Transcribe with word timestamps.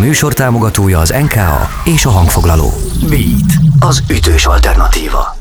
műsor 0.00 0.32
támogatója 0.34 0.98
az 0.98 1.10
NKA 1.10 1.68
és 1.84 2.04
a 2.04 2.10
hangfoglaló. 2.10 2.72
Beat, 3.08 3.52
az 3.78 4.02
ütős 4.08 4.46
alternatíva. 4.46 5.38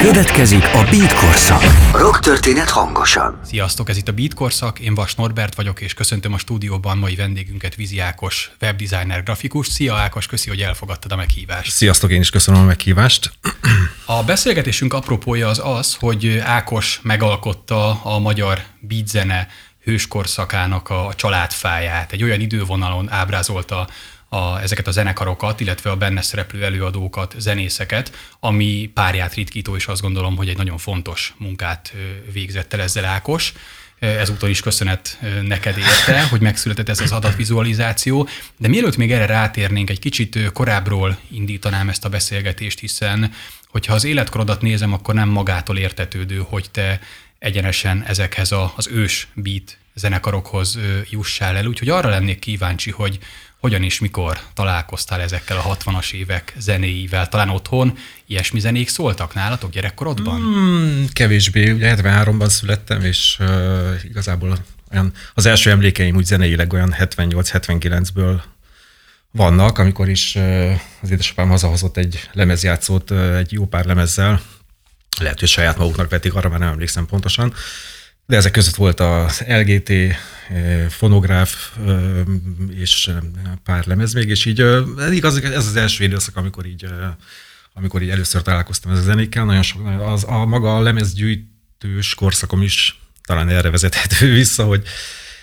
Következik 0.00 0.64
a 0.64 0.86
Beat 0.90 1.14
korszak. 1.14 1.62
Rock 1.92 2.20
történet 2.20 2.70
hangosan. 2.70 3.40
Sziasztok, 3.44 3.88
ez 3.88 3.96
itt 3.96 4.08
a 4.08 4.12
Beat 4.12 4.34
korszak, 4.34 4.78
én 4.78 4.94
Vas 4.94 5.14
Norbert 5.14 5.54
vagyok, 5.54 5.80
és 5.80 5.94
köszöntöm 5.94 6.32
a 6.32 6.38
stúdióban 6.38 6.98
mai 6.98 7.14
vendégünket, 7.14 7.74
Vizi 7.74 7.98
Ákos, 7.98 8.50
webdesigner, 8.60 9.22
grafikus. 9.22 9.66
Szia 9.66 9.94
Ákos, 9.94 10.26
köszi, 10.26 10.48
hogy 10.48 10.60
elfogadtad 10.60 11.12
a 11.12 11.16
meghívást. 11.16 11.70
Sziasztok, 11.70 12.10
én 12.10 12.20
is 12.20 12.30
köszönöm 12.30 12.60
a 12.60 12.64
meghívást. 12.64 13.30
A 14.06 14.22
beszélgetésünk 14.22 14.92
apropója 14.92 15.48
az 15.48 15.60
az, 15.64 15.96
hogy 16.00 16.38
Ákos 16.44 17.00
megalkotta 17.02 18.02
a 18.02 18.18
magyar 18.18 18.62
beatzene 18.80 19.48
hőskorszakának 19.88 20.90
a 20.90 21.12
családfáját. 21.16 22.12
Egy 22.12 22.22
olyan 22.22 22.40
idővonalon 22.40 23.10
ábrázolta 23.10 23.88
a, 24.28 24.60
ezeket 24.60 24.86
a 24.86 24.90
zenekarokat, 24.90 25.60
illetve 25.60 25.90
a 25.90 25.96
benne 25.96 26.22
szereplő 26.22 26.64
előadókat, 26.64 27.34
zenészeket, 27.38 28.12
ami 28.40 28.90
párját 28.94 29.34
ritkító, 29.34 29.76
és 29.76 29.86
azt 29.86 30.00
gondolom, 30.00 30.36
hogy 30.36 30.48
egy 30.48 30.56
nagyon 30.56 30.78
fontos 30.78 31.34
munkát 31.38 31.92
végzett 32.32 32.72
el 32.74 32.80
ezzel 32.80 33.04
Ákos. 33.04 33.52
Ezúttal 33.98 34.48
is 34.48 34.60
köszönet 34.60 35.18
neked 35.42 35.78
érte, 35.78 36.22
hogy 36.22 36.40
megszületett 36.40 36.88
ez 36.88 37.00
az 37.00 37.12
adatvizualizáció. 37.12 38.28
De 38.56 38.68
mielőtt 38.68 38.96
még 38.96 39.12
erre 39.12 39.26
rátérnénk, 39.26 39.90
egy 39.90 39.98
kicsit 39.98 40.52
korábbról 40.52 41.18
indítanám 41.30 41.88
ezt 41.88 42.04
a 42.04 42.08
beszélgetést, 42.08 42.78
hiszen 42.78 43.32
hogyha 43.68 43.94
az 43.94 44.04
életkorodat 44.04 44.62
nézem, 44.62 44.92
akkor 44.92 45.14
nem 45.14 45.28
magától 45.28 45.78
értetődő, 45.78 46.44
hogy 46.48 46.70
te 46.70 47.00
egyenesen 47.38 48.04
ezekhez 48.06 48.52
a, 48.52 48.72
az 48.76 48.88
ős 48.92 49.28
beat 49.34 49.78
zenekarokhoz 49.94 50.78
jussál 51.10 51.56
el. 51.56 51.66
Úgyhogy 51.66 51.88
arra 51.88 52.08
lennék 52.08 52.38
kíváncsi, 52.38 52.90
hogy 52.90 53.18
hogyan 53.60 53.82
és 53.82 53.98
mikor 53.98 54.40
találkoztál 54.54 55.20
ezekkel 55.20 55.56
a 55.56 55.76
60-as 55.76 56.12
évek 56.12 56.54
zenéivel? 56.58 57.28
Talán 57.28 57.48
otthon 57.48 57.98
ilyesmi 58.26 58.60
zenék 58.60 58.88
szóltak 58.88 59.34
nálatok 59.34 59.70
gyerekkorodban? 59.70 60.40
Mm, 60.40 61.04
kevésbé, 61.12 61.70
ugye 61.70 61.94
73-ban 61.96 62.48
születtem, 62.48 63.00
és 63.00 63.36
uh, 63.40 63.94
igazából 64.04 64.58
olyan, 64.92 65.12
az 65.34 65.46
első 65.46 65.70
emlékeim 65.70 66.16
úgy 66.16 66.24
zeneileg 66.24 66.72
olyan 66.72 66.94
78-79-ből 66.98 68.40
vannak, 69.30 69.78
amikor 69.78 70.08
is 70.08 70.34
uh, 70.34 70.72
az 71.02 71.10
édesapám 71.10 71.48
hazahozott 71.48 71.96
egy 71.96 72.28
lemezjátszót, 72.32 73.10
uh, 73.10 73.36
egy 73.36 73.52
jó 73.52 73.66
pár 73.66 73.84
lemezzel, 73.84 74.40
lehet, 75.18 75.40
hogy 75.40 75.48
saját 75.48 75.78
maguknak 75.78 76.10
vették, 76.10 76.34
arra 76.34 76.48
már 76.48 76.58
nem 76.58 76.68
emlékszem 76.68 77.06
pontosan, 77.06 77.54
de 78.26 78.36
ezek 78.36 78.52
között 78.52 78.74
volt 78.74 79.00
az 79.00 79.44
LGT, 79.48 79.92
fonográf 80.88 81.76
és 82.70 83.10
pár 83.64 83.86
lemez 83.86 84.12
még, 84.12 84.28
és 84.28 84.44
így 84.44 84.64
igaz, 85.10 85.42
ez 85.42 85.66
az 85.66 85.76
első 85.76 86.04
időszak, 86.04 86.36
amikor 86.36 86.66
így, 86.66 86.86
amikor 87.74 88.02
így 88.02 88.10
először 88.10 88.42
találkoztam 88.42 88.92
ezzel 88.92 89.02
a 89.02 89.06
zenékkel, 89.06 89.44
nagyon 89.44 89.62
sok, 89.62 90.00
az, 90.00 90.24
a 90.24 90.44
maga 90.44 90.76
a 90.76 90.80
lemezgyűjtős 90.80 92.14
korszakom 92.14 92.62
is 92.62 93.00
talán 93.22 93.48
erre 93.48 93.70
vezethető 93.70 94.32
vissza, 94.42 94.64
hogy 94.64 94.82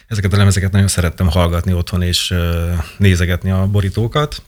ezeket 0.08 0.34
a 0.34 0.38
lemezeket 0.38 0.72
nagyon 0.72 0.88
szerettem 0.88 1.30
hallgatni 1.30 1.74
otthon, 1.74 2.02
és 2.02 2.34
nézegetni 2.98 3.52
a 3.52 3.68
borítókat. 3.68 4.44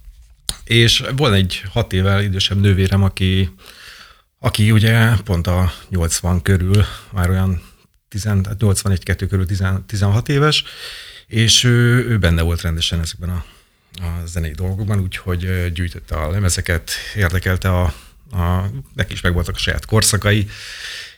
És 0.64 1.04
volt 1.16 1.34
egy 1.34 1.62
hat 1.72 1.94
évvel 1.94 2.24
idősebb 2.24 2.60
nővérem, 2.60 3.04
aki, 3.04 3.50
aki 4.40 4.72
ugye 4.72 5.16
pont 5.24 5.48
a 5.48 5.74
80 5.90 6.42
körül, 6.42 6.86
már 7.12 7.30
olyan 7.30 7.62
81-2 8.12 9.26
körül 9.30 9.46
16 9.86 10.30
éves, 10.30 10.64
és 11.28 11.64
ő, 11.64 12.08
ő 12.10 12.18
benne 12.18 12.42
volt 12.42 12.62
rendesen 12.62 13.00
ezekben 13.00 13.30
a, 13.30 13.46
a 14.02 14.26
zenei 14.26 14.52
dolgokban, 14.52 15.00
úgyhogy 15.00 15.72
gyűjtötte 15.74 16.16
a 16.16 16.30
lemezeket, 16.30 16.92
érdekelte 17.16 17.70
a, 17.70 17.94
a 18.32 18.70
neki 18.94 19.14
is 19.14 19.22
megvoltak 19.22 19.56
a 19.56 19.60
saját 19.60 19.86
korszakai, 19.86 20.48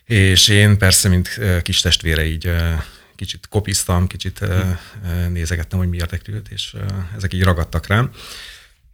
és 0.05 0.47
én 0.47 0.77
persze, 0.77 1.09
mint 1.09 1.39
kis 1.61 1.81
testvére 1.81 2.25
így 2.25 2.51
kicsit 3.15 3.47
kopiztam, 3.49 4.07
kicsit 4.07 4.45
nézegettem, 5.29 5.79
hogy 5.79 5.89
mi 5.89 5.97
érdeklődött, 5.97 6.47
és 6.47 6.75
ezek 7.15 7.33
így 7.33 7.43
ragadtak 7.43 7.87
rám. 7.87 8.11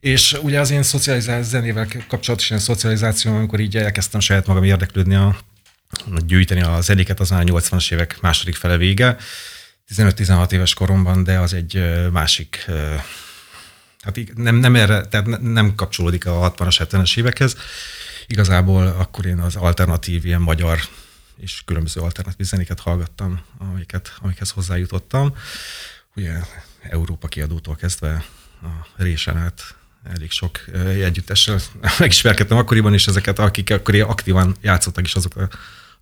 És 0.06 0.38
ugye 0.42 0.60
az 0.60 0.70
én 0.70 0.84
szocializációs 0.84 1.46
zenével 1.46 1.88
kapcsolatos 2.08 2.50
ilyen 2.50 2.62
szocializáció, 2.62 3.36
amikor 3.36 3.60
így 3.60 3.78
elkezdtem 3.78 4.20
saját 4.20 4.48
magam 4.48 4.64
érdeklődni 4.64 5.16
a 5.16 5.36
gyűjteni 6.26 6.62
a 6.62 6.82
zenéket 6.82 7.20
az 7.20 7.32
a 7.32 7.38
80-as 7.38 7.92
évek 7.92 8.22
második 8.22 8.56
fele 8.56 8.78
vége, 8.78 9.18
15-16 9.96 10.52
éves 10.52 10.74
koromban, 10.74 11.24
de 11.24 11.40
az 11.40 11.54
egy 11.54 11.84
másik, 12.12 12.66
hát 14.02 14.20
nem, 14.36 14.56
nem, 14.56 14.76
erre, 14.76 15.06
tehát 15.06 15.42
nem 15.42 15.76
kapcsolódik 15.76 16.26
a 16.26 16.54
60-as, 16.58 16.88
70-es 16.90 17.18
évekhez. 17.18 17.56
Igazából 18.28 18.88
akkor 18.88 19.26
én 19.26 19.40
az 19.40 19.56
alternatív, 19.56 20.26
ilyen 20.26 20.42
magyar 20.42 20.80
és 21.38 21.62
különböző 21.66 22.02
alternatív 22.02 22.46
zenéket 22.46 22.80
hallgattam, 22.80 23.42
amiket, 23.58 24.14
amikhez 24.22 24.50
hozzájutottam. 24.50 25.36
Ugye 26.16 26.34
Európa 26.82 27.28
kiadótól 27.28 27.76
kezdve 27.76 28.26
a 28.62 29.04
résen 29.04 29.38
át 29.38 29.76
elég 30.14 30.32
sok 30.32 30.60
együttessel 31.04 31.60
megismerkedtem 32.00 32.58
akkoriban 32.58 32.94
is 32.94 33.08
ezeket, 33.08 33.40
akik 33.40 33.70
akkor 33.70 33.96
aktívan 33.96 34.56
játszottak 34.62 35.06
is 35.06 35.14
azok 35.16 35.36
a 35.36 35.50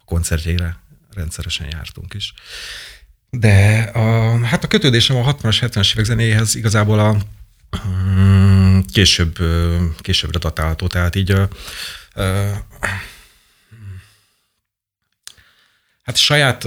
koncertjeire 0.06 0.78
rendszeresen 1.14 1.68
jártunk 1.72 2.14
is. 2.14 2.34
De 3.30 3.80
a, 3.94 4.38
hát 4.46 4.64
a 4.64 4.68
kötődésem 4.68 5.16
a 5.16 5.36
60-as, 5.36 5.58
70-es 5.62 5.94
évek 5.94 6.06
zenéhez 6.06 6.56
igazából 6.56 7.00
a 7.00 7.18
mm, 7.88 8.80
később, 8.92 9.38
későbbre 9.98 10.40
datálható, 10.40 10.88
tehát 10.88 11.16
így 11.16 11.32
a, 11.32 11.42
a, 11.42 12.22
Hát 16.04 16.18
saját, 16.18 16.64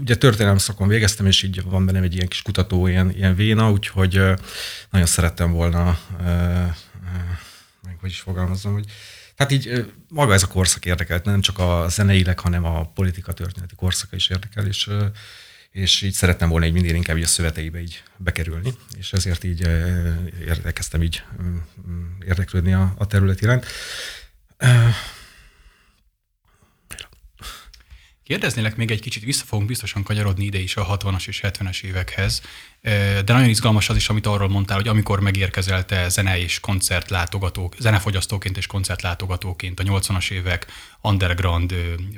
ugye 0.00 0.16
történelem 0.18 0.58
szakon 0.58 0.88
végeztem, 0.88 1.26
és 1.26 1.42
így 1.42 1.62
van 1.62 1.86
bennem 1.86 2.02
egy 2.02 2.14
ilyen 2.14 2.28
kis 2.28 2.42
kutató, 2.42 2.86
ilyen, 2.86 3.10
ilyen 3.10 3.34
véna, 3.34 3.70
úgyhogy 3.70 4.12
nagyon 4.90 5.06
szerettem 5.06 5.52
volna, 5.52 5.98
hogy 8.00 8.10
is 8.10 8.20
fogalmazom, 8.20 8.72
hogy 8.72 8.84
hát 9.36 9.50
így 9.50 9.92
maga 10.08 10.32
ez 10.32 10.42
a 10.42 10.46
korszak 10.46 10.84
érdekelt, 10.84 11.24
nem 11.24 11.40
csak 11.40 11.58
a 11.58 11.86
zeneileg, 11.88 12.38
hanem 12.38 12.64
a 12.64 12.90
politika 12.94 13.32
történeti 13.32 13.74
korszaka 13.74 14.16
is 14.16 14.28
érdekel, 14.28 14.66
és, 14.66 14.90
és 15.70 16.02
így 16.02 16.12
szerettem 16.12 16.48
volna 16.48 16.66
egy 16.66 16.72
minél 16.72 16.94
inkább 16.94 17.16
így 17.16 17.22
a 17.22 17.26
szöveteibe 17.26 17.80
így 17.80 18.02
bekerülni, 18.16 18.74
és 18.98 19.12
ezért 19.12 19.44
így 19.44 19.60
érdekeztem 20.46 21.02
így 21.02 21.22
érdeklődni 22.26 22.72
a, 22.74 22.94
a 22.98 23.06
terület 23.06 23.40
iránt. 23.40 23.66
Kérdeznélek 28.32 28.76
még 28.76 28.90
egy 28.90 29.00
kicsit, 29.00 29.24
vissza 29.24 29.44
fogunk 29.44 29.68
biztosan 29.68 30.02
kanyarodni 30.02 30.44
ide 30.44 30.58
is 30.58 30.76
a 30.76 30.96
60-as 30.96 31.28
és 31.28 31.40
70-es 31.42 31.82
évekhez, 31.82 32.42
de 33.24 33.32
nagyon 33.32 33.48
izgalmas 33.48 33.88
az 33.88 33.96
is, 33.96 34.08
amit 34.08 34.26
arról 34.26 34.48
mondtál, 34.48 34.76
hogy 34.76 34.88
amikor 34.88 35.20
megérkezel 35.20 35.84
te 35.84 36.08
zene 36.08 36.38
és 36.38 36.60
koncertlátogatók, 36.60 37.74
zenefogyasztóként 37.78 38.56
és 38.56 38.66
koncertlátogatóként 38.66 39.80
a 39.80 39.82
80-as 39.82 40.30
évek 40.30 40.66
underground 41.02 41.74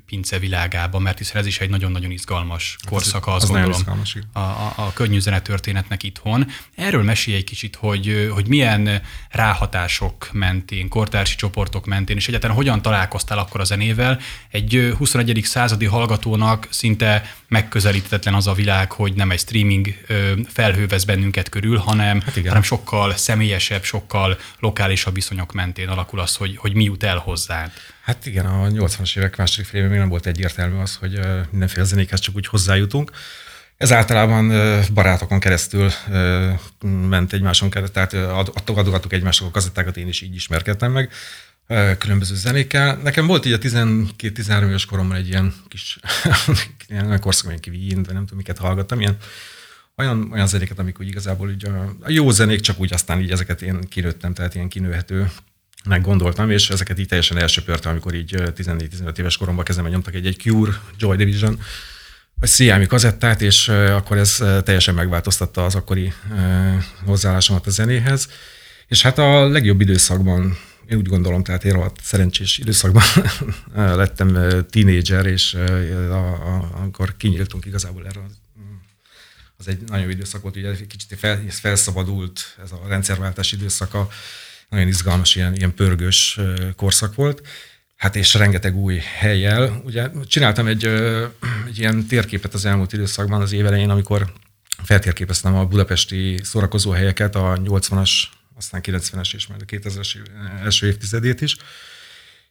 pince 0.07 0.39
világába, 0.39 0.99
mert 0.99 1.19
hiszen 1.19 1.37
ez 1.37 1.47
is 1.47 1.61
egy 1.61 1.71
nagyon-nagyon 1.71 2.11
izgalmas 2.11 2.77
korszaka, 2.89 3.33
azt 3.33 3.43
az 3.43 3.51
gondolom, 3.51 3.79
izgalmas, 3.79 4.19
a, 4.33 4.39
a, 4.39 4.73
a 4.77 4.93
könnyű 4.93 5.21
zenetörténetnek 5.21 6.03
itthon. 6.03 6.47
Erről 6.75 7.03
mesélj 7.03 7.37
egy 7.37 7.45
kicsit, 7.45 7.77
hogy, 7.77 8.31
hogy 8.35 8.49
milyen 8.49 9.03
ráhatások 9.31 10.29
mentén, 10.33 10.89
kortársi 10.89 11.37
csoportok 11.37 11.87
mentén, 11.87 12.17
és 12.17 12.29
egyáltalán 12.29 12.57
hogyan 12.57 12.83
találkoztál 12.83 13.39
akkor 13.39 13.61
a 13.61 13.65
zenével. 13.65 14.21
Egy 14.51 14.95
21. 14.99 15.41
századi 15.45 15.85
hallgatónak 15.85 16.67
szinte 16.71 17.35
megközelíthetetlen 17.55 18.35
az 18.35 18.47
a 18.47 18.53
világ, 18.53 18.93
hogy 18.93 19.15
nem 19.15 19.31
egy 19.31 19.39
streaming 19.39 19.87
felhő 20.49 20.87
vesz 20.87 21.05
bennünket 21.05 21.49
körül, 21.49 21.77
hanem, 21.77 22.21
hát 22.21 22.47
hanem 22.47 22.63
sokkal 22.63 23.17
személyesebb, 23.17 23.83
sokkal 23.83 24.39
lokálisabb 24.59 25.15
viszonyok 25.15 25.53
mentén 25.53 25.89
alakul 25.89 26.21
az, 26.21 26.37
hogy, 26.37 26.57
hogy 26.57 26.75
mi 26.75 26.85
jut 26.85 27.03
el 27.03 27.17
hozzánk. 27.17 27.73
Hát 28.03 28.27
igen, 28.27 28.47
a 28.47 28.69
80-as 28.69 29.17
évek 29.17 29.37
második 29.37 29.67
félében 29.67 29.91
még 29.91 30.01
nem 30.01 30.09
volt 30.09 30.27
egyértelmű 30.27 30.81
az, 30.81 30.97
hogy 30.97 31.21
mindenféle 31.51 31.85
zenékhez 31.85 32.21
csak 32.21 32.37
úgy 32.37 32.47
hozzájutunk. 32.47 33.11
Ez 33.77 33.93
általában 33.93 34.53
barátokon 34.95 35.41
keresztül 35.41 35.91
ment 37.09 37.33
egymáson 37.33 37.71
keresztül, 37.71 38.07
tehát 38.07 38.47
adogattuk 38.65 39.13
egymásnak 39.13 39.49
a 39.49 39.51
kazettákat, 39.51 39.97
én 39.97 40.09
is 40.09 40.21
így 40.21 40.35
ismerkedtem 40.35 40.93
meg 40.93 41.13
különböző 41.99 42.35
zenékkel. 42.35 42.97
Nekem 43.03 43.27
volt 43.27 43.47
így 43.47 43.53
a 43.53 43.59
12-13 43.59 44.69
éves 44.69 44.85
koromban 44.85 45.17
egy 45.17 45.29
ilyen 45.29 45.55
kis 45.69 45.99
ilyen 46.89 47.21
korszak, 47.21 47.47
ilyen 47.47 47.61
Queen, 47.61 48.03
vagy 48.03 48.15
nem 48.15 48.23
tudom, 48.23 48.37
miket 48.37 48.59
hallgattam, 48.59 49.01
ilyen 49.01 49.17
olyan, 49.97 50.29
olyan 50.33 50.47
zenéket, 50.47 50.79
amik 50.79 51.01
úgy 51.01 51.09
igazából 51.09 51.51
így 51.51 51.67
a, 51.67 51.97
a 52.01 52.11
jó 52.11 52.31
zenék, 52.31 52.61
csak 52.61 52.81
úgy 52.81 52.93
aztán 52.93 53.21
így 53.21 53.31
ezeket 53.31 53.63
én 53.63 53.81
kinőttem, 53.89 54.35
tehát 54.35 54.55
ilyen 54.55 54.69
kinőhető 54.69 55.31
gondoltam, 56.01 56.51
és 56.51 56.71
ezeket 56.71 56.99
így 56.99 57.07
teljesen 57.07 57.39
elsöpörtem, 57.39 57.91
amikor 57.91 58.15
így 58.15 58.35
14-15 58.37 59.19
éves 59.19 59.37
koromban 59.37 59.65
kezemben 59.65 59.93
nyomtak 59.93 60.15
egy, 60.15 60.27
egy 60.27 60.37
Cure, 60.37 60.73
Joy 60.99 61.17
Division 61.17 61.61
a 62.41 62.47
Sziámi 62.47 62.87
kazettát, 62.87 63.43
és 63.43 63.69
akkor 63.69 64.17
ez 64.17 64.43
teljesen 64.65 64.95
megváltoztatta 64.95 65.65
az 65.65 65.75
akkori 65.75 66.13
hozzáállásomat 67.05 67.67
a 67.67 67.71
zenéhez. 67.71 68.29
És 68.87 69.03
hát 69.03 69.19
a 69.19 69.49
legjobb 69.49 69.81
időszakban, 69.81 70.59
én 70.89 70.97
úgy 70.97 71.09
gondolom, 71.09 71.43
tehát 71.43 71.65
én 71.65 71.73
rohadt 71.73 72.01
szerencsés 72.03 72.59
időszakban 72.59 73.03
lettem 73.75 74.39
tínédzser, 74.71 75.27
és 75.27 75.57
akkor 76.73 77.17
kinyíltunk 77.17 77.65
igazából 77.65 78.07
erre 78.07 78.21
az 79.57 79.69
egy 79.69 79.81
nagyon 79.87 80.11
időszak 80.11 80.43
volt, 80.43 80.57
ugye 80.57 80.77
kicsit 80.87 81.19
fel, 81.19 81.43
felszabadult 81.49 82.57
ez 82.65 82.73
a 82.73 82.81
rendszerváltás 82.89 83.53
időszaka, 83.53 84.09
nagyon 84.69 84.89
izgalmas, 84.89 85.37
ilyen, 85.37 85.55
ilyen 85.55 85.75
pörgős 85.75 86.41
korszak 86.77 87.15
volt. 87.15 87.47
Hát 87.97 88.17
és 88.17 88.35
rengeteg 88.35 88.77
új 88.77 89.01
helyjel. 89.19 89.81
Ugye 89.85 90.11
csináltam 90.27 90.67
egy, 90.67 90.85
egy 91.69 91.79
ilyen 91.79 92.07
térképet 92.07 92.55
az 92.55 92.65
elmúlt 92.65 92.93
időszakban 92.93 93.41
az 93.41 93.53
évelején, 93.53 93.91
amikor 93.91 94.33
feltérképeztem 94.83 95.55
a 95.55 95.67
budapesti 95.67 96.41
szórakozó 96.43 96.91
helyeket, 96.91 97.35
a 97.35 97.59
80-as, 97.65 98.11
aztán 98.57 98.81
90-es 98.85 99.35
és 99.35 99.47
majd 99.47 99.63
a 99.63 99.65
2000-es 99.65 100.17
első 100.63 100.87
évtizedét 100.87 101.41
is. 101.41 101.57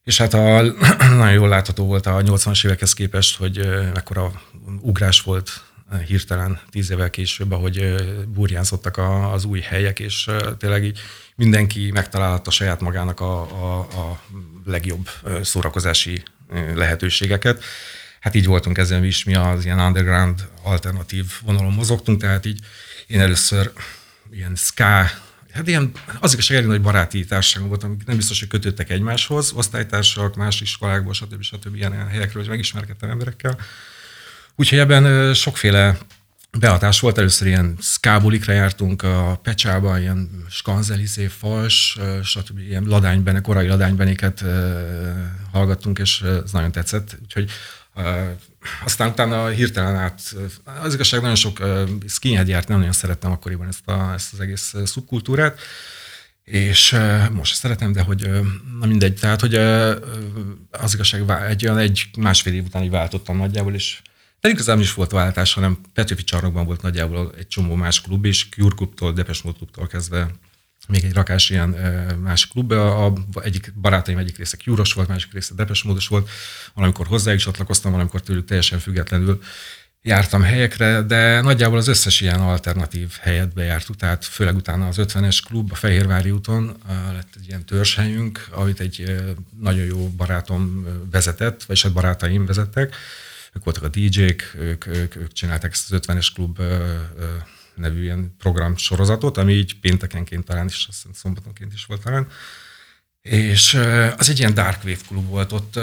És 0.03 0.17
hát 0.17 0.33
a, 0.33 0.61
nagyon 0.99 1.31
jól 1.31 1.49
látható 1.49 1.85
volt 1.85 2.05
a 2.05 2.21
80-as 2.21 2.65
évekhez 2.65 2.93
képest, 2.93 3.37
hogy 3.37 3.57
mekkora 3.93 4.41
ugrás 4.81 5.21
volt 5.21 5.63
hirtelen 6.07 6.59
tíz 6.69 6.91
évvel 6.91 7.09
később, 7.09 7.51
ahogy 7.51 7.95
burjánzottak 8.27 8.97
az 9.31 9.43
új 9.43 9.59
helyek, 9.59 9.99
és 9.99 10.29
tényleg 10.57 10.83
így 10.83 10.99
mindenki 11.35 11.91
megtalálta 11.91 12.51
saját 12.51 12.79
magának 12.79 13.19
a, 13.19 13.41
a, 13.41 13.79
a 13.79 14.21
legjobb 14.65 15.09
szórakozási 15.41 16.23
lehetőségeket. 16.75 17.63
Hát 18.19 18.35
így 18.35 18.45
voltunk 18.45 18.77
ezen 18.77 19.03
is, 19.03 19.23
mi 19.23 19.35
az 19.35 19.65
ilyen 19.65 19.79
underground 19.79 20.47
alternatív 20.63 21.25
vonalon 21.41 21.73
mozogtunk, 21.73 22.21
tehát 22.21 22.45
így 22.45 22.59
én 23.07 23.19
először 23.19 23.71
ilyen 24.31 24.55
ska, 24.55 25.09
hát 25.53 25.67
ilyen 25.67 25.91
az 26.19 26.33
igazság 26.33 26.65
hogy 26.65 26.81
baráti 26.81 27.25
társaságunk 27.25 27.69
volt, 27.69 27.83
amik 27.83 28.05
nem 28.05 28.15
biztos, 28.15 28.39
hogy 28.39 28.47
kötöttek 28.47 28.89
egymáshoz, 28.89 29.51
osztálytársak, 29.51 30.35
más 30.35 30.61
iskolákból, 30.61 31.13
stb. 31.13 31.41
stb. 31.41 31.75
ilyen 31.75 32.07
helyekről, 32.07 32.41
hogy 32.41 32.51
megismerkedtem 32.51 33.09
emberekkel. 33.09 33.57
Úgyhogy 34.55 34.79
ebben 34.79 35.33
sokféle 35.33 35.97
behatás 36.59 36.99
volt. 36.99 37.17
Először 37.17 37.47
ilyen 37.47 37.77
szkábulikra 37.79 38.53
jártunk 38.53 39.01
a 39.01 39.39
Pecsába, 39.43 39.99
ilyen 39.99 40.45
skanzelizé, 40.49 41.27
fals, 41.27 41.97
stb. 42.23 42.59
ilyen 42.59 42.83
ladányben, 42.83 43.41
korai 43.41 43.67
ladánybenéket 43.67 44.43
hallgattunk, 45.51 45.99
és 45.99 46.21
ez 46.21 46.51
nagyon 46.51 46.71
tetszett. 46.71 47.17
Úgyhogy 47.21 47.49
aztán 48.83 49.09
utána 49.09 49.47
hirtelen 49.47 49.95
át, 49.95 50.35
az 50.81 50.93
igazság 50.93 51.21
nagyon 51.21 51.35
sok 51.35 51.59
skinhead 52.07 52.47
járt, 52.47 52.67
nem 52.67 52.77
nagyon 52.77 52.93
szerettem 52.93 53.31
akkoriban 53.31 53.67
ezt, 53.67 53.87
a, 53.87 54.13
ezt 54.13 54.33
az 54.33 54.39
egész 54.39 54.73
szubkultúrát, 54.85 55.59
és 56.43 56.97
most 57.31 57.55
szeretem, 57.55 57.91
de 57.91 58.01
hogy 58.01 58.29
na 58.79 58.85
mindegy, 58.85 59.13
tehát 59.13 59.41
hogy 59.41 59.55
az 60.71 60.93
igazság 60.93 61.29
egy 61.47 61.65
olyan 61.65 61.77
egy 61.77 62.09
másfél 62.17 62.53
év 62.53 62.63
után 62.63 62.83
így 62.83 62.89
váltottam 62.89 63.37
nagyjából, 63.37 63.73
és 63.73 64.01
pedig 64.39 64.55
igazából 64.55 64.83
is 64.83 64.93
volt 64.93 65.11
váltás, 65.11 65.53
hanem 65.53 65.77
Petőfi 65.93 66.23
csarnokban 66.23 66.65
volt 66.65 66.81
nagyjából 66.81 67.33
egy 67.37 67.47
csomó 67.47 67.75
más 67.75 68.01
klub 68.01 68.25
is, 68.25 68.49
Cure 68.49 68.75
Clubtól, 68.75 69.13
Depes 69.13 69.41
Mode 69.41 69.57
Clubtól 69.57 69.87
kezdve 69.87 70.31
még 70.87 71.03
egy 71.03 71.13
rakás 71.13 71.49
ilyen 71.49 71.69
más 72.23 72.47
klub. 72.47 72.71
A, 72.71 73.13
egyik 73.41 73.73
barátaim 73.81 74.17
egyik 74.17 74.37
része 74.37 74.57
Cure-os 74.57 74.93
volt, 74.93 75.07
másik 75.07 75.33
része 75.33 75.53
Depes 75.55 75.83
Módos 75.83 76.07
volt. 76.07 76.29
Valamikor 76.73 77.07
hozzájuk 77.07 77.41
csatlakoztam, 77.41 77.91
valamikor 77.91 78.21
tőlük 78.21 78.45
teljesen 78.45 78.79
függetlenül 78.79 79.41
jártam 80.01 80.41
helyekre, 80.41 81.01
de 81.01 81.41
nagyjából 81.41 81.77
az 81.77 81.87
összes 81.87 82.21
ilyen 82.21 82.39
alternatív 82.39 83.11
helyet 83.21 83.53
bejártuk, 83.53 83.95
tehát 83.95 84.25
főleg 84.25 84.55
utána 84.55 84.87
az 84.87 84.95
50-es 84.99 85.39
klub 85.47 85.71
a 85.71 85.75
Fehérvári 85.75 86.31
úton 86.31 86.77
lett 87.13 87.33
egy 87.35 87.47
ilyen 87.47 87.65
törzshelyünk, 87.65 88.47
amit 88.51 88.79
egy 88.79 89.15
nagyon 89.59 89.85
jó 89.85 90.09
barátom 90.09 90.87
vezetett, 91.11 91.63
vagyis 91.63 91.83
hát 91.83 91.93
barátaim 91.93 92.45
vezettek, 92.45 92.95
ők 93.53 93.63
voltak 93.63 93.83
a 93.83 93.87
DJ-k, 93.87 94.55
ők, 94.57 94.87
ők, 94.87 95.15
ők 95.15 95.31
csinálták 95.31 95.71
ezt 95.71 95.91
az 95.91 95.99
50-es 96.07 96.27
klub 96.33 96.59
nevű 97.75 98.03
ilyen 98.03 98.35
program 98.37 98.77
sorozatot, 98.77 99.37
ami 99.37 99.53
így 99.53 99.79
péntekenként 99.79 100.45
talán 100.45 100.65
is, 100.65 100.85
azt 100.89 100.97
hiszem 100.97 101.13
szombatonként 101.13 101.73
is 101.73 101.85
volt 101.85 102.01
talán. 102.01 102.27
És 103.21 103.73
az 104.17 104.29
egy 104.29 104.39
ilyen 104.39 104.53
dark 104.53 104.83
wave 104.83 104.99
klub 105.07 105.29
volt, 105.29 105.51
ott, 105.51 105.79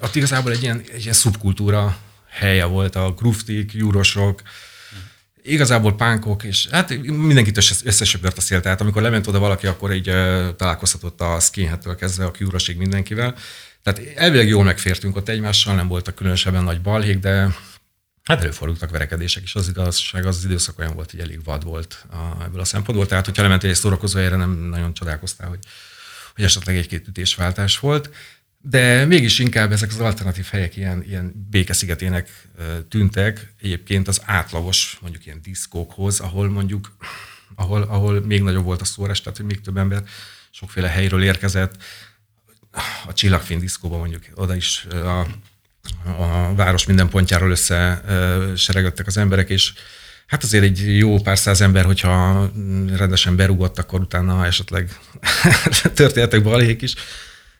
ott 0.00 0.14
igazából 0.14 0.52
egy 0.52 0.62
ilyen, 0.62 0.82
egy 0.92 1.02
ilyen 1.02 1.14
szubkultúra 1.14 1.96
helye 2.28 2.64
volt, 2.64 2.96
a 2.96 3.10
gruftik, 3.10 3.72
rock, 4.14 4.42
igazából 5.42 5.94
pánkok, 5.94 6.44
és 6.44 6.68
hát 6.70 6.96
mindenkit 7.06 7.56
összesöpört 7.84 8.36
a 8.36 8.40
szél, 8.40 8.60
tehát 8.60 8.80
amikor 8.80 9.02
lement 9.02 9.26
oda 9.26 9.38
valaki, 9.38 9.66
akkor 9.66 9.92
így 9.92 10.10
találkozhatott 10.56 11.20
a 11.20 11.40
skinhead 11.40 11.96
kezdve 11.96 12.24
a 12.24 12.30
Cure-osig 12.30 12.76
mindenkivel, 12.76 13.34
tehát 13.82 14.16
elvileg 14.16 14.48
jól 14.48 14.64
megfértünk 14.64 15.16
ott 15.16 15.28
egymással, 15.28 15.74
nem 15.74 15.88
voltak 15.88 16.14
különösebben 16.14 16.64
nagy 16.64 16.80
balhék, 16.80 17.18
de 17.18 17.54
hát 18.24 18.40
előfordultak 18.40 18.90
verekedések 18.90 19.42
is. 19.42 19.54
Az 19.54 19.68
igazság, 19.68 20.26
az, 20.26 20.36
az 20.36 20.44
időszak 20.44 20.78
olyan 20.78 20.94
volt, 20.94 21.10
hogy 21.10 21.20
elég 21.20 21.44
vad 21.44 21.64
volt 21.64 22.04
a, 22.10 22.42
ebből 22.42 22.60
a 22.60 22.64
szempontból. 22.64 23.06
Tehát, 23.06 23.24
hogyha 23.24 23.42
lementél 23.42 23.70
egy 23.70 23.76
szórakozó 23.76 24.18
helyre, 24.18 24.36
nem 24.36 24.50
nagyon 24.50 24.94
csodálkoztál, 24.94 25.48
hogy, 25.48 25.64
hogy 26.34 26.44
esetleg 26.44 26.76
egy-két 26.76 27.08
ütésváltás 27.08 27.78
volt. 27.78 28.10
De 28.60 29.04
mégis 29.04 29.38
inkább 29.38 29.72
ezek 29.72 29.90
az 29.90 30.00
alternatív 30.00 30.44
helyek 30.44 30.76
ilyen, 30.76 31.02
ilyen 31.02 31.46
békeszigetének 31.50 32.48
tűntek 32.88 33.54
egyébként 33.60 34.08
az 34.08 34.20
átlagos, 34.24 34.98
mondjuk 35.00 35.26
ilyen 35.26 35.42
diszkókhoz, 35.42 36.20
ahol 36.20 36.48
mondjuk, 36.48 36.96
ahol, 37.54 37.82
ahol 37.82 38.20
még 38.20 38.42
nagyobb 38.42 38.64
volt 38.64 38.80
a 38.80 38.84
szórás, 38.84 39.20
tehát 39.20 39.36
hogy 39.36 39.46
még 39.46 39.60
több 39.60 39.76
ember 39.76 40.04
sokféle 40.50 40.88
helyről 40.88 41.22
érkezett, 41.22 41.82
a 43.06 43.12
csillagfény 43.12 43.58
diszkóban 43.58 43.98
mondjuk 43.98 44.24
oda 44.34 44.54
is 44.54 44.84
a, 44.84 45.26
a 46.18 46.54
város 46.54 46.86
minden 46.86 47.08
pontjáról 47.08 47.50
össze 47.50 48.02
seregöttek 48.56 49.06
az 49.06 49.16
emberek, 49.16 49.48
és 49.48 49.72
hát 50.26 50.42
azért 50.42 50.64
egy 50.64 50.96
jó 50.98 51.20
pár 51.20 51.38
száz 51.38 51.60
ember, 51.60 51.84
hogyha 51.84 52.50
rendesen 52.96 53.36
berúgott, 53.36 53.78
akkor 53.78 54.00
utána 54.00 54.46
esetleg 54.46 54.98
történtek 55.94 56.42
balhék 56.42 56.82
is, 56.82 56.94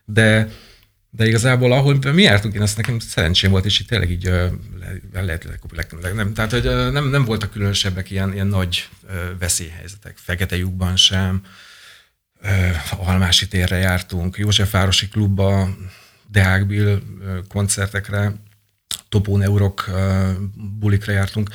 de 0.05 0.49
de 1.17 1.27
igazából, 1.27 1.73
ahol 1.73 1.99
mi 2.13 2.23
jártunk, 2.23 2.55
én 2.55 2.63
azt 2.63 2.77
nekem 2.77 2.99
szerencsém 2.99 3.51
volt, 3.51 3.65
és 3.65 3.81
itt 3.81 3.89
tényleg 3.89 4.11
így 4.11 4.31
lehet, 5.13 5.47
nem, 6.15 6.35
tehát 6.35 6.51
hogy 6.51 6.93
nem, 6.93 7.09
nem 7.09 7.25
voltak 7.25 7.51
különösebbek 7.51 8.11
ilyen, 8.11 8.33
ilyen 8.33 8.47
nagy 8.47 8.89
veszélyhelyzetek, 9.39 10.17
fekete 10.17 10.57
lyukban 10.57 10.97
sem, 10.97 11.43
Almási 12.97 13.49
térre 13.49 13.77
jártunk, 13.77 14.37
Józsefvárosi 14.37 15.09
klubba, 15.09 15.77
Deákbil 16.35 17.03
koncertekre, 17.49 18.33
Topó 19.09 19.37
Neurok 19.37 19.91
bulikra 20.79 21.13
jártunk, 21.13 21.51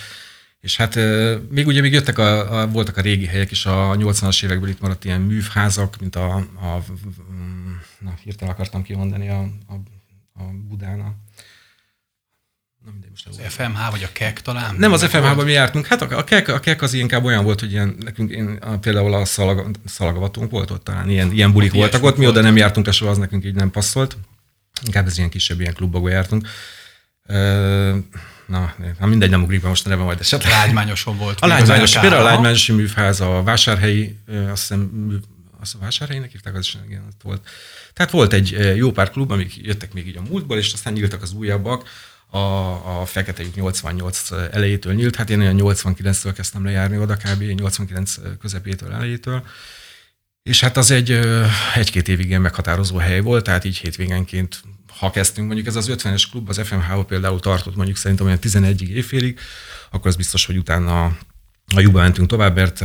és 0.59 0.77
hát 0.77 0.95
még 1.49 1.67
ugye 1.67 1.81
még 1.81 1.93
jöttek 1.93 2.17
a, 2.17 2.59
a, 2.61 2.67
voltak 2.67 2.97
a 2.97 3.01
régi 3.01 3.25
helyek 3.25 3.51
is, 3.51 3.65
a 3.65 3.95
80-as 3.95 4.43
évekből 4.43 4.69
itt 4.69 4.81
maradt 4.81 5.05
ilyen 5.05 5.21
művházak, 5.21 5.99
mint 5.99 6.15
a, 6.15 6.35
a 6.35 6.83
na, 7.99 8.13
hirtelen 8.23 8.53
akartam 8.53 8.83
kimondani 8.83 9.29
a, 9.29 9.39
a, 9.67 9.73
a 10.33 10.43
Budán, 10.67 10.99
a 10.99 11.15
Na 12.85 12.91
mindegy, 12.91 13.09
most 13.09 13.27
az 13.27 13.39
FMH 13.47 13.91
vagy 13.91 14.03
a 14.03 14.09
KEK 14.13 14.41
talán? 14.41 14.75
Nem 14.75 14.91
az 14.91 15.05
FMH-ban 15.05 15.45
mi 15.45 15.51
jártunk. 15.51 15.85
Hát 15.85 16.01
a, 16.01 16.17
a, 16.17 16.23
KEK, 16.23 16.47
a 16.47 16.59
KEK 16.59 16.81
az 16.81 16.93
inkább 16.93 17.23
olyan 17.23 17.43
volt, 17.43 17.59
hogy 17.59 17.71
ilyen, 17.71 17.95
nekünk 17.99 18.31
én, 18.31 18.47
a, 18.47 18.77
például 18.77 19.13
a 19.13 19.25
szalag, 19.25 19.71
szalagavatunk 19.85 20.51
volt 20.51 20.71
ott 20.71 20.83
talán, 20.83 21.09
ilyen, 21.09 21.31
ilyen 21.31 21.51
bulik 21.51 21.71
ott 21.71 21.77
voltak 21.77 22.03
ott, 22.03 22.17
mi 22.17 22.27
oda 22.27 22.41
nem 22.41 22.57
jártunk, 22.57 22.87
és 22.87 23.01
az 23.01 23.17
nekünk 23.17 23.45
így 23.45 23.55
nem 23.55 23.71
passzolt. 23.71 24.17
Inkább 24.85 25.07
ez 25.07 25.17
ilyen 25.17 25.29
kisebb 25.29 25.59
ilyen 25.59 25.73
klubokba 25.73 26.09
jártunk. 26.09 26.47
na, 28.45 28.73
na 28.99 29.05
mindegy, 29.05 29.29
nem 29.29 29.43
ugrik 29.43 29.61
be 29.61 29.67
most 29.67 29.85
a 29.85 29.89
neve 29.89 30.03
majd 30.03 30.19
esetleg. 30.19 30.51
Lágymányoson 30.51 31.17
volt. 31.17 31.39
A 31.39 31.47
lágymányos, 31.47 31.99
például 31.99 32.21
a 32.21 32.29
lágymányosi 32.29 32.71
műfáz, 32.71 33.21
a 33.21 33.43
vásárhelyi, 33.43 34.19
azt 34.51 34.61
hiszem, 34.61 35.09
azt 35.61 35.75
a 35.75 35.77
vásárhelynek 35.79 36.31
hívták, 36.31 36.55
az 36.55 36.65
is 36.65 36.77
igen, 36.87 37.05
ott 37.07 37.21
volt. 37.21 37.47
Tehát 37.93 38.11
volt 38.11 38.33
egy 38.33 38.75
jó 38.75 38.91
pár 38.91 39.09
klub, 39.09 39.31
amik 39.31 39.57
jöttek 39.57 39.93
még 39.93 40.07
így 40.07 40.17
a 40.17 40.21
múltból, 40.29 40.57
és 40.57 40.73
aztán 40.73 40.93
nyíltak 40.93 41.21
az 41.21 41.31
újabbak 41.31 41.89
a, 42.29 43.01
a 43.01 43.05
Fekete 43.05 43.43
lyuk 43.43 43.55
88 43.55 44.31
elejétől 44.51 44.93
nyílt, 44.93 45.15
hát 45.15 45.29
én 45.29 45.39
olyan 45.39 45.57
89-től 45.59 46.31
kezdtem 46.35 46.65
lejárni 46.65 46.97
oda, 46.97 47.15
kb. 47.15 47.43
89 47.43 48.15
közepétől 48.39 48.93
elejétől, 48.93 49.43
és 50.49 50.59
hát 50.59 50.77
az 50.77 50.91
egy 50.91 51.19
egy-két 51.75 52.07
évig 52.07 52.27
ilyen 52.27 52.41
meghatározó 52.41 52.97
hely 52.97 53.21
volt, 53.21 53.43
tehát 53.43 53.63
így 53.63 53.77
hétvégenként, 53.77 54.61
ha 54.97 55.09
kezdtünk, 55.11 55.47
mondjuk 55.47 55.67
ez 55.67 55.75
az 55.75 55.91
50-es 55.91 56.23
klub, 56.31 56.49
az 56.49 56.61
FMH 56.63 57.05
például 57.07 57.39
tartott 57.39 57.75
mondjuk 57.75 57.97
szerintem 57.97 58.25
olyan 58.25 58.39
11 58.39 58.89
évfélig, 58.89 59.39
akkor 59.91 60.07
az 60.07 60.15
biztos, 60.15 60.45
hogy 60.45 60.57
utána 60.57 61.03
a 61.75 61.79
lyukba 61.79 61.99
mentünk 61.99 62.29
tovább, 62.29 62.55
mert 62.55 62.83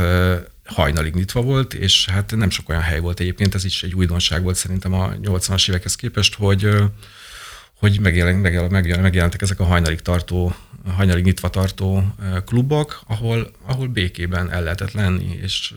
hajnalig 0.65 1.13
nyitva 1.13 1.41
volt, 1.41 1.73
és 1.73 2.05
hát 2.09 2.35
nem 2.35 2.49
sok 2.49 2.69
olyan 2.69 2.81
hely 2.81 2.99
volt 2.99 3.19
egyébként, 3.19 3.55
ez 3.55 3.65
is 3.65 3.83
egy 3.83 3.93
újdonság 3.93 4.43
volt 4.43 4.55
szerintem 4.55 4.93
a 4.93 5.09
80-as 5.09 5.69
évekhez 5.69 5.95
képest, 5.95 6.35
hogy 6.35 6.69
hogy 7.79 7.99
megjelent, 7.99 8.41
megjelent, 8.41 8.71
megjelent, 8.71 9.03
megjelentek 9.03 9.41
ezek 9.41 9.59
a 9.59 9.63
hajnalig 9.63 10.01
tartó, 10.01 10.55
hajnalig 10.95 11.23
nyitva 11.23 11.49
tartó 11.49 12.15
klubok, 12.45 13.01
ahol, 13.07 13.51
ahol 13.65 13.87
békében 13.87 14.51
el 14.51 14.63
lehetett 14.63 14.91
lenni, 14.91 15.39
és, 15.41 15.73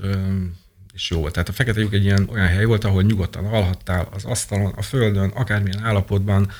és 0.98 1.10
jó 1.10 1.20
volt. 1.20 1.32
Tehát 1.32 1.48
a 1.48 1.52
Fekete 1.52 1.80
lyuk 1.80 1.92
egy 1.92 2.04
ilyen 2.04 2.28
olyan 2.32 2.46
hely 2.46 2.64
volt, 2.64 2.84
ahol 2.84 3.02
nyugodtan 3.02 3.46
alhattál 3.46 4.08
az 4.12 4.24
asztalon, 4.24 4.72
a 4.76 4.82
földön, 4.82 5.28
akármilyen 5.28 5.84
állapotban, 5.84 6.50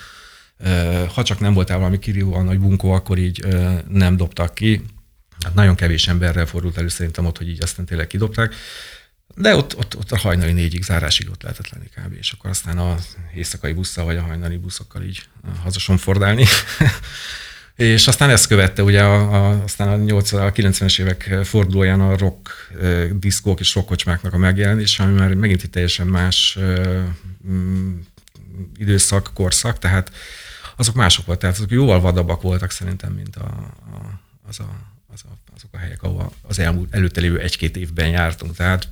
ha 1.14 1.23
csak 1.23 1.40
nem 1.40 1.54
voltál 1.54 1.78
valami 1.78 1.99
kirívóan 1.99 2.45
nagy 2.45 2.59
bunkó, 2.59 2.90
akkor 2.90 3.18
így 3.18 3.47
nem 3.88 4.16
dobtak 4.16 4.54
ki. 4.54 4.85
Hát 5.45 5.54
nagyon 5.54 5.75
kevés 5.75 6.09
emberrel 6.09 6.47
fordult 6.47 6.78
elő 6.78 6.88
szerintem 6.88 7.26
ott, 7.26 7.38
hogy 7.38 7.49
így 7.49 7.62
aztán 7.62 7.87
tényleg 7.87 8.07
kidobták. 8.07 8.54
De 9.35 9.57
ott, 9.57 9.76
ott, 9.76 9.97
ott 9.97 10.12
a 10.12 10.18
hajnali 10.18 10.52
négyig, 10.52 10.83
zárásig 10.83 11.30
ott 11.30 11.42
lehetett 11.42 11.71
lenni 11.71 11.87
kb. 11.87 12.12
És 12.18 12.33
akkor 12.33 12.50
aztán 12.50 12.78
a 12.78 12.97
éjszakai 13.35 13.73
busszal 13.73 14.04
vagy 14.04 14.16
a 14.16 14.23
hajnali 14.23 14.57
buszokkal 14.57 15.02
így 15.02 15.23
hazasomfordálni. 15.62 16.45
és 17.78 18.06
aztán 18.06 18.30
ezt 18.30 18.47
követte 18.47 18.82
ugye 18.82 19.02
a, 19.02 19.35
a, 19.35 19.62
aztán 19.62 19.88
a 19.88 19.97
80 19.97 20.47
a 20.47 20.50
90-es 20.50 21.00
évek 21.00 21.38
fordulóján 21.44 22.00
a 22.00 22.16
rock 22.16 22.70
e, 22.82 23.06
diszkók 23.06 23.61
és 23.61 23.75
rockkocsmáknak 23.75 24.32
a 24.32 24.38
megjelenése, 24.38 25.02
ami 25.02 25.12
már 25.12 25.35
megint 25.35 25.62
egy 25.62 25.70
teljesen 25.70 26.06
más 26.06 26.56
e, 26.56 27.04
időszak, 28.76 29.30
korszak, 29.35 29.78
tehát 29.78 30.12
azok 30.76 30.94
mások 30.94 31.26
voltak, 31.26 31.50
azok 31.50 31.70
jóval 31.70 32.00
vadabbak 32.00 32.42
voltak 32.42 32.70
szerintem, 32.70 33.12
mint 33.12 33.37
a, 33.37 33.47
a, 33.92 34.20
az 34.49 34.61
a, 34.61 34.68
az 35.12 35.20
a, 35.25 35.52
azok 35.56 35.70
a 35.73 35.78
helyek, 35.78 36.02
ahol 36.02 36.32
az 36.42 36.58
elmúlt, 36.58 36.94
előtte 36.94 37.20
lévő 37.20 37.38
egy-két 37.38 37.76
évben 37.76 38.08
jártunk. 38.08 38.56
Tehát 38.56 38.88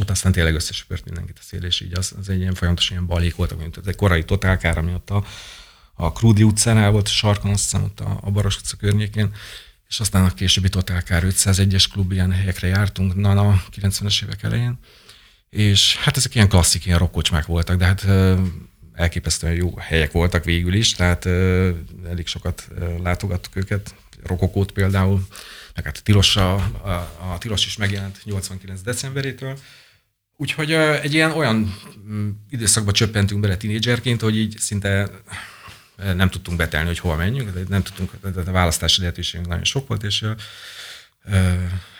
ott 0.00 0.10
aztán 0.10 0.32
tényleg 0.32 0.54
összesöpört 0.54 1.04
mindenkit 1.04 1.38
a 1.40 1.44
szél, 1.44 1.62
és 1.62 1.80
így 1.80 1.98
az, 1.98 2.14
az 2.20 2.28
egy 2.28 2.40
ilyen 2.40 2.54
folyamatos 2.54 2.90
ilyen 2.90 3.06
balék 3.06 3.36
volt, 3.36 3.58
mint 3.58 3.80
egy 3.86 3.96
korai 3.96 4.24
totálkár, 4.24 4.78
ami 4.78 4.92
ott 4.92 5.10
a, 5.10 5.24
a 5.96 6.12
Krúdi 6.12 6.42
utcánál 6.42 6.90
volt, 6.90 7.06
a 7.06 7.10
sarkon, 7.10 7.50
azt 7.50 7.62
hiszem 7.62 7.82
ott 7.82 8.00
a, 8.00 8.18
a 8.22 8.30
Baros 8.30 8.56
utca 8.56 8.76
környékén, 8.76 9.34
és 9.88 10.00
aztán 10.00 10.24
a 10.24 10.34
későbbi 10.34 10.68
Totálkár 10.68 11.22
501-es 11.26 11.84
klub, 11.92 12.12
ilyen 12.12 12.32
helyekre 12.32 12.68
jártunk, 12.68 13.14
na, 13.14 13.48
a 13.48 13.62
90-es 13.80 14.22
évek 14.24 14.42
elején, 14.42 14.78
és 15.50 15.96
hát 15.96 16.16
ezek 16.16 16.34
ilyen 16.34 16.48
klasszik, 16.48 16.86
ilyen 16.86 16.98
rokkocsmák 16.98 17.46
voltak, 17.46 17.76
de 17.76 17.84
hát 17.84 18.06
elképesztően 18.92 19.54
jó 19.54 19.76
helyek 19.78 20.12
voltak 20.12 20.44
végül 20.44 20.74
is, 20.74 20.92
tehát 20.92 21.26
elég 22.06 22.26
sokat 22.26 22.68
látogattuk 23.02 23.56
őket, 23.56 23.94
Rokokót 24.22 24.72
például, 24.72 25.26
meg 25.74 25.84
hát 25.84 25.96
a 25.96 26.00
Tilos, 26.02 26.36
a, 26.36 26.54
a, 26.54 26.90
a 27.32 27.38
Tilos 27.38 27.66
is 27.66 27.76
megjelent 27.76 28.20
89 28.24 28.80
decemberétől, 28.80 29.58
Úgyhogy 30.38 30.72
egy 30.72 31.14
ilyen 31.14 31.30
olyan 31.30 31.76
mm, 32.08 32.28
időszakba 32.50 32.92
csöppentünk 32.92 33.40
bele 33.40 33.56
tínédzserként, 33.56 34.20
hogy 34.20 34.36
így 34.36 34.56
szinte 34.58 35.10
nem 35.96 36.30
tudtunk 36.30 36.56
betelni, 36.56 36.86
hogy 36.86 36.98
hova 36.98 37.16
menjünk, 37.16 37.68
nem 37.68 37.82
tudtunk, 37.82 38.12
a 38.22 38.50
választási 38.50 39.00
lehetőségünk 39.00 39.48
nagyon 39.48 39.64
sok 39.64 39.88
volt, 39.88 40.02
és 40.02 40.24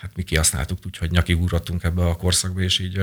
hát 0.01 0.11
mi 0.15 0.23
kihasználtuk, 0.23 0.79
úgyhogy 0.85 1.11
nyakig 1.11 1.41
ugrottunk 1.41 1.83
ebbe 1.83 2.05
a 2.05 2.15
korszakba, 2.15 2.61
és 2.61 2.79
így 2.79 3.01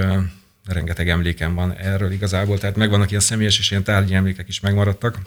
rengeteg 0.67 1.09
emlékem 1.09 1.55
van 1.55 1.77
erről 1.77 2.13
igazából, 2.13 2.59
tehát 2.59 2.77
megvannak 2.77 3.09
ilyen 3.11 3.21
személyes 3.21 3.59
és 3.59 3.71
ilyen 3.71 3.85
tárgyi 3.85 4.15
emlékek 4.15 4.49
is 4.49 4.61
megmaradtak. 4.61 5.21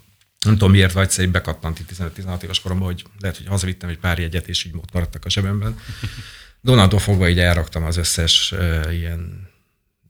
Nem 0.43 0.53
tudom 0.53 0.71
miért, 0.71 0.93
vagy 0.93 1.09
szerint 1.09 1.33
bekattant 1.33 1.79
itt 1.79 1.91
15-16 1.97 2.43
éves 2.43 2.59
koromban, 2.59 2.87
hogy 2.87 3.03
lehet, 3.19 3.37
hogy 3.37 3.47
hazavittem 3.47 3.89
egy 3.89 3.97
pár 3.97 4.19
jegyet, 4.19 4.47
és 4.47 4.63
így 4.63 4.73
ott 4.75 4.93
maradtak 4.93 5.25
a 5.25 5.29
zsebemben. 5.29 5.79
Donaldtól 6.61 6.99
fogva 6.99 7.29
így 7.29 7.39
elraktam 7.39 7.83
az 7.83 7.97
összes 7.97 8.51
uh, 8.51 8.87
ilyen 8.93 9.49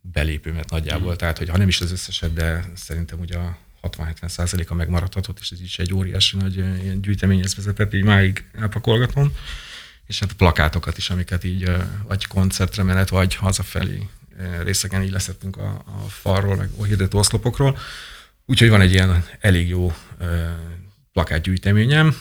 belépőmet 0.02 0.70
nagyjából, 0.70 1.14
mm. 1.14 1.16
tehát 1.16 1.38
hogy 1.38 1.50
ha 1.50 1.58
nem 1.58 1.68
is 1.68 1.82
az 1.82 1.92
összeset, 1.92 2.34
de 2.34 2.72
szerintem 2.76 3.20
ugye 3.20 3.38
a 3.38 3.58
60-70 3.98 4.28
százaléka 4.28 4.74
megmaradhatott, 4.74 5.40
és 5.40 5.52
ez 5.52 5.62
is 5.62 5.80
egy 5.80 5.94
óriási 5.94 6.38
nagy 6.38 6.56
ilyen 6.56 7.02
gyűjteményhez 7.02 7.56
vezetett, 7.56 7.94
így 7.94 8.04
máig 8.04 8.46
elpakolgatom. 8.60 9.32
És 10.06 10.20
hát 10.20 10.32
a 10.32 10.36
plakátokat 10.38 10.98
is, 10.98 11.10
amiket 11.10 11.44
így 11.44 11.72
vagy 12.08 12.26
koncertre 12.26 12.84
menet, 12.84 13.10
vagy 13.10 13.36
hazafelé 13.36 14.10
részeken 14.64 15.04
így 15.04 15.12
leszettünk 15.12 15.58
a, 15.58 15.84
a 15.86 16.10
falról, 16.10 16.56
meg 16.56 16.70
a 16.78 16.84
hirdető 16.84 17.18
oszlopokról. 17.18 17.78
Úgyhogy 18.46 18.70
van 18.70 18.82
egy 18.82 18.92
ilyen 18.92 19.26
elég 19.40 19.70
jó 19.70 19.94
plakátgyűjteményem, 21.14 22.16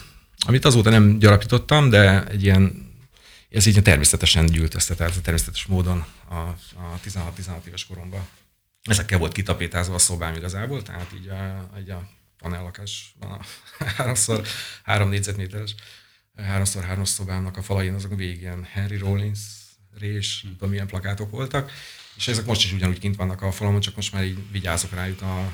amit 0.47 0.65
azóta 0.65 0.91
nem 0.91 1.19
gyarapítottam, 1.19 1.91
de 1.91 2.27
egy 2.27 2.43
ilyen, 2.43 2.91
ez 3.51 3.67
így 3.67 3.83
természetesen 3.83 4.47
gyűlt 4.47 4.75
össze, 4.75 4.95
tehát 4.95 5.23
természetes 5.23 5.67
módon 5.67 6.05
a, 6.29 6.35
a 6.35 7.01
16-16 7.09 7.67
éves 7.67 7.87
koromban. 7.87 8.27
Ezekkel 8.87 9.19
volt 9.19 9.33
kitapétázva 9.33 9.95
a 9.95 9.99
szobám 9.99 10.35
igazából, 10.35 10.83
tehát 10.83 11.13
így 11.15 11.29
a, 11.29 11.71
így 11.79 11.91
a 11.91 12.09
panellakás 12.39 13.15
a 13.21 13.45
háromszor 13.97 14.47
három 14.83 15.09
négyzetméteres, 15.09 15.75
háromszor 16.37 16.85
hármas 16.85 17.09
szobámnak 17.09 17.57
a 17.57 17.63
falain 17.63 17.95
azok 17.95 18.15
végén 18.15 18.65
Henry 18.65 18.97
Rollins, 18.97 19.41
Rés, 19.99 20.43
nem 20.43 20.53
tudom 20.53 20.71
milyen 20.71 20.87
plakátok 20.87 21.31
voltak, 21.31 21.73
és 22.17 22.29
ezek 22.29 22.45
most 22.45 22.65
is 22.65 22.73
ugyanúgy 22.73 22.99
kint 22.99 23.17
vannak 23.17 23.43
a 23.43 23.53
falamon, 23.53 23.81
csak 23.81 23.97
most 23.97 24.13
már 24.13 24.25
így 24.25 24.51
vigyázok 24.51 24.93
rájuk. 24.93 25.23
A 25.23 25.53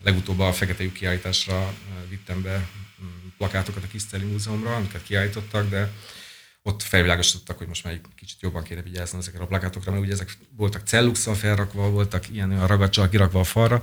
legutóbb 0.00 0.38
a 0.38 0.52
Fekete 0.52 0.82
lyuk 0.82 0.92
kiállításra 0.92 1.54
eh, 1.54 1.72
vittem 2.08 2.42
be 2.42 2.68
mm, 3.02 3.28
plakátokat 3.36 3.84
a 3.84 3.86
Kiszteli 3.86 4.24
Múzeumra, 4.24 4.74
amiket 4.74 5.02
kiállítottak, 5.02 5.68
de 5.68 5.92
ott 6.66 6.82
felvilágosítottak, 6.82 7.58
hogy 7.58 7.66
most 7.66 7.84
már 7.84 7.92
egy 7.92 8.00
kicsit 8.16 8.40
jobban 8.40 8.62
kéne 8.62 8.82
vigyázni 8.82 9.18
ezekre 9.18 9.42
a 9.42 9.46
plakátokra, 9.46 9.90
mert 9.90 10.02
ugye 10.04 10.12
ezek 10.12 10.36
voltak 10.56 10.86
celluxal 10.86 11.34
felrakva, 11.34 11.90
voltak 11.90 12.28
ilyen 12.28 12.50
olyan 12.50 12.66
ragacsal 12.66 13.08
kirakva 13.08 13.40
a 13.40 13.44
falra, 13.44 13.82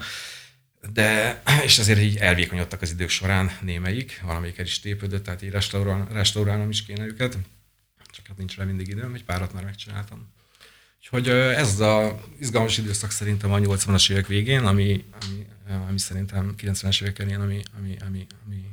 de, 0.93 1.41
és 1.63 1.79
ezért 1.79 1.99
így 1.99 2.15
elvékonyodtak 2.15 2.81
az 2.81 2.91
idők 2.91 3.09
során 3.09 3.57
némelyik, 3.61 4.21
valamelyiket 4.25 4.65
is 4.65 4.79
tépődött, 4.79 5.23
tehát 5.23 5.41
így 5.41 5.49
restaurál, 5.49 6.07
restaurálnom 6.11 6.69
is 6.69 6.85
kéne 6.85 7.05
őket, 7.05 7.37
csak 8.11 8.27
hát 8.27 8.37
nincs 8.37 8.57
rá 8.57 8.63
mindig 8.63 8.87
időm, 8.87 9.13
egy 9.13 9.23
párat 9.23 9.53
már 9.53 9.63
megcsináltam. 9.63 10.31
Úgyhogy 10.99 11.27
ez 11.29 11.69
az 11.69 11.79
a 11.79 12.19
izgalmas 12.39 12.77
időszak 12.77 13.11
szerintem 13.11 13.51
a 13.51 13.57
80-as 13.57 14.11
évek 14.11 14.27
végén, 14.27 14.65
ami, 14.65 15.05
ami, 15.21 15.45
ami 15.87 15.99
szerintem 15.99 16.55
90-es 16.57 17.01
évek 17.01 17.19
elején, 17.19 17.39
ami, 17.39 17.61
ami, 17.77 17.97
ami, 18.05 18.27
ami, 18.45 18.65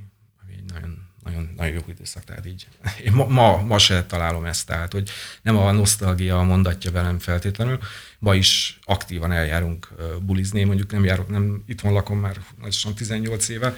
ami 0.43 0.53
egy 0.53 0.73
nagyon, 0.73 1.10
nagyon, 1.25 1.53
nagyon 1.57 1.75
jó 1.75 1.81
időszak. 1.89 2.25
Tehát 2.25 2.47
így, 2.47 2.69
én 3.05 3.13
ma, 3.13 3.27
ma, 3.27 3.63
ma 3.63 3.79
se 3.79 4.07
találom 4.07 4.45
ezt, 4.45 4.67
tehát 4.67 4.93
hogy 4.93 5.11
nem 5.43 5.57
a 5.57 5.73
nosztalgia 5.73 6.43
mondatja 6.43 6.91
velem 6.91 7.19
feltétlenül, 7.19 7.79
ma 8.19 8.35
is 8.35 8.79
aktívan 8.83 9.33
eljárunk 9.33 9.89
bulizni, 10.23 10.65
mondjuk 10.65 10.93
nem 10.93 11.05
járok, 11.05 11.29
nem 11.29 11.63
itthon 11.67 11.93
lakom 11.93 12.19
már 12.19 12.37
nagyosan 12.59 12.95
18 12.95 13.49
éve, 13.49 13.77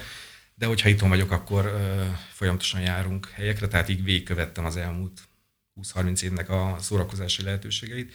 de 0.55 0.65
hogyha 0.65 0.89
itthon 0.89 1.09
vagyok, 1.09 1.31
akkor 1.31 1.65
uh, 1.65 2.05
folyamatosan 2.31 2.81
járunk 2.81 3.29
helyekre, 3.33 3.67
tehát 3.67 3.89
így 3.89 4.03
végigkövettem 4.03 4.65
az 4.65 4.77
elmúlt 4.77 5.21
20-30 5.81 6.21
évnek 6.21 6.49
a 6.49 6.77
szórakozási 6.79 7.43
lehetőségeit 7.43 8.13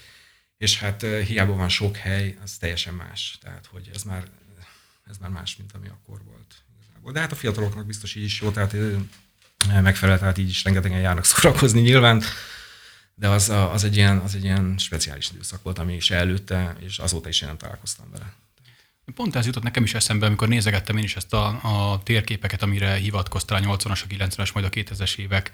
és 0.59 0.79
hát 0.79 1.03
hiába 1.03 1.55
van 1.55 1.69
sok 1.69 1.97
hely, 1.97 2.39
az 2.43 2.57
teljesen 2.57 2.95
más. 2.95 3.39
Tehát, 3.41 3.67
hogy 3.67 3.91
ez 3.95 4.03
már, 4.03 4.25
ez 5.05 5.19
már 5.19 5.31
más, 5.31 5.57
mint 5.57 5.73
ami 5.73 5.89
akkor 5.89 6.25
volt. 6.25 6.63
Igazából. 6.99 7.13
De 7.13 7.21
hát 7.21 7.33
a 7.33 7.35
fiataloknak 7.35 7.87
biztos 7.87 8.15
így 8.15 8.25
is 8.25 8.41
jó, 8.41 8.51
tehát 8.51 8.75
megfelel, 9.83 10.19
tehát 10.19 10.39
így 10.39 10.49
is 10.49 10.65
rengetegen 10.65 11.01
járnak 11.01 11.25
szórakozni 11.25 11.81
nyilván, 11.81 12.23
de 13.15 13.29
az, 13.29 13.49
az, 13.49 13.85
egy 13.85 13.97
ilyen, 13.97 14.19
az 14.19 14.35
egy 14.35 14.45
ilyen 14.45 14.75
speciális 14.79 15.31
időszak 15.31 15.63
volt, 15.63 15.79
ami 15.79 15.95
is 15.95 16.11
előtte, 16.11 16.77
és 16.81 16.99
azóta 16.99 17.29
is 17.29 17.41
én 17.41 17.49
nem 17.49 17.57
találkoztam 17.57 18.11
vele. 18.11 18.33
Pont 19.15 19.37
ez 19.37 19.47
jutott 19.47 19.63
nekem 19.63 19.83
is 19.83 19.95
eszembe, 19.95 20.27
amikor 20.27 20.49
nézegettem 20.49 20.97
én 20.97 21.05
is 21.05 21.17
ezt 21.17 21.35
a, 21.35 21.47
a 21.47 22.01
térképeket, 22.03 22.63
amire 22.63 22.95
hivatkoztál 22.95 23.63
a 23.63 23.77
80-as, 23.77 24.03
a 24.03 24.07
90-es, 24.07 24.53
majd 24.55 24.67
a 24.67 24.71
2000-es 24.71 25.17
évek 25.19 25.53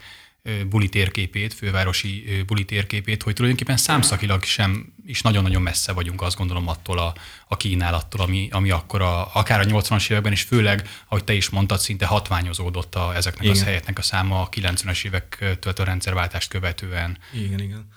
buli 0.69 0.89
térképét, 0.89 1.53
fővárosi 1.53 2.43
buli 2.47 2.65
térképét, 2.65 3.23
hogy 3.23 3.33
tulajdonképpen 3.33 3.77
számszakilag 3.77 4.43
sem 4.43 4.93
is 5.05 5.21
nagyon-nagyon 5.21 5.61
messze 5.61 5.91
vagyunk, 5.91 6.21
azt 6.21 6.37
gondolom, 6.37 6.67
attól 6.67 6.97
a, 6.99 7.13
a 7.47 7.57
kínálattól, 7.57 8.21
ami, 8.21 8.47
ami 8.51 8.69
akkor 8.69 9.01
a, 9.01 9.35
akár 9.35 9.59
a 9.59 9.63
80-as 9.63 10.09
években, 10.09 10.31
és 10.31 10.41
főleg, 10.41 10.89
ahogy 11.07 11.23
te 11.23 11.33
is 11.33 11.49
mondtad, 11.49 11.79
szinte 11.79 12.05
hatványozódott 12.05 12.95
a, 12.95 13.15
ezeknek 13.15 13.43
igen. 13.43 13.55
az 13.55 13.63
helyeknek 13.63 13.97
a 13.97 14.01
száma 14.01 14.41
a 14.41 14.49
90-es 14.49 15.05
évektől 15.05 15.73
a 15.75 15.83
rendszerváltást 15.83 16.49
követően. 16.49 17.17
Igen, 17.33 17.59
igen. 17.59 17.87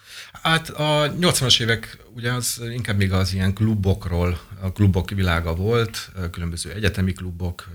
Hát 0.42 0.68
a 0.68 1.12
80-as 1.20 1.60
évek 1.60 1.98
ugye 2.14 2.32
az 2.32 2.60
inkább 2.72 2.96
még 2.96 3.12
az 3.12 3.32
ilyen 3.32 3.54
klubokról, 3.54 4.40
a 4.60 4.72
klubok 4.72 5.10
világa 5.10 5.54
volt, 5.54 6.10
különböző 6.30 6.72
egyetemi 6.72 7.12
klubok, 7.12 7.68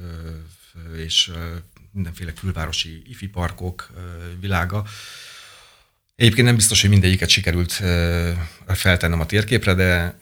és 0.96 1.32
mindenféle 1.92 2.34
külvárosi 2.34 3.02
ifi 3.06 3.28
parkok 3.28 3.90
világa. 4.40 4.86
Egyébként 6.16 6.48
nem 6.48 6.56
biztos, 6.56 6.82
hogy 6.82 6.90
mindegyiket 6.90 7.30
sikerült 7.30 7.72
feltennem 8.68 9.20
a 9.20 9.26
térképre, 9.26 9.74
de 9.74 10.18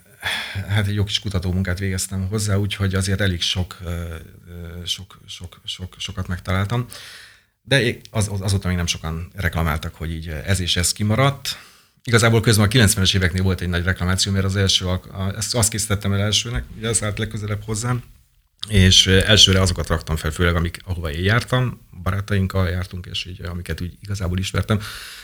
hát 0.68 0.88
egy 0.88 0.94
jó 0.94 1.03
kis 1.03 1.20
kutatómunkát 1.20 1.80
végeztem 1.80 2.27
hozzá, 2.27 2.56
úgyhogy 2.56 2.96
azért 2.96 3.22
elég 3.22 3.41
sok, 3.41 3.77
sok, 4.86 5.20
sok, 5.25 5.60
sok 5.65 5.96
sokat 5.98 6.27
megtaláltam. 6.27 6.86
De 7.62 7.96
az, 8.12 8.30
azóta 8.39 8.68
még 8.68 8.77
nem 8.77 8.86
sokan 8.86 9.32
reklamáltak, 9.36 9.96
hogy 9.96 10.12
így 10.12 10.27
ez 10.27 10.60
és 10.60 10.75
ez 10.75 10.91
kimaradt. 10.91 11.58
Igazából 12.03 12.41
közben 12.41 12.65
a 12.65 12.70
90-es 12.70 13.15
éveknél 13.15 13.43
volt 13.43 13.62
egy 13.62 13.70
nagy 13.70 13.84
reklamáció, 13.84 14.31
mert 14.31 14.46
az 14.46 14.55
első, 14.55 14.86
ezt 15.36 15.55
azt 15.55 15.70
készítettem 15.70 16.13
el 16.13 16.22
elsőnek, 16.22 16.63
ugye 16.77 16.88
ez 16.88 17.03
állt 17.03 17.17
legközelebb 17.17 17.63
hozzám, 17.63 18.03
és 18.70 19.08
elsőre 19.08 19.62
azokat 19.62 19.88
raktam 19.88 20.15
fel, 20.15 20.31
főleg 20.31 20.55
amik, 20.55 20.79
ahova 20.86 21.12
én 21.12 21.24
jártam, 21.24 21.88
barátainkkal 22.03 22.70
jártunk, 22.70 23.05
és 23.05 23.25
így, 23.25 23.41
amiket 23.46 23.81
úgy 23.81 23.93
igazából 24.01 24.38
ismertem, 24.38 24.79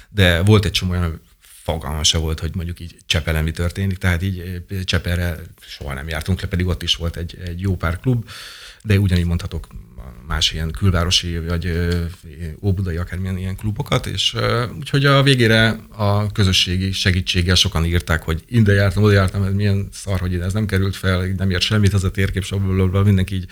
de 0.10 0.41
volt 0.41 0.65
egy 0.65 0.72
csomó 0.72 0.91
olyan 0.91 1.22
fogalma 1.39 2.03
se 2.03 2.17
volt, 2.17 2.39
hogy 2.39 2.55
mondjuk 2.55 2.79
így 2.79 2.98
Csepelen 3.05 3.43
mi 3.43 3.51
történik, 3.51 3.98
tehát 3.98 4.22
így 4.22 4.63
Cseperre 4.84 5.39
soha 5.60 5.93
nem 5.93 6.07
jártunk 6.07 6.41
le, 6.41 6.48
pedig 6.48 6.67
ott 6.67 6.84
is 6.84 6.96
volt 6.96 7.17
egy, 7.17 7.38
egy 7.46 7.62
jó 7.62 7.75
pár 7.75 8.00
klub, 8.00 8.29
de 8.84 9.00
ugyanígy 9.00 9.25
mondhatok 9.25 9.67
más 10.27 10.51
ilyen 10.53 10.72
külvárosi, 10.72 11.39
vagy 11.39 11.89
óbudai 12.62 12.98
akármilyen 12.98 13.38
ilyen 13.38 13.55
klubokat, 13.55 14.05
és 14.05 14.36
úgyhogy 14.77 15.05
a 15.05 15.24
végére 15.24 15.79
a 15.89 16.31
közösségi 16.31 16.91
segítséggel 16.91 17.55
sokan 17.55 17.86
írták, 17.86 18.24
hogy 18.24 18.43
ide 18.48 18.74
jártam, 18.74 19.03
oda 19.03 19.13
jártam, 19.13 19.43
ez 19.43 19.53
milyen 19.53 19.88
szar, 19.91 20.19
hogy 20.19 20.34
ide 20.34 20.43
ez 20.43 20.53
nem 20.53 20.65
került 20.65 20.96
fel, 20.96 21.25
nem 21.38 21.50
ért 21.50 21.62
semmit 21.62 21.93
az 21.93 22.03
a 22.03 22.12
térkép, 22.12 22.46
blablabla, 22.50 23.03
mindenki 23.03 23.36
így 23.36 23.48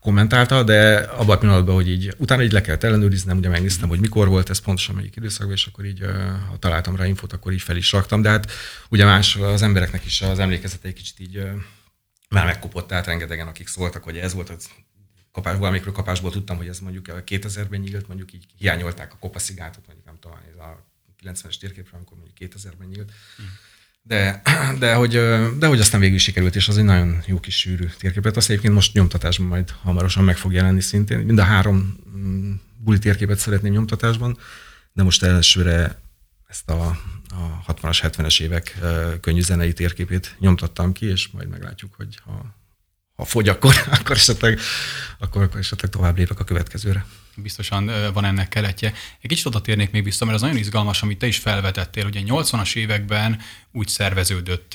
kommentálta, 0.00 0.62
de 0.62 0.96
abban 0.96 1.36
a 1.36 1.38
pillanatban, 1.38 1.74
hogy 1.74 1.90
így 1.90 2.14
utána 2.18 2.42
így 2.42 2.52
le 2.52 2.60
kellett 2.60 2.82
ellenőriznem, 2.82 3.36
ugye 3.36 3.48
megnéztem, 3.48 3.88
hogy 3.88 4.00
mikor 4.00 4.28
volt 4.28 4.50
ez 4.50 4.58
pontosan 4.58 4.94
melyik 4.94 5.16
időszakban, 5.16 5.54
és 5.54 5.66
akkor 5.66 5.84
így, 5.84 6.00
ha 6.50 6.58
találtam 6.58 6.96
rá 6.96 7.06
infót, 7.06 7.32
akkor 7.32 7.52
így 7.52 7.62
fel 7.62 7.76
is 7.76 7.92
raktam, 7.92 8.22
de 8.22 8.28
hát 8.28 8.50
ugye 8.88 9.04
más 9.04 9.36
az 9.36 9.62
embereknek 9.62 10.04
is 10.04 10.22
az 10.22 10.38
emlékezete 10.38 10.88
egy 10.88 10.94
kicsit 10.94 11.20
így 11.20 11.42
már 12.28 12.44
megkopott, 12.44 12.86
tehát 12.86 13.06
rengetegen, 13.06 13.46
akik 13.46 13.68
szóltak, 13.68 14.04
hogy 14.04 14.16
ez 14.16 14.34
volt 14.34 14.50
az 14.50 14.68
kapás, 15.32 15.58
valamikről 15.58 15.92
kapásból 15.92 16.30
tudtam, 16.30 16.56
hogy 16.56 16.68
ez 16.68 16.78
mondjuk 16.78 17.06
2000-ben 17.08 17.80
nyílt, 17.80 18.08
mondjuk 18.08 18.32
így 18.32 18.46
hiányolták 18.56 19.12
a 19.12 19.16
kopaszigátot, 19.16 19.86
mondjuk 19.86 20.06
nem 20.06 20.16
tudom, 20.20 20.38
ez 20.52 20.58
a 20.58 20.84
90-es 21.22 21.58
térképről, 21.58 21.94
amikor 21.94 22.16
mondjuk 22.16 22.52
2000-ben 22.52 22.88
nyílt. 22.88 23.12
De, 24.02 24.42
de, 24.78 24.94
hogy, 24.94 25.10
de 25.58 25.66
hogy 25.66 25.80
aztán 25.80 26.00
végül 26.00 26.18
sikerült, 26.18 26.56
és 26.56 26.68
az 26.68 26.78
egy 26.78 26.84
nagyon 26.84 27.22
jó 27.26 27.40
kis 27.40 27.58
sűrű 27.58 27.86
térképet. 27.98 28.36
Azt 28.36 28.50
egyébként 28.50 28.74
most 28.74 28.92
nyomtatásban 28.92 29.46
majd 29.46 29.70
hamarosan 29.70 30.24
meg 30.24 30.36
fog 30.36 30.52
jelenni 30.52 30.80
szintén. 30.80 31.18
Mind 31.18 31.38
a 31.38 31.42
három 31.42 31.98
mm, 32.16 32.52
buli 32.76 32.98
térképet 32.98 33.38
szeretném 33.38 33.72
nyomtatásban, 33.72 34.38
de 34.92 35.02
most 35.02 35.22
elsőre 35.22 36.00
ezt 36.48 36.70
a, 36.70 36.86
a 37.28 37.72
60-as, 37.74 37.98
70-es 38.02 38.40
évek 38.40 38.78
könnyű 39.20 39.40
zenei 39.40 39.72
térképét 39.72 40.36
nyomtattam 40.38 40.92
ki, 40.92 41.06
és 41.06 41.28
majd 41.28 41.48
meglátjuk, 41.48 41.94
hogy 41.94 42.18
ha 42.24 42.54
ha 43.16 43.24
fogy, 43.24 43.48
akkor, 43.48 43.74
akkor, 43.98 44.16
esetleg, 44.16 44.58
akkor, 45.18 45.42
akkor 45.42 45.60
esetleg 45.60 45.90
tovább 45.90 46.16
lépek 46.16 46.40
a 46.40 46.44
következőre. 46.44 47.06
Biztosan 47.36 47.90
van 48.12 48.24
ennek 48.24 48.48
keletje. 48.48 48.92
Egy 49.20 49.28
kicsit 49.28 49.46
oda 49.46 49.60
térnék 49.60 49.90
még 49.90 50.04
vissza, 50.04 50.24
mert 50.24 50.36
az 50.36 50.42
nagyon 50.42 50.56
izgalmas, 50.56 51.02
amit 51.02 51.18
te 51.18 51.26
is 51.26 51.38
felvetettél. 51.38 52.06
Ugye 52.06 52.20
80-as 52.24 52.76
években 52.76 53.40
úgy 53.72 53.88
szerveződött 53.88 54.74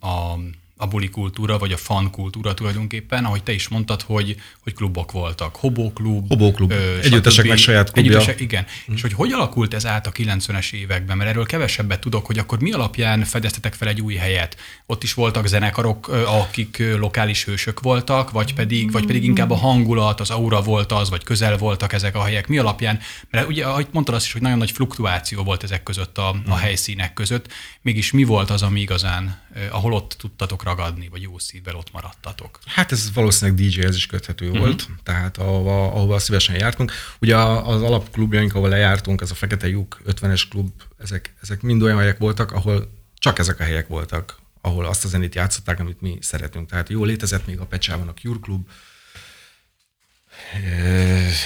a 0.00 0.38
a 0.78 0.86
buli 0.86 1.08
kultúra, 1.08 1.58
vagy 1.58 1.72
a 1.72 1.76
fan 1.76 2.10
kultúra 2.10 2.54
tulajdonképpen, 2.54 3.24
ahogy 3.24 3.42
te 3.42 3.52
is 3.52 3.68
mondtad, 3.68 4.02
hogy, 4.02 4.36
hogy 4.62 4.74
klubok 4.74 5.12
voltak. 5.12 5.56
Hobóklub. 5.56 6.28
Hobóklub. 6.28 6.72
Együtteseknek 7.02 7.56
saját 7.56 7.90
klubja. 7.90 8.10
Együttesek, 8.10 8.40
igen. 8.40 8.66
Mm. 8.90 8.94
És 8.94 9.02
hogy 9.02 9.12
hogy 9.12 9.32
alakult 9.32 9.74
ez 9.74 9.86
át 9.86 10.06
a 10.06 10.12
90-es 10.12 10.72
években? 10.72 11.16
Mert 11.16 11.30
erről 11.30 11.46
kevesebbet 11.46 12.00
tudok, 12.00 12.26
hogy 12.26 12.38
akkor 12.38 12.60
mi 12.60 12.72
alapján 12.72 13.24
fedeztetek 13.24 13.74
fel 13.74 13.88
egy 13.88 14.00
új 14.00 14.14
helyet? 14.14 14.56
Ott 14.86 15.02
is 15.02 15.14
voltak 15.14 15.46
zenekarok, 15.46 16.08
akik 16.26 16.82
lokális 16.98 17.44
hősök 17.44 17.80
voltak, 17.80 18.30
vagy 18.30 18.54
pedig, 18.54 18.92
vagy 18.92 19.06
pedig 19.06 19.24
inkább 19.24 19.50
a 19.50 19.56
hangulat, 19.56 20.20
az 20.20 20.30
aura 20.30 20.60
volt 20.60 20.92
az, 20.92 21.10
vagy 21.10 21.24
közel 21.24 21.56
voltak 21.56 21.92
ezek 21.92 22.16
a 22.16 22.24
helyek. 22.24 22.46
Mi 22.46 22.58
alapján? 22.58 22.98
Mert 23.30 23.48
ugye, 23.48 23.64
ahogy 23.64 23.86
mondtad 23.92 24.14
azt 24.14 24.26
is, 24.26 24.32
hogy 24.32 24.42
nagyon 24.42 24.58
nagy 24.58 24.70
fluktuáció 24.70 25.42
volt 25.42 25.62
ezek 25.62 25.82
között 25.82 26.18
a, 26.18 26.28
a 26.28 26.34
mm. 26.34 26.50
helyszínek 26.50 27.12
között. 27.12 27.52
Mégis 27.82 28.12
mi 28.12 28.24
volt 28.24 28.50
az, 28.50 28.62
ami 28.62 28.80
igazán, 28.80 29.44
ahol 29.70 29.92
ott 29.92 30.16
tudtatok 30.18 30.64
ragadni, 30.66 31.08
vagy 31.08 31.22
jó 31.22 31.38
szívvel 31.38 31.74
ott 31.74 31.92
maradtatok? 31.92 32.58
Hát 32.64 32.92
ez 32.92 33.12
valószínűleg 33.14 33.60
DJ-hez 33.60 33.96
is 33.96 34.06
köthető 34.06 34.46
uh-huh. 34.46 34.60
volt, 34.60 34.88
tehát 35.02 35.36
ahova, 35.36 35.92
ahova 35.92 36.18
szívesen 36.18 36.58
jártunk. 36.58 36.92
Ugye 37.20 37.36
az 37.36 37.82
alapklubjaink, 37.82 38.54
ahol 38.54 38.68
lejártunk, 38.68 39.20
ez 39.20 39.30
a 39.30 39.34
Fekete 39.34 39.68
Lyuk 39.68 40.00
50-es 40.06 40.42
klub, 40.50 40.70
ezek, 40.98 41.34
ezek 41.42 41.60
mind 41.60 41.82
olyan 41.82 41.98
helyek 41.98 42.18
voltak, 42.18 42.52
ahol 42.52 42.92
csak 43.18 43.38
ezek 43.38 43.60
a 43.60 43.62
helyek 43.62 43.86
voltak, 43.86 44.38
ahol 44.60 44.84
azt 44.84 45.04
a 45.04 45.08
zenét 45.08 45.34
játszották, 45.34 45.80
amit 45.80 46.00
mi 46.00 46.18
szeretünk. 46.20 46.68
Tehát 46.68 46.88
jó 46.88 47.04
létezett 47.04 47.46
még 47.46 47.58
a 47.58 47.66
Pecsában 47.66 48.08
a 48.08 48.14
Cure 48.14 48.38
Club, 48.42 48.68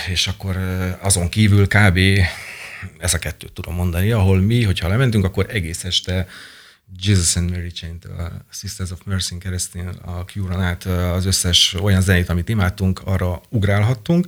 és 0.09 0.27
akkor 0.27 0.57
azon 1.01 1.29
kívül 1.29 1.67
kb. 1.67 1.99
ez 2.99 3.15
a 3.15 3.19
kettőt 3.19 3.53
tudom 3.53 3.75
mondani, 3.75 4.11
ahol 4.13 4.41
mi, 4.41 4.65
hogyha 4.65 4.89
lementünk, 4.89 5.25
akkor 5.25 5.47
egész 5.49 5.85
este 5.85 6.27
Jesus 6.99 7.37
and 7.37 7.51
Mary 7.51 7.71
chain 7.71 7.99
a 8.19 8.31
Sisters 8.53 8.91
of 8.91 9.01
Mercy 9.05 9.39
keresztül 9.39 9.89
a 10.05 10.25
Cure-on 10.25 10.63
át 10.63 10.85
az 10.85 11.25
összes 11.25 11.75
olyan 11.75 12.01
zenét, 12.01 12.29
amit 12.29 12.49
imádtunk, 12.49 13.01
arra 13.05 13.41
ugrálhattunk. 13.49 14.27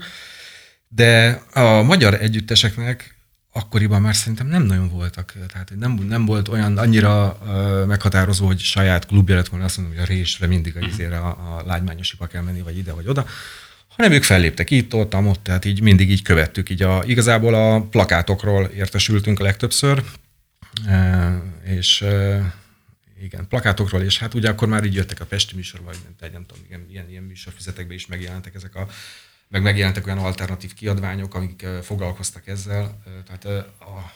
De 0.88 1.42
a 1.53 1.83
magyar 1.83 2.14
együtteseknek 2.14 3.16
akkoriban 3.53 4.01
már 4.01 4.14
szerintem 4.14 4.46
nem 4.46 4.62
nagyon 4.62 4.88
voltak. 4.88 5.35
Tehát 5.53 5.72
nem, 5.79 5.92
nem 5.92 6.25
volt 6.25 6.48
olyan 6.48 6.79
annyira 6.79 7.38
uh, 7.42 7.87
meghatározó, 7.87 8.46
hogy 8.46 8.59
saját 8.59 9.07
klubja 9.07 9.37
lett 9.37 9.48
volna 9.48 9.64
azt 9.64 9.77
mondom, 9.77 9.94
hogy 9.94 10.05
a 10.05 10.07
résre 10.07 10.46
mindig 10.46 10.77
a, 10.77 10.79
mhm. 10.79 10.88
izére 10.88 11.18
a, 11.18 11.29
a 11.29 11.62
lágymányosiba 11.66 12.27
kell 12.27 12.42
menni, 12.42 12.61
vagy 12.61 12.79
ide, 12.79 12.92
vagy 12.92 13.09
oda, 13.09 13.27
hanem 13.88 14.12
ők 14.12 14.22
felléptek 14.22 14.70
itt, 14.70 14.94
ott, 14.94 15.14
ott, 15.14 15.42
tehát 15.42 15.64
így 15.64 15.81
mindig 15.81 16.11
így 16.11 16.22
követtük. 16.22 16.70
Így 16.70 16.83
a, 16.83 17.03
igazából 17.07 17.55
a 17.55 17.81
plakátokról 17.81 18.64
értesültünk 18.64 19.40
a 19.40 19.42
legtöbbször, 19.42 20.03
és 21.65 22.05
igen, 23.21 23.49
plakátokról, 23.49 24.03
és 24.03 24.19
hát 24.19 24.35
ugye 24.35 24.49
akkor 24.49 24.69
már 24.69 24.85
így 24.85 24.95
jöttek 24.95 25.21
a 25.21 25.27
Pesti 25.27 25.55
műsor, 25.55 25.83
vagy 25.83 25.97
nem, 26.21 26.33
nem 26.33 26.47
tudom, 26.47 26.65
igen, 26.65 26.87
ilyen, 26.89 27.09
ilyen 27.09 27.23
műsorfüzetekben 27.23 27.97
is 27.97 28.07
megjelentek 28.07 28.55
ezek 28.55 28.75
a, 28.75 28.89
meg 29.49 29.63
megjelentek 29.63 30.07
olyan 30.07 30.19
alternatív 30.19 30.75
kiadványok, 30.75 31.35
amik 31.35 31.67
foglalkoztak 31.83 32.47
ezzel. 32.47 33.03
Tehát 33.27 33.45
a, 33.81 34.13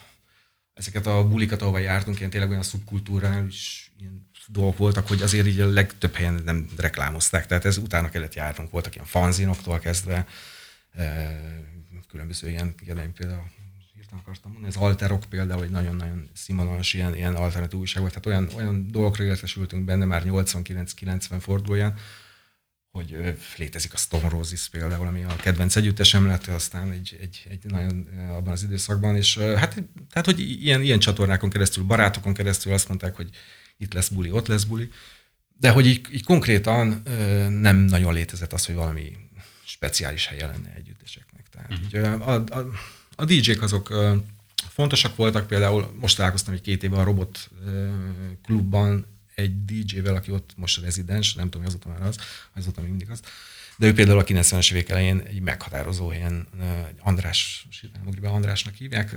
ezeket 0.75 1.07
a 1.07 1.29
bulikat, 1.29 1.63
ahova 1.63 1.79
jártunk, 1.79 2.19
ilyen 2.19 2.31
tényleg 2.31 2.51
olyan 2.51 2.63
szubkultúrán 2.63 3.47
is 3.47 3.93
ilyen 3.99 4.31
dolgok 4.47 4.77
voltak, 4.77 5.09
hogy 5.09 5.23
azért 5.23 5.47
így 5.47 5.61
a 5.61 5.67
legtöbb 5.67 6.15
helyen 6.15 6.41
nem 6.45 6.69
reklámozták, 6.77 7.47
tehát 7.47 7.65
ez 7.65 7.77
utána 7.77 8.09
kellett 8.09 8.35
járnunk, 8.35 8.71
voltak 8.71 8.95
ilyen 8.95 9.07
fanzinoktól 9.07 9.79
kezdve, 9.79 10.27
különböző 12.09 12.49
ilyen 12.49 12.75
kiadványok, 12.75 13.15
például 13.15 13.51
hirtelen 14.07 14.25
akartam 14.25 14.53
mondani, 14.53 14.75
az 14.75 14.83
alterok 14.83 15.25
például 15.29 15.63
egy 15.63 15.71
nagyon-nagyon 15.71 16.29
színvonalas 16.33 16.95
ilyen, 16.95 17.15
ilyen 17.15 17.35
alternatív 17.35 17.79
újság 17.79 18.01
volt, 18.01 18.21
tehát 18.21 18.27
olyan, 18.27 18.57
olyan 18.57 18.91
dolgokra 18.91 19.25
értesültünk 19.25 19.85
benne 19.85 20.05
már 20.05 20.23
89-90 20.27 21.37
fordulóján, 21.41 21.95
hogy 22.91 23.37
létezik 23.57 23.93
a 23.93 23.97
Stone 23.97 24.29
Roses 24.29 24.69
például, 24.69 25.07
ami 25.07 25.23
a 25.23 25.37
kedvenc 25.37 25.77
együttesem 25.77 26.27
lett, 26.27 26.47
aztán 26.47 26.91
egy, 26.91 27.17
egy, 27.21 27.47
egy 27.49 27.65
nagyon 27.65 28.09
abban 28.29 28.53
az 28.53 28.63
időszakban, 28.63 29.17
és 29.17 29.39
hát 29.39 29.83
tehát, 30.11 30.25
hogy 30.25 30.41
ilyen, 30.41 30.83
ilyen 30.83 30.99
csatornákon 30.99 31.51
keresztül, 31.51 31.85
barátokon 31.85 32.35
keresztül 32.35 32.73
azt 32.73 32.89
mondták, 32.89 33.17
hogy 33.17 33.31
itt 33.77 33.93
lesz 33.93 34.09
buli, 34.09 34.31
ott 34.31 34.47
lesz 34.47 34.65
buli, 34.65 34.91
de 35.59 35.71
hogy 35.71 35.87
így, 35.87 36.07
így 36.13 36.25
konkrétan 36.25 37.03
nem 37.61 37.77
nagyon 37.77 38.15
létezett 38.15 38.53
az, 38.53 38.67
hogy 38.67 38.75
valami 38.75 39.17
speciális 39.65 40.27
helye 40.27 40.47
lenne 40.47 40.75
együtteseknek. 40.75 41.49
Tehát 41.49 41.71
uh-huh. 41.71 41.87
így, 41.87 41.95
a, 41.97 42.35
a, 42.35 42.71
a 43.17 43.25
DJ-k 43.25 43.63
azok 43.63 43.95
fontosak 44.69 45.17
voltak, 45.17 45.47
például 45.47 45.93
most 46.01 46.17
találkoztam 46.17 46.55
egy 46.55 46.61
két 46.61 46.83
éve 46.83 46.97
a 46.97 47.05
Robot 47.05 47.51
klubban 48.43 49.07
egy 49.35 49.65
DJ-vel, 49.65 50.15
aki 50.15 50.31
ott 50.31 50.51
most 50.57 50.81
rezidens, 50.81 51.35
nem 51.35 51.51
tudom, 51.51 51.67
azóta 51.67 51.89
már 51.89 52.03
az, 52.03 52.17
azóta 52.55 52.81
még 52.81 52.91
mindig 52.91 53.11
az, 53.11 53.21
de 53.77 53.87
ő 53.87 53.93
például 53.93 54.19
a 54.19 54.25
90-es 54.25 54.73
évek 54.73 54.89
elején 54.89 55.23
egy 55.27 55.41
meghatározó 55.41 56.09
helyen, 56.09 56.47
András, 57.01 57.67
be 58.21 58.29
Andrásnak 58.29 58.75
hívják, 58.75 59.17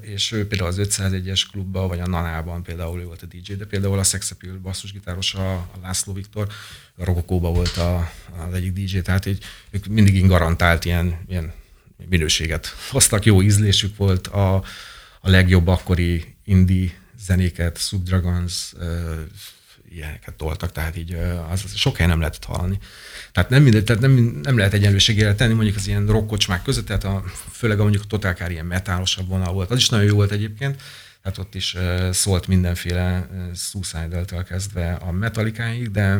és 0.00 0.32
ő 0.32 0.46
például 0.46 0.70
az 0.70 0.80
501-es 0.80 1.42
klubban, 1.50 1.88
vagy 1.88 2.00
a 2.00 2.06
Nanában 2.06 2.62
például 2.62 3.00
ő 3.00 3.04
volt 3.04 3.22
a 3.22 3.26
DJ, 3.26 3.52
de 3.52 3.66
például 3.66 3.98
a 3.98 4.02
Sex 4.02 4.30
Appeal 4.30 4.58
basszusgitáros, 4.58 5.34
a, 5.34 5.52
a 5.52 5.78
László 5.82 6.12
Viktor, 6.12 6.48
a 6.96 7.04
Rokokóban 7.04 7.52
volt 7.52 7.76
a, 7.76 8.10
az 8.46 8.54
egyik 8.54 8.72
DJ, 8.72 8.98
tehát 8.98 9.26
így, 9.26 9.44
ők 9.70 9.86
mindig 9.86 10.26
garantált 10.26 10.84
ilyen, 10.84 11.24
ilyen 11.28 11.52
minőséget 12.08 12.66
hoztak, 12.90 13.24
jó 13.24 13.42
ízlésük 13.42 13.96
volt, 13.96 14.26
a, 14.26 14.54
a 15.20 15.30
legjobb 15.30 15.66
akkori 15.66 16.34
indie 16.44 16.90
zenéket, 17.18 17.78
Subdragons, 17.78 18.72
ilyeneket 19.90 20.34
toltak, 20.34 20.72
tehát 20.72 20.96
így 20.96 21.16
az, 21.50 21.62
az 21.64 21.74
sok 21.74 21.94
helyen 21.96 22.10
nem 22.10 22.20
lehetett 22.20 22.44
hallani. 22.44 22.78
Tehát 23.32 23.50
nem, 23.50 23.62
mindegy, 23.62 23.84
tehát 23.84 24.02
nem, 24.02 24.12
nem 24.42 24.56
lehet 24.56 24.72
egyenlőségére 24.72 25.34
tenni 25.34 25.54
mondjuk 25.54 25.76
az 25.76 25.86
ilyen 25.86 26.06
rockkocsmák 26.06 26.62
között, 26.62 26.86
tehát 26.86 27.04
a, 27.04 27.24
főleg 27.50 27.78
a 27.78 27.82
mondjuk 27.82 28.02
a 28.02 28.06
totálkár 28.06 28.50
ilyen 28.50 28.66
metálosabb 28.66 29.28
vonal 29.28 29.52
volt. 29.52 29.70
Az 29.70 29.78
is 29.78 29.88
nagyon 29.88 30.06
jó 30.06 30.14
volt 30.14 30.30
egyébként, 30.30 30.82
tehát 31.22 31.38
ott 31.38 31.54
is 31.54 31.76
szólt 32.10 32.46
mindenféle 32.46 33.28
uh, 33.30 33.54
Suicide-től 33.54 34.44
kezdve 34.44 34.92
a 34.92 35.12
metalikáig, 35.12 35.90
de, 35.90 36.18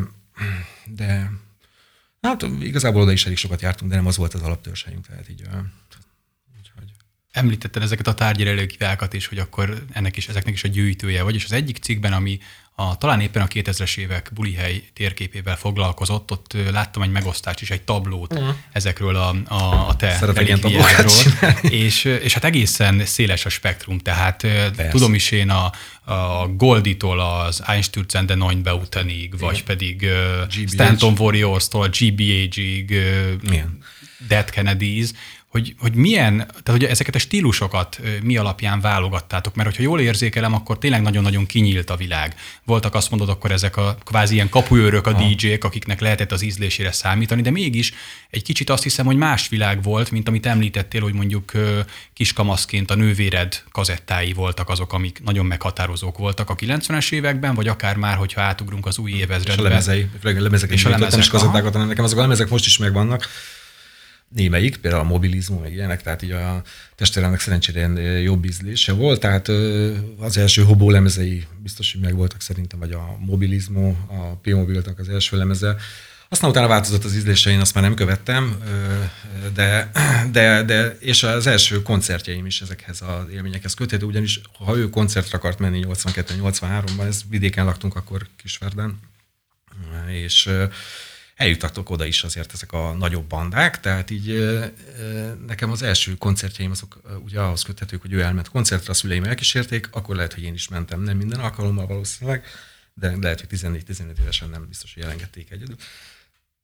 de 0.85 1.31
Hát 2.21 2.41
igazából 2.41 3.01
oda 3.01 3.11
is 3.11 3.25
elég 3.25 3.37
sokat 3.37 3.61
jártunk, 3.61 3.91
de 3.91 3.97
nem 3.97 4.07
az 4.07 4.17
volt 4.17 4.33
az 4.33 4.41
alaptörzsejünk, 4.41 5.07
tehát 5.07 5.29
így. 5.29 5.41
Említetted 7.31 7.81
ezeket 7.81 8.07
a 8.07 8.13
tárgyalelőkivákat 8.13 9.13
is, 9.13 9.27
hogy 9.27 9.37
akkor 9.37 9.83
ennek 9.93 10.17
is, 10.17 10.27
ezeknek 10.27 10.53
is 10.53 10.63
a 10.63 10.67
gyűjtője 10.67 11.23
vagy, 11.23 11.35
és 11.35 11.43
az 11.43 11.51
egyik 11.51 11.77
cikkben, 11.77 12.13
ami 12.13 12.39
a, 12.79 12.97
talán 12.97 13.21
éppen 13.21 13.41
a 13.41 13.47
2000-es 13.47 13.97
évek 13.97 14.29
bulihely 14.33 14.83
térképével 14.93 15.57
foglalkozott, 15.57 16.31
ott 16.31 16.55
láttam 16.71 17.01
egy 17.01 17.11
megosztást 17.11 17.61
is, 17.61 17.69
egy 17.69 17.81
tablót 17.81 18.33
uh-huh. 18.33 18.55
ezekről 18.71 19.15
a, 19.15 19.35
a, 19.47 19.87
a 19.87 19.95
te 19.95 20.19
relikviáról. 20.19 21.11
És, 21.85 22.03
és 22.03 22.33
hát 22.33 22.43
egészen 22.43 23.05
széles 23.05 23.45
a 23.45 23.49
spektrum, 23.49 23.97
tehát 23.97 24.41
Persze. 24.41 24.87
tudom 24.87 25.13
is 25.13 25.31
én 25.31 25.49
a, 25.49 25.71
a 26.13 26.47
Golditól 26.47 27.19
az 27.19 27.63
Einstürzen 27.65 28.25
de 28.25 28.35
Neun 28.35 28.63
Beutanig, 28.63 29.39
vagy 29.39 29.63
pedig 29.63 30.05
GBH. 30.49 30.67
Stanton 30.67 31.15
Warriors-tól 31.17 31.83
a 31.83 31.89
GBH-ig, 31.89 32.95
Dead 34.27 34.49
Kennedys, 34.49 35.09
hogy, 35.49 35.75
hogy 35.79 35.93
milyen, 35.93 36.37
tehát 36.37 36.81
hogy 36.81 36.83
ezeket 36.83 37.15
a 37.15 37.19
stílusokat 37.19 37.99
mi 38.23 38.37
alapján 38.37 38.81
válogattátok, 38.81 39.55
mert 39.55 39.69
hogyha 39.69 39.83
jól 39.83 39.99
érzékelem, 39.99 40.53
akkor 40.53 40.77
tényleg 40.77 41.01
nagyon-nagyon 41.01 41.45
kinyílt 41.45 41.89
a 41.89 41.95
világ. 41.95 42.35
Voltak 42.63 42.95
azt 42.95 43.09
mondod, 43.09 43.29
akkor 43.29 43.51
ezek 43.51 43.77
a 43.77 43.97
kvázi 44.05 44.33
ilyen 44.33 44.49
kapuőrök 44.49 45.07
a 45.07 45.13
DJ-k, 45.13 45.63
akiknek 45.63 45.99
lehetett 45.99 46.31
az 46.31 46.41
ízlésére 46.41 46.91
számítani, 46.91 47.41
de 47.41 47.51
mégis 47.51 47.93
egy 48.29 48.43
kicsit 48.43 48.69
azt 48.69 48.83
hiszem, 48.83 49.05
hogy 49.05 49.15
más 49.15 49.47
világ 49.47 49.83
volt, 49.83 50.11
mint 50.11 50.27
amit 50.27 50.45
említettél, 50.45 51.01
hogy 51.01 51.13
mondjuk 51.13 51.51
kiskamaszként 52.13 52.91
a 52.91 52.95
nővéred 52.95 53.63
kazettái 53.71 54.33
voltak 54.33 54.69
azok, 54.69 54.93
amik 54.93 55.21
nagyon 55.23 55.45
meghatározók 55.45 56.17
voltak 56.17 56.49
a 56.49 56.55
90-es 56.55 57.11
években, 57.11 57.55
vagy 57.55 57.67
akár 57.67 57.95
már, 57.95 58.15
hogyha 58.15 58.41
átugrunk 58.41 58.85
az 58.85 58.97
új 58.97 59.11
évezredbe. 59.11 59.51
És 59.51 59.67
a 59.67 59.69
lemezei, 59.69 60.07
főleg 60.21 60.37
a 60.37 60.41
lemezek, 60.41 60.71
és 60.71 60.85
a 60.85 60.89
lemezek, 60.89 61.19
is 61.19 61.27
kazettákat, 61.27 61.73
hanem 61.73 61.87
nekem 61.87 62.03
azok 62.03 62.17
a 62.17 62.21
lemezek 62.21 62.49
most 62.49 62.65
is 62.65 62.77
megvannak 62.77 63.27
némelyik, 64.29 64.77
például 64.77 65.03
a 65.03 65.07
mobilizmus, 65.07 65.61
meg 65.61 65.73
ilyenek, 65.73 66.01
tehát 66.01 66.21
így 66.21 66.31
a 66.31 66.61
testvéremnek 66.95 67.39
szerencsére 67.39 67.87
jobb 68.19 68.45
ízlése 68.45 68.93
volt, 68.93 69.19
tehát 69.19 69.47
az 70.17 70.37
első 70.37 70.63
hobó 70.63 70.89
lemezei 70.89 71.47
biztos, 71.63 71.91
hogy 71.91 72.01
megvoltak 72.01 72.41
szerintem, 72.41 72.79
vagy 72.79 72.91
a 72.91 73.17
mobilizmus, 73.19 73.95
a 74.07 74.35
P-mobilnak 74.41 74.99
az 74.99 75.09
első 75.09 75.37
lemeze. 75.37 75.75
Aztán 76.31 76.49
utána 76.49 76.67
változott 76.67 77.03
az 77.03 77.15
ízlése, 77.15 77.49
én 77.49 77.59
azt 77.59 77.73
már 77.73 77.83
nem 77.83 77.93
követtem, 77.93 78.57
de, 79.53 79.91
de, 80.31 80.63
de 80.63 80.97
és 80.99 81.23
az 81.23 81.47
első 81.47 81.81
koncertjeim 81.81 82.45
is 82.45 82.61
ezekhez 82.61 83.01
az 83.01 83.31
élményekhez 83.33 83.73
köthető, 83.73 84.05
ugyanis 84.05 84.41
ha 84.65 84.77
ő 84.77 84.89
koncertre 84.89 85.37
akart 85.37 85.59
menni 85.59 85.85
82-83-ban, 85.87 87.05
ez 87.07 87.21
vidéken 87.29 87.65
laktunk 87.65 87.95
akkor 87.95 88.27
Kisverden, 88.35 88.99
és 90.07 90.49
eljutottak 91.39 91.89
oda 91.89 92.05
is 92.05 92.23
azért 92.23 92.53
ezek 92.53 92.71
a 92.71 92.93
nagyobb 92.93 93.27
bandák, 93.27 93.79
tehát 93.79 94.09
így 94.09 94.57
nekem 95.47 95.71
az 95.71 95.81
első 95.81 96.13
koncertjeim 96.13 96.71
azok 96.71 96.99
ugye 97.23 97.39
ahhoz 97.39 97.61
köthetők, 97.61 98.01
hogy 98.01 98.13
ő 98.13 98.21
elment 98.21 98.49
koncertre, 98.49 98.91
a 98.91 98.93
szüleim 98.93 99.23
elkísérték, 99.23 99.89
akkor 99.91 100.15
lehet, 100.15 100.33
hogy 100.33 100.43
én 100.43 100.53
is 100.53 100.67
mentem, 100.67 101.01
nem 101.01 101.17
minden 101.17 101.39
alkalommal 101.39 101.87
valószínűleg, 101.87 102.45
de 102.93 103.15
lehet, 103.21 103.39
hogy 103.39 103.59
14-15 103.59 104.19
évesen 104.19 104.49
nem 104.49 104.67
biztos, 104.67 104.93
hogy 104.93 105.03
elengedték 105.03 105.51
egyedül. 105.51 105.75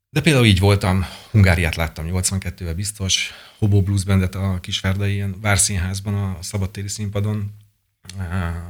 De 0.10 0.22
például 0.22 0.46
így 0.46 0.60
voltam, 0.60 1.06
Hungáriát 1.32 1.76
láttam 1.76 2.06
82-ben 2.10 2.76
biztos, 2.76 3.32
Hobo 3.58 3.82
Blues 3.82 4.04
Bandet 4.04 4.36
a 4.36 4.60
Kisvárdai 4.62 5.14
ilyen 5.14 5.40
Várszínházban, 5.42 6.14
a 6.14 6.38
szabadtéri 6.42 6.88
színpadon, 6.88 7.56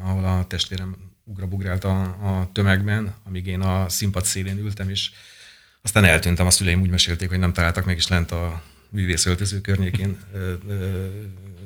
ahol 0.04 0.26
a 0.26 0.48
testvérem 0.48 0.96
ugrabugrált 1.24 1.84
a, 1.84 2.02
a 2.02 2.50
tömegben, 2.52 3.16
amíg 3.24 3.48
én 3.48 3.62
a 3.62 3.90
színpad 3.90 4.26
szélén 4.26 4.58
ültem, 4.58 4.90
és 4.90 5.12
aztán 5.86 6.06
eltűntem, 6.06 6.46
a 6.46 6.50
szüleim 6.50 6.82
úgy 6.82 6.90
mesélték, 6.90 7.30
hogy 7.30 7.40
nem 7.40 7.54
találtak 7.54 7.86
meg, 7.86 7.98
is 7.98 8.08
lent 8.08 8.32
a 8.32 8.62
művészöltöző 8.90 9.62
környékén 9.62 10.18
ö, 10.34 10.54
ö, 10.68 11.08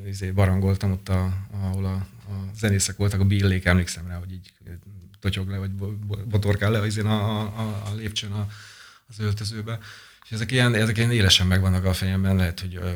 izé 0.08 0.32
barangoltam 0.32 0.92
ott, 0.92 1.10
a, 1.10 1.34
ahol 1.52 1.86
a, 1.86 1.94
a 2.32 2.52
zenészek 2.56 2.98
voltak, 2.98 3.20
a 3.20 3.26
billék, 3.26 3.66
emlékszem 3.66 4.08
rá, 4.08 4.18
hogy 4.18 4.32
így 4.32 4.52
totyog 5.20 5.50
le, 5.50 5.58
vagy 5.58 5.72
botorkál 6.26 6.72
le 6.72 6.86
izé 6.86 7.02
a, 7.02 7.40
a, 7.40 7.82
a 7.86 7.96
lépcsőn 7.96 8.32
a, 8.32 8.48
az 9.08 9.20
öltözőbe. 9.20 9.80
És 10.26 10.32
ezek 10.32 10.52
ilyen, 10.52 10.76
ezek 10.76 10.98
ilyen 10.98 11.12
élesen 11.12 11.48
megvannak 11.48 11.86
a 11.86 11.94
fejemben, 11.94 12.36
lehet, 12.36 12.60
hogy 12.60 12.76
ö, 12.76 12.92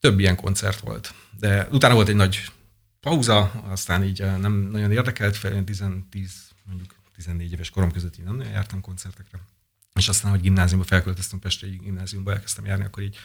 több 0.00 0.18
ilyen 0.18 0.36
koncert 0.36 0.80
volt. 0.80 1.14
De 1.38 1.68
utána 1.70 1.94
volt 1.94 2.08
egy 2.08 2.14
nagy 2.14 2.50
pauza, 3.00 3.40
aztán 3.50 4.04
így 4.04 4.20
nem 4.20 4.52
nagyon 4.52 4.92
érdekelt 4.92 5.36
fel, 5.36 5.64
10, 5.64 5.84
10 6.10 6.32
mondjuk 6.64 6.94
14 7.16 7.52
éves 7.52 7.70
korom 7.70 7.92
között 7.92 8.16
én 8.16 8.24
nem 8.24 8.36
nagyon 8.36 8.52
jártam 8.52 8.80
koncertekre 8.80 9.38
és 9.94 10.08
aztán, 10.08 10.30
hogy 10.30 10.40
gimnáziumba 10.40 10.86
felköltöztünk 10.86 11.42
Pestre, 11.42 11.66
egy 11.66 11.80
gimnáziumba 11.80 12.32
elkezdtem 12.32 12.64
járni, 12.64 12.84
akkor 12.84 13.02
így, 13.02 13.18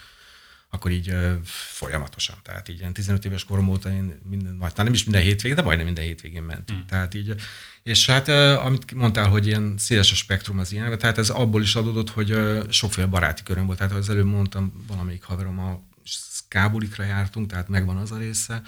akkor 0.70 0.92
így 0.92 1.14
folyamatosan. 1.44 2.36
Tehát 2.44 2.70
így 2.70 2.80
ilyen 2.80 2.94
15 2.94 3.26
éves 3.26 3.44
korom 3.44 3.68
óta 3.68 3.90
én 3.90 4.20
minden, 4.30 4.58
vagy 4.58 4.72
nem 4.76 4.94
is 4.94 5.04
minden 5.04 5.22
hétvégén, 5.22 5.58
de 5.58 5.64
majdnem 5.64 5.86
minden 5.86 6.04
hétvégén 6.04 6.44
mentünk. 6.44 6.80
Mm. 6.80 6.86
Tehát 6.86 7.14
így, 7.14 7.36
és 7.84 8.06
hát 8.06 8.28
amit 8.58 8.94
mondtál, 8.94 9.30
hogy 9.30 9.48
ilyen 9.48 9.78
széles 9.78 10.12
a 10.12 10.16
spektrum 10.16 10.60
az 10.60 10.72
ilyen, 10.72 10.98
tehát 10.98 11.18
ez 11.18 11.30
abból 11.30 11.62
is 11.62 11.76
adódott, 11.76 12.10
hogy 12.10 12.38
sokféle 12.70 13.08
baráti 13.08 13.44
köröm 13.44 13.66
volt. 13.66 13.78
Tehát 13.78 13.94
az 13.94 14.10
előbb 14.10 14.26
mondtam, 14.26 14.86
valamelyik 14.88 15.24
haverom 15.24 15.60
a 15.60 15.82
skábulikra 16.04 17.04
jártunk, 17.04 17.50
tehát 17.50 17.68
megvan 17.68 17.98
az 17.98 18.12
a 18.12 18.18
része, 18.18 18.62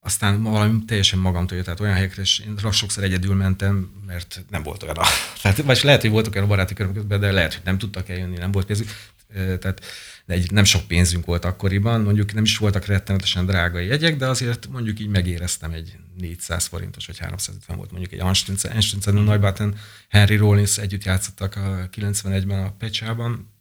aztán 0.00 0.42
valami 0.42 0.84
teljesen 0.84 1.18
magamtól 1.18 1.56
jött, 1.56 1.66
tehát 1.66 1.80
olyan 1.80 1.94
helyekre, 1.94 2.22
és 2.22 2.38
én 2.38 2.70
sokszor 2.72 3.04
egyedül 3.04 3.34
mentem, 3.34 3.90
mert 4.06 4.44
nem 4.50 4.62
volt 4.62 4.82
olyan 4.82 4.96
a, 4.96 5.06
tehát, 5.42 5.62
vagy 5.62 5.80
lehet, 5.82 6.00
hogy 6.00 6.10
voltak 6.10 6.34
olyan 6.34 6.48
baráti 6.48 6.74
körök 6.74 7.06
de 7.06 7.32
lehet, 7.32 7.54
hogy 7.54 7.62
nem 7.64 7.78
tudtak 7.78 8.08
eljönni, 8.08 8.36
nem 8.36 8.52
volt 8.52 8.66
pénzük. 8.66 8.88
Tehát 9.34 9.80
egy, 10.26 10.52
nem 10.52 10.64
sok 10.64 10.86
pénzünk 10.86 11.24
volt 11.24 11.44
akkoriban, 11.44 12.00
mondjuk 12.00 12.34
nem 12.34 12.42
is 12.42 12.58
voltak 12.58 12.86
rettenetesen 12.86 13.46
drága 13.46 13.78
jegyek, 13.78 14.16
de 14.16 14.26
azért 14.26 14.68
mondjuk 14.70 15.00
így 15.00 15.08
megéreztem 15.08 15.72
egy 15.72 15.96
400 16.18 16.66
forintos, 16.66 17.06
vagy 17.06 17.18
350 17.18 17.76
volt 17.76 17.90
mondjuk 17.90 18.12
egy 18.12 18.20
Anstünce, 18.20 18.70
Anstünce 18.70 19.10
Neubaten, 19.10 19.78
Henry 20.08 20.36
Rollins 20.36 20.78
együtt 20.78 21.04
játszottak 21.04 21.56
a 21.56 21.88
91-ben 21.96 22.64
a 22.64 22.72
Pecsában, 22.78 23.52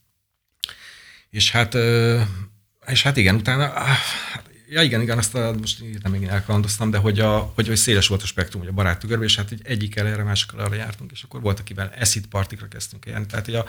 és 1.29 1.51
hát 1.51 1.77
és 2.87 3.03
hát 3.03 3.17
igen, 3.17 3.35
utána 3.35 3.73
Ja 4.69 4.81
igen, 4.81 5.01
igen, 5.01 5.17
azt 5.17 5.35
a, 5.35 5.53
most 5.59 5.83
nem 6.03 6.11
még 6.11 6.23
elkalandoztam, 6.23 6.89
de 6.89 6.97
hogy, 6.97 7.19
a, 7.19 7.51
hogy, 7.55 7.67
hogy 7.67 7.75
széles 7.75 8.07
volt 8.07 8.21
a 8.21 8.25
spektrum, 8.25 8.61
hogy 8.61 8.69
a 8.69 8.73
baráti 8.73 9.07
körbe, 9.07 9.23
és 9.23 9.35
hát 9.35 9.51
egy 9.51 9.61
egyik 9.63 9.95
erre, 9.95 10.23
másikkal 10.23 10.59
arra 10.59 10.75
jártunk, 10.75 11.11
és 11.11 11.23
akkor 11.23 11.41
volt, 11.41 11.59
akivel 11.59 11.89
eszit 11.89 12.27
partikra 12.27 12.67
kezdtünk 12.67 13.05
járni. 13.05 13.25
Tehát 13.25 13.47
így 13.47 13.55
a, 13.55 13.65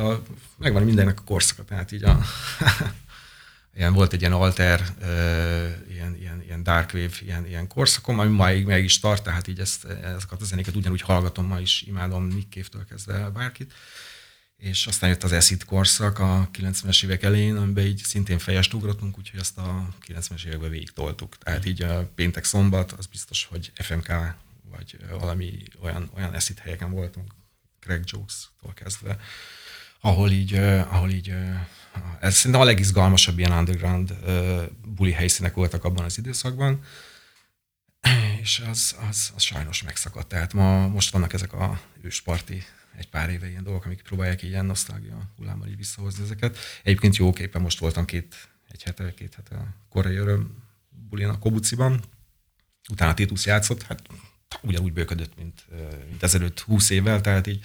a, 0.00 0.22
megvan 0.56 0.82
mindennek 0.82 1.20
a 1.20 1.22
korszaka, 1.24 1.64
tehát 1.64 1.92
így 1.92 2.04
a, 2.04 2.20
ilyen, 3.76 3.92
volt 3.92 4.12
egy 4.12 4.20
ilyen 4.20 4.32
alter, 4.32 4.80
uh, 5.00 5.08
ilyen, 5.88 6.16
ilyen, 6.20 6.42
ilyen 6.42 6.62
dark 6.62 6.90
wave, 6.94 7.14
ilyen, 7.20 7.46
ilyen 7.46 7.68
korszakom, 7.68 8.18
ami 8.18 8.36
máig 8.36 8.66
meg 8.66 8.84
is 8.84 8.98
tart, 8.98 9.22
tehát 9.22 9.48
így 9.48 9.60
ezt, 9.60 9.84
ezeket 9.84 10.40
a 10.40 10.44
zenéket 10.44 10.76
ugyanúgy 10.76 11.00
hallgatom 11.00 11.46
ma 11.46 11.60
is, 11.60 11.82
imádom 11.86 12.24
Nick 12.24 12.52
Cave-től 12.52 12.84
kezdve 12.84 13.30
bárkit. 13.30 13.72
Uh, 13.72 13.78
és 14.60 14.86
aztán 14.86 15.10
jött 15.10 15.22
az 15.22 15.32
Acid 15.32 15.64
korszak 15.64 16.18
a 16.18 16.48
90-es 16.58 17.04
évek 17.04 17.22
elején, 17.22 17.56
amiben 17.56 17.84
így 17.84 17.98
szintén 17.98 18.38
fejest 18.38 18.74
ugrottunk, 18.74 19.18
úgyhogy 19.18 19.40
azt 19.40 19.58
a 19.58 19.88
90-es 20.06 20.44
években 20.44 20.70
végig 20.70 20.90
toltuk. 20.90 21.38
Tehát 21.38 21.64
így 21.64 21.82
a 21.82 22.10
péntek 22.14 22.44
szombat, 22.44 22.92
az 22.92 23.06
biztos, 23.06 23.44
hogy 23.44 23.72
FMK 23.74 24.08
vagy 24.70 24.96
valami 25.10 25.62
olyan, 25.82 26.10
olyan 26.14 26.34
Acid 26.34 26.58
helyeken 26.58 26.90
voltunk, 26.90 27.34
Craig 27.80 28.02
Jokes-tól 28.04 28.72
kezdve, 28.74 29.18
ahol 30.00 30.30
így, 30.30 30.54
ahol 30.88 31.10
így 31.10 31.34
ez 32.20 32.34
szerintem 32.34 32.60
a 32.60 32.64
legizgalmasabb 32.64 33.38
ilyen 33.38 33.52
underground 33.52 34.14
buli 34.84 35.12
helyszínek 35.12 35.54
voltak 35.54 35.84
abban 35.84 36.04
az 36.04 36.18
időszakban, 36.18 36.84
és 38.40 38.62
az, 38.70 38.96
az, 39.08 39.32
az 39.34 39.42
sajnos 39.42 39.82
megszakadt. 39.82 40.28
Tehát 40.28 40.52
ma, 40.52 40.88
most 40.88 41.12
vannak 41.12 41.32
ezek 41.32 41.52
a 41.52 41.80
ősparti 42.02 42.64
egy 42.96 43.08
pár 43.08 43.30
éve 43.30 43.48
ilyen 43.48 43.62
dolgok, 43.62 43.84
amik 43.84 44.02
próbálják 44.02 44.42
ilyen 44.42 44.64
nosztalgia 44.64 45.30
hullámmal 45.36 45.68
így 45.68 45.76
visszahozni 45.76 46.24
ezeket. 46.24 46.58
Egyébként 46.82 47.16
jó 47.16 47.32
képen 47.32 47.62
most 47.62 47.78
voltam 47.78 48.04
két, 48.04 48.48
egy 48.68 48.82
hete, 48.82 49.14
két 49.14 49.34
hete 49.34 49.74
korai 49.88 50.16
öröm 50.16 50.64
bulin 51.08 51.28
a 51.28 51.38
Kobuciban, 51.38 52.02
utána 52.90 53.14
Titus 53.14 53.46
játszott, 53.46 53.82
hát 53.82 54.02
ugyanúgy 54.62 54.92
bőködött, 54.92 55.36
mint, 55.36 55.64
mint 56.08 56.22
ezelőtt 56.22 56.60
húsz 56.60 56.90
évvel, 56.90 57.20
tehát 57.20 57.46
így 57.46 57.64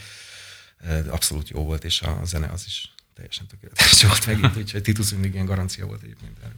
abszolút 1.08 1.50
jó 1.50 1.64
volt, 1.64 1.84
és 1.84 2.02
a 2.02 2.22
zene 2.24 2.48
az 2.48 2.64
is 2.66 2.94
teljesen 3.14 3.48
tökéletes 3.48 4.04
volt 4.04 4.26
megint, 4.26 4.56
úgyhogy 4.64 4.82
Titus 4.82 5.12
mindig 5.12 5.34
ilyen 5.34 5.46
garancia 5.46 5.86
volt 5.86 6.04
egyébként 6.04 6.38
erre. 6.44 6.54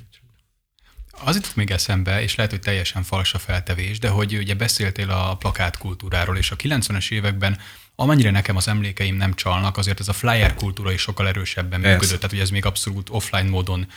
Az 1.19 1.35
itt 1.35 1.55
még 1.55 1.71
eszembe, 1.71 2.21
és 2.21 2.35
lehet, 2.35 2.51
hogy 2.51 2.61
teljesen 2.61 3.03
fals 3.03 3.33
a 3.33 3.37
feltevés, 3.37 3.99
de 3.99 4.09
hogy 4.09 4.35
ugye 4.35 4.55
beszéltél 4.55 5.09
a 5.09 5.37
plakátkultúráról, 5.37 6.37
és 6.37 6.51
a 6.51 6.55
90-es 6.55 7.11
években 7.11 7.57
amennyire 7.99 8.31
nekem 8.31 8.55
az 8.55 8.67
emlékeim 8.67 9.15
nem 9.15 9.33
csalnak, 9.33 9.77
azért 9.77 9.99
ez 9.99 10.07
a 10.07 10.13
flyer 10.13 10.53
kultúra 10.53 10.91
is 10.91 11.01
sokkal 11.01 11.27
erősebben 11.27 11.81
Persze. 11.81 11.95
működött, 11.95 12.15
tehát 12.15 12.31
hogy 12.31 12.39
ez 12.39 12.49
még 12.49 12.65
abszolút 12.65 13.09
offline 13.09 13.49
módon 13.49 13.87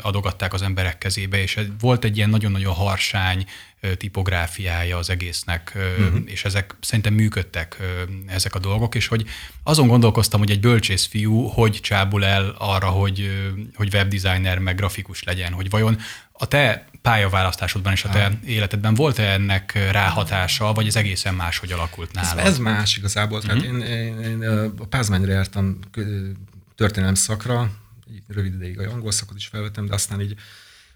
adogatták 0.00 0.52
az 0.52 0.62
emberek 0.62 0.98
kezébe, 0.98 1.38
és 1.38 1.60
volt 1.80 2.04
egy 2.04 2.16
ilyen 2.16 2.30
nagyon-nagyon 2.30 2.74
harsány 2.74 3.46
tipográfiája 3.96 4.96
az 4.96 5.10
egésznek, 5.10 5.72
uh-huh. 5.76 6.20
és 6.24 6.44
ezek 6.44 6.76
szerintem 6.80 7.14
működtek 7.14 7.76
ezek 8.26 8.54
a 8.54 8.58
dolgok, 8.58 8.94
és 8.94 9.06
hogy 9.06 9.26
azon 9.62 9.86
gondolkoztam, 9.86 10.40
hogy 10.40 10.50
egy 10.50 10.60
bölcsész 10.60 11.06
fiú 11.06 11.46
hogy 11.46 11.78
csábul 11.82 12.24
el 12.24 12.54
arra, 12.58 12.88
hogy, 12.88 13.30
hogy 13.74 13.94
webdesigner 13.94 14.58
meg 14.58 14.76
grafikus 14.76 15.22
legyen, 15.22 15.52
hogy 15.52 15.70
vajon 15.70 15.98
a 16.42 16.46
te 16.46 16.86
pályaválasztásodban 17.02 17.92
és 17.92 18.04
a 18.04 18.08
te 18.08 18.38
életedben 18.44 18.94
volt-e 18.94 19.32
ennek 19.32 19.72
ráhatása, 19.90 20.72
vagy 20.72 20.86
ez 20.86 20.96
egészen 20.96 21.34
máshogy 21.34 21.72
alakult 21.72 22.12
nálad? 22.12 22.38
Ez, 22.38 22.46
ez 22.46 22.58
más 22.58 22.96
igazából. 22.96 23.38
Uh-huh. 23.38 23.60
Tehát 23.60 23.72
mhm. 23.72 23.80
én, 23.80 24.20
én, 24.20 24.42
én 24.42 24.48
a 24.78 24.84
Pázmányra 24.84 25.32
jártam 25.32 25.78
történelem 26.74 27.14
szakra, 27.14 27.70
rövid 28.28 28.54
ideig 28.54 28.78
a 28.78 28.90
angol 28.90 29.12
szakot 29.12 29.36
is 29.36 29.46
felvettem, 29.46 29.86
de 29.86 29.94
aztán 29.94 30.20
így 30.20 30.34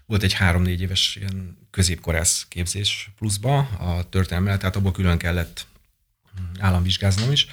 volt 0.05 0.23
egy 0.23 0.33
három-négy 0.33 0.81
éves 0.81 1.15
ilyen 1.19 1.57
középkorász 1.71 2.45
képzés 2.49 3.11
pluszba 3.17 3.57
a 3.57 4.09
történelemmel, 4.09 4.57
tehát 4.57 4.75
abból 4.75 4.91
külön 4.91 5.17
kellett 5.17 5.65
államvizsgáznom 6.59 7.31
is. 7.31 7.47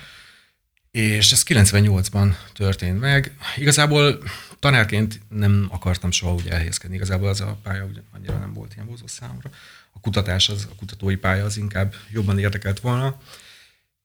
És 0.90 1.32
ez 1.32 1.42
98-ban 1.46 2.34
történt 2.52 3.00
meg. 3.00 3.36
Igazából 3.56 4.22
tanárként 4.64 5.20
nem 5.28 5.66
akartam 5.70 6.10
soha 6.10 6.34
úgy 6.34 6.48
elhelyezkedni. 6.48 6.96
Igazából 6.96 7.28
az 7.28 7.40
a 7.40 7.58
pálya 7.62 7.84
ugye 7.84 8.00
annyira 8.10 8.38
nem 8.38 8.52
volt 8.52 8.74
ilyen 8.74 8.86
vonzó 8.86 9.06
számomra. 9.06 9.50
A 9.92 10.00
kutatás, 10.00 10.48
az, 10.48 10.68
a 10.70 10.74
kutatói 10.74 11.16
pálya 11.16 11.44
az 11.44 11.56
inkább 11.56 11.94
jobban 12.10 12.38
érdekelt 12.38 12.80
volna. 12.80 13.20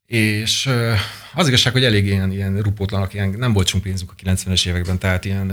És 0.06 0.70
az 1.34 1.48
igazság, 1.48 1.74
hogy 1.74 1.84
elég 1.84 2.06
ilyen, 2.06 2.32
ilyen 2.32 2.62
rupótlanak, 2.62 3.14
ilyen, 3.14 3.30
nem 3.30 3.54
volt 3.54 3.68
sok 3.68 3.82
pénzünk 3.82 4.12
a 4.12 4.16
90-es 4.16 4.68
években, 4.68 5.00
tehát 5.00 5.26
ilyen, 5.26 5.46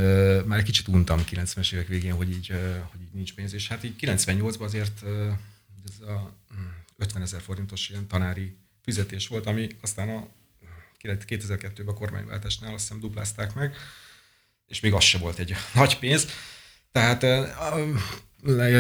már 0.47 0.59
egy 0.59 0.65
kicsit 0.65 0.89
untam 0.89 1.21
90-es 1.31 1.73
évek 1.73 1.87
végén, 1.89 2.13
hogy 2.13 2.31
így, 2.31 2.49
hogy 2.91 3.01
így 3.01 3.13
nincs 3.13 3.35
pénz, 3.35 3.55
és 3.55 3.69
hát 3.69 3.85
így 3.85 3.95
98-ban 4.01 4.65
azért 4.65 5.03
ez 5.85 6.09
a 6.09 6.33
50 6.97 7.17
hm, 7.17 7.23
ezer 7.23 7.41
forintos 7.41 7.89
ilyen 7.89 8.07
tanári 8.07 8.57
fizetés 8.83 9.29
volt, 9.29 9.47
ami 9.47 9.69
aztán 9.81 10.09
a 10.09 10.29
2002-ben 11.03 11.87
a 11.87 11.93
kormányváltásnál 11.93 12.75
azt 12.75 12.83
hiszem 12.83 13.01
duplázták 13.01 13.55
meg, 13.55 13.75
és 14.69 14.81
még 14.81 14.93
az 14.93 15.03
se 15.03 15.19
volt 15.19 15.39
egy 15.39 15.55
nagy 15.75 15.99
pénz. 15.99 16.27
Tehát 16.93 17.27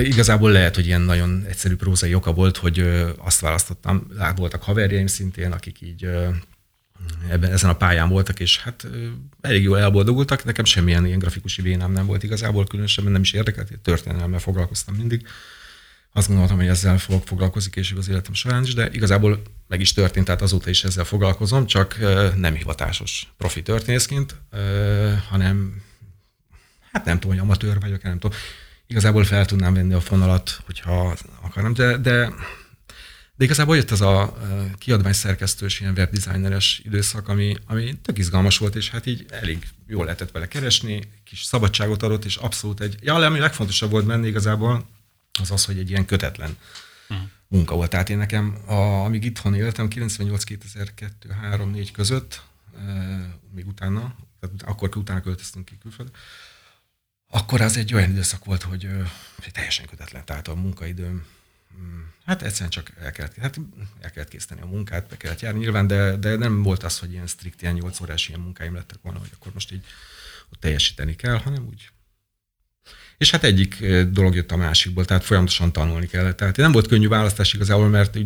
igazából 0.02 0.50
lehet, 0.50 0.74
hogy 0.74 0.86
ilyen 0.86 1.00
nagyon 1.00 1.44
egyszerű 1.48 1.76
prózai 1.76 2.14
oka 2.14 2.32
volt, 2.32 2.56
hogy 2.56 2.78
azt 3.18 3.40
választottam, 3.40 4.06
voltak 4.36 4.62
haverjaim 4.62 5.06
szintén, 5.06 5.52
akik 5.52 5.80
így 5.80 6.08
ebben, 7.28 7.52
ezen 7.52 7.70
a 7.70 7.76
pályán 7.76 8.08
voltak, 8.08 8.40
és 8.40 8.58
hát 8.58 8.86
elég 9.40 9.62
jól 9.62 9.78
elboldogultak. 9.78 10.44
Nekem 10.44 10.64
semmilyen 10.64 11.06
ilyen 11.06 11.18
grafikusi 11.18 11.62
vénám 11.62 11.92
nem 11.92 12.06
volt 12.06 12.22
igazából, 12.22 12.66
különösebben 12.66 13.12
nem 13.12 13.20
is 13.20 13.32
érdekelt, 13.32 13.78
történelemmel 13.82 14.38
foglalkoztam 14.38 14.94
mindig. 14.94 15.26
Azt 16.16 16.28
gondoltam, 16.28 16.56
hogy 16.56 16.66
ezzel 16.66 16.98
fogok 16.98 17.26
foglalkozni 17.26 17.70
később 17.70 17.98
az 17.98 18.08
életem 18.08 18.34
során 18.34 18.62
is, 18.62 18.74
de 18.74 18.88
igazából 18.92 19.42
meg 19.68 19.80
is 19.80 19.92
történt, 19.92 20.26
tehát 20.26 20.42
azóta 20.42 20.70
is 20.70 20.84
ezzel 20.84 21.04
foglalkozom, 21.04 21.66
csak 21.66 21.98
nem 22.36 22.54
hivatásos 22.54 23.32
profi 23.36 23.62
történészként, 23.62 24.34
hanem 25.28 25.82
hát 26.92 27.04
nem 27.04 27.18
tudom, 27.18 27.36
hogy 27.36 27.44
amatőr 27.44 27.80
vagyok, 27.80 28.02
nem 28.02 28.18
tudom. 28.18 28.38
Igazából 28.86 29.24
fel 29.24 29.44
tudnám 29.44 29.74
venni 29.74 29.94
a 29.94 30.00
fonalat, 30.00 30.60
hogyha 30.66 31.16
akarom, 31.40 31.72
de, 31.72 31.96
de, 31.96 32.32
de 33.36 33.44
igazából 33.44 33.76
jött 33.76 33.90
ez 33.90 34.00
a 34.00 34.36
kiadvány 34.78 35.12
szerkesztős, 35.12 35.80
ilyen 35.80 35.94
webdesigneres 35.96 36.80
időszak, 36.84 37.28
ami, 37.28 37.56
ami 37.66 37.98
tök 38.02 38.18
izgalmas 38.18 38.58
volt, 38.58 38.74
és 38.74 38.90
hát 38.90 39.06
így 39.06 39.26
elég 39.28 39.68
jól 39.86 40.04
lehetett 40.04 40.30
vele 40.30 40.48
keresni, 40.48 41.02
kis 41.24 41.42
szabadságot 41.42 42.02
adott, 42.02 42.24
és 42.24 42.36
abszolút 42.36 42.80
egy, 42.80 42.96
ja, 43.00 43.14
ami 43.14 43.38
legfontosabb 43.38 43.90
volt 43.90 44.06
menni 44.06 44.26
igazából, 44.26 44.94
az 45.40 45.50
az, 45.50 45.64
hogy 45.64 45.78
egy 45.78 45.90
ilyen 45.90 46.04
kötetlen 46.04 46.56
uh-huh. 47.08 47.26
munka 47.48 47.74
volt. 47.74 47.90
Tehát 47.90 48.08
én 48.08 48.18
nekem, 48.18 48.58
a, 48.66 49.04
amíg 49.04 49.24
itthon 49.24 49.54
éltem, 49.54 49.88
98 49.88 50.44
2002 50.44 51.30
3 51.30 51.70
4 51.70 51.90
között, 51.90 52.42
e, 52.76 52.82
még 53.54 53.66
utána, 53.66 54.16
tehát 54.40 54.62
akkor 54.62 54.96
utána 54.96 55.20
költöztünk 55.20 55.64
ki 55.64 55.78
külföldre, 55.78 56.18
akkor 57.28 57.60
az 57.60 57.76
egy 57.76 57.94
olyan 57.94 58.10
időszak 58.10 58.44
volt, 58.44 58.62
hogy, 58.62 58.88
hogy 59.42 59.52
teljesen 59.52 59.86
kötetlen, 59.86 60.24
tehát 60.24 60.48
a 60.48 60.54
munkaidőm 60.54 61.24
mm, 61.78 62.02
Hát 62.24 62.42
egyszerűen 62.42 62.70
csak 62.70 62.92
el 63.00 63.12
kellett, 63.12 63.34
hát 63.34 63.60
el 64.00 64.10
kellett 64.10 64.28
készíteni 64.28 64.60
a 64.60 64.66
munkát, 64.66 65.08
be 65.08 65.16
kellett 65.16 65.40
járni 65.40 65.58
nyilván, 65.58 65.86
de, 65.86 66.16
de 66.16 66.36
nem 66.36 66.62
volt 66.62 66.82
az, 66.82 66.98
hogy 66.98 67.12
ilyen 67.12 67.26
strikt, 67.26 67.62
ilyen 67.62 67.74
8 67.74 68.00
órás 68.00 68.28
ilyen 68.28 68.40
munkáim 68.40 68.74
lettek 68.74 68.98
volna, 69.02 69.18
hogy 69.18 69.30
akkor 69.34 69.52
most 69.52 69.72
így 69.72 69.84
ott 70.52 70.60
teljesíteni 70.60 71.16
kell, 71.16 71.36
hanem 71.36 71.66
úgy 71.66 71.90
és 73.18 73.30
hát 73.30 73.44
egyik 73.44 73.86
dolog 74.10 74.34
jött 74.34 74.52
a 74.52 74.56
másikból, 74.56 75.04
tehát 75.04 75.24
folyamatosan 75.24 75.72
tanulni 75.72 76.06
kellett. 76.06 76.36
Tehát 76.36 76.56
nem 76.56 76.72
volt 76.72 76.86
könnyű 76.86 77.08
választás 77.08 77.52
igazából, 77.52 77.88
mert 77.88 78.18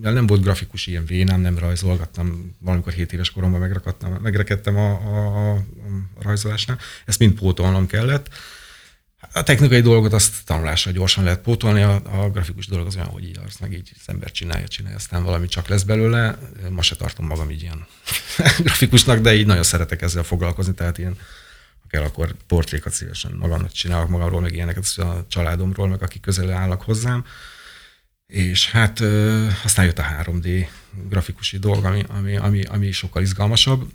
nem 0.00 0.26
volt 0.26 0.42
grafikus 0.42 0.86
ilyen 0.86 1.06
vénám, 1.06 1.40
nem 1.40 1.58
rajzolgattam, 1.58 2.56
valamikor 2.58 2.92
7 2.92 3.12
éves 3.12 3.30
koromban 3.30 3.60
megrekedtem 4.22 4.76
a, 4.76 4.90
a, 4.90 5.52
a 5.54 5.62
rajzolásnál, 6.22 6.78
ezt 7.04 7.18
mind 7.18 7.32
pótolnom 7.32 7.86
kellett. 7.86 8.28
A 9.32 9.42
technikai 9.42 9.80
dolgot 9.80 10.12
azt 10.12 10.34
tanulásra 10.44 10.90
gyorsan 10.90 11.24
lehet 11.24 11.40
pótolni, 11.40 11.82
a, 11.82 12.02
a 12.04 12.30
grafikus 12.30 12.66
dolog 12.66 12.86
az 12.86 12.96
olyan, 12.96 13.08
hogy 13.08 13.24
így 13.24 13.38
azt 13.46 13.60
meg 13.60 13.72
így 13.72 13.90
az 13.94 14.02
ember 14.06 14.30
csinálja, 14.30 14.68
csinálja, 14.68 14.96
aztán 14.96 15.22
valami 15.22 15.46
csak 15.46 15.68
lesz 15.68 15.82
belőle. 15.82 16.38
Ma 16.70 16.82
se 16.82 16.96
tartom 16.96 17.26
magam 17.26 17.50
így 17.50 17.62
ilyen 17.62 17.86
grafikusnak, 18.64 19.18
de 19.18 19.34
így 19.34 19.46
nagyon 19.46 19.62
szeretek 19.62 20.02
ezzel 20.02 20.22
foglalkozni, 20.22 20.74
tehát 20.74 20.98
ilyen 20.98 21.16
kell, 21.88 22.02
akkor 22.02 22.34
portrékat 22.46 22.92
szívesen 22.92 23.32
magamnak 23.32 23.72
csinálok 23.72 24.08
magamról, 24.08 24.40
meg 24.40 24.52
ilyeneket 24.52 24.92
a 24.96 25.26
családomról, 25.28 25.88
meg 25.88 26.02
akik 26.02 26.20
közel 26.20 26.50
állnak 26.50 26.82
hozzám. 26.82 27.24
És 28.26 28.70
hát 28.70 29.00
aztán 29.64 29.84
jött 29.84 29.98
a 29.98 30.06
3D 30.22 30.66
grafikusi 31.08 31.58
dolog, 31.58 31.84
ami, 31.84 32.04
ami, 32.08 32.36
ami, 32.36 32.62
ami 32.62 32.90
sokkal 32.90 33.22
izgalmasabb. 33.22 33.90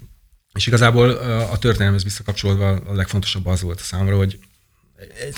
És 0.53 0.67
igazából 0.67 1.09
a 1.51 1.57
történelemhez 1.57 2.03
visszakapcsolódva 2.03 2.69
a 2.69 2.93
legfontosabb 2.93 3.45
az 3.45 3.61
volt 3.61 3.79
a 3.79 3.83
számomra, 3.83 4.17
hogy 4.17 4.39
egy, 5.19 5.35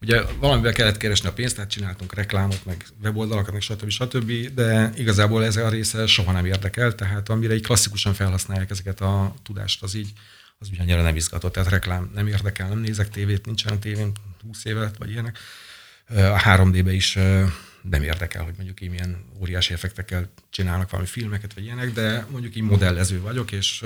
ugye 0.00 0.22
valamivel 0.38 0.72
kellett 0.72 0.96
keresni 0.96 1.28
a 1.28 1.32
pénzt, 1.32 1.54
tehát 1.54 1.70
csináltunk 1.70 2.14
reklámot, 2.14 2.64
meg 2.64 2.84
weboldalakat, 3.02 3.52
meg 3.52 3.60
stb. 3.60 3.88
stb. 3.88 4.32
De 4.54 4.92
igazából 4.96 5.44
ez 5.44 5.56
a 5.56 5.68
része 5.68 6.06
soha 6.06 6.32
nem 6.32 6.44
érdekel, 6.44 6.94
tehát 6.94 7.28
amire 7.28 7.54
így 7.54 7.62
klasszikusan 7.62 8.14
felhasználják 8.14 8.70
ezeket 8.70 9.00
a 9.00 9.34
tudást, 9.42 9.82
az 9.82 9.94
így 9.94 10.12
az 10.58 10.68
úgy 10.70 10.80
annyira 10.80 11.02
nem 11.02 11.16
izgatott. 11.16 11.52
Tehát 11.52 11.70
reklám 11.70 12.10
nem 12.14 12.26
érdekel, 12.26 12.68
nem 12.68 12.78
nézek 12.78 13.08
tévét, 13.08 13.46
nincsen 13.46 13.80
tévén 13.80 14.12
20 14.46 14.64
évet, 14.64 14.96
vagy 14.96 15.10
ilyenek. 15.10 15.38
A 16.08 16.42
3D-be 16.44 16.92
is 16.92 17.14
nem 17.82 18.02
érdekel, 18.02 18.44
hogy 18.44 18.54
mondjuk 18.56 18.80
így 18.80 18.90
milyen 18.90 19.24
óriási 19.40 19.72
effektekkel 19.72 20.30
csinálnak 20.50 20.90
valami 20.90 21.08
filmeket, 21.08 21.54
vagy 21.54 21.64
ilyenek, 21.64 21.92
de 21.92 22.26
mondjuk 22.30 22.56
így 22.56 22.62
modellező 22.62 23.20
vagyok, 23.20 23.52
és 23.52 23.84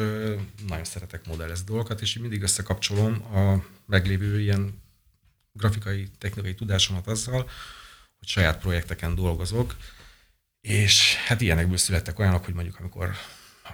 nagyon 0.69 0.85
szeretek 0.85 1.27
modellezni 1.27 1.65
dolgokat, 1.67 2.01
és 2.01 2.15
így 2.15 2.23
mindig 2.23 2.43
összekapcsolom 2.43 3.37
a 3.37 3.65
meglévő 3.87 4.41
ilyen 4.41 4.83
grafikai, 5.53 6.09
technikai 6.19 6.55
tudásomat 6.55 7.07
azzal, 7.07 7.51
hogy 8.19 8.29
saját 8.29 8.61
projekteken 8.61 9.15
dolgozok, 9.15 9.77
és 10.61 11.15
hát 11.15 11.41
ilyenekből 11.41 11.77
születtek 11.77 12.19
olyanok, 12.19 12.45
hogy 12.45 12.55
mondjuk 12.55 12.79
amikor 12.79 13.17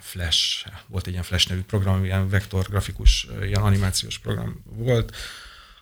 Flash, 0.01 0.65
volt 0.87 1.05
egy 1.07 1.11
ilyen 1.11 1.23
Flash 1.23 1.49
nevű 1.49 1.61
program, 1.61 2.03
ilyen 2.03 2.29
vektor 2.29 2.65
grafikus, 2.69 3.27
ilyen 3.41 3.61
animációs 3.61 4.19
program 4.19 4.63
volt, 4.63 5.15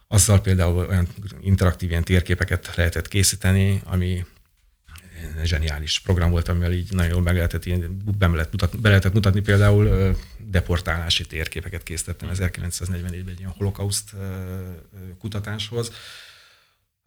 azzal 0.08 0.42
például 0.42 0.88
olyan 0.88 1.08
interaktív 1.42 1.90
ilyen 1.90 2.04
térképeket 2.04 2.76
lehetett 2.76 3.08
készíteni, 3.08 3.82
ami 3.86 4.26
zseniális 5.44 6.00
program 6.00 6.30
volt, 6.30 6.48
amivel 6.48 6.72
így 6.72 6.94
nagyon 6.94 7.12
jól 7.12 7.22
meg 7.22 7.36
lehetett, 7.36 7.66
ilyen, 7.66 8.02
be, 8.18 8.28
lehet 8.28 8.52
mutatni, 8.52 8.80
be 8.80 8.90
lehetett 8.90 9.14
mutatni 9.14 9.40
például 9.40 10.16
deportálási 10.38 11.26
térképeket 11.26 11.84
készítettem 11.84 12.30
1944-ben 12.34 13.28
egy 13.28 13.40
ilyen 13.40 13.54
holokauszt 13.58 14.14
kutatáshoz, 15.20 15.92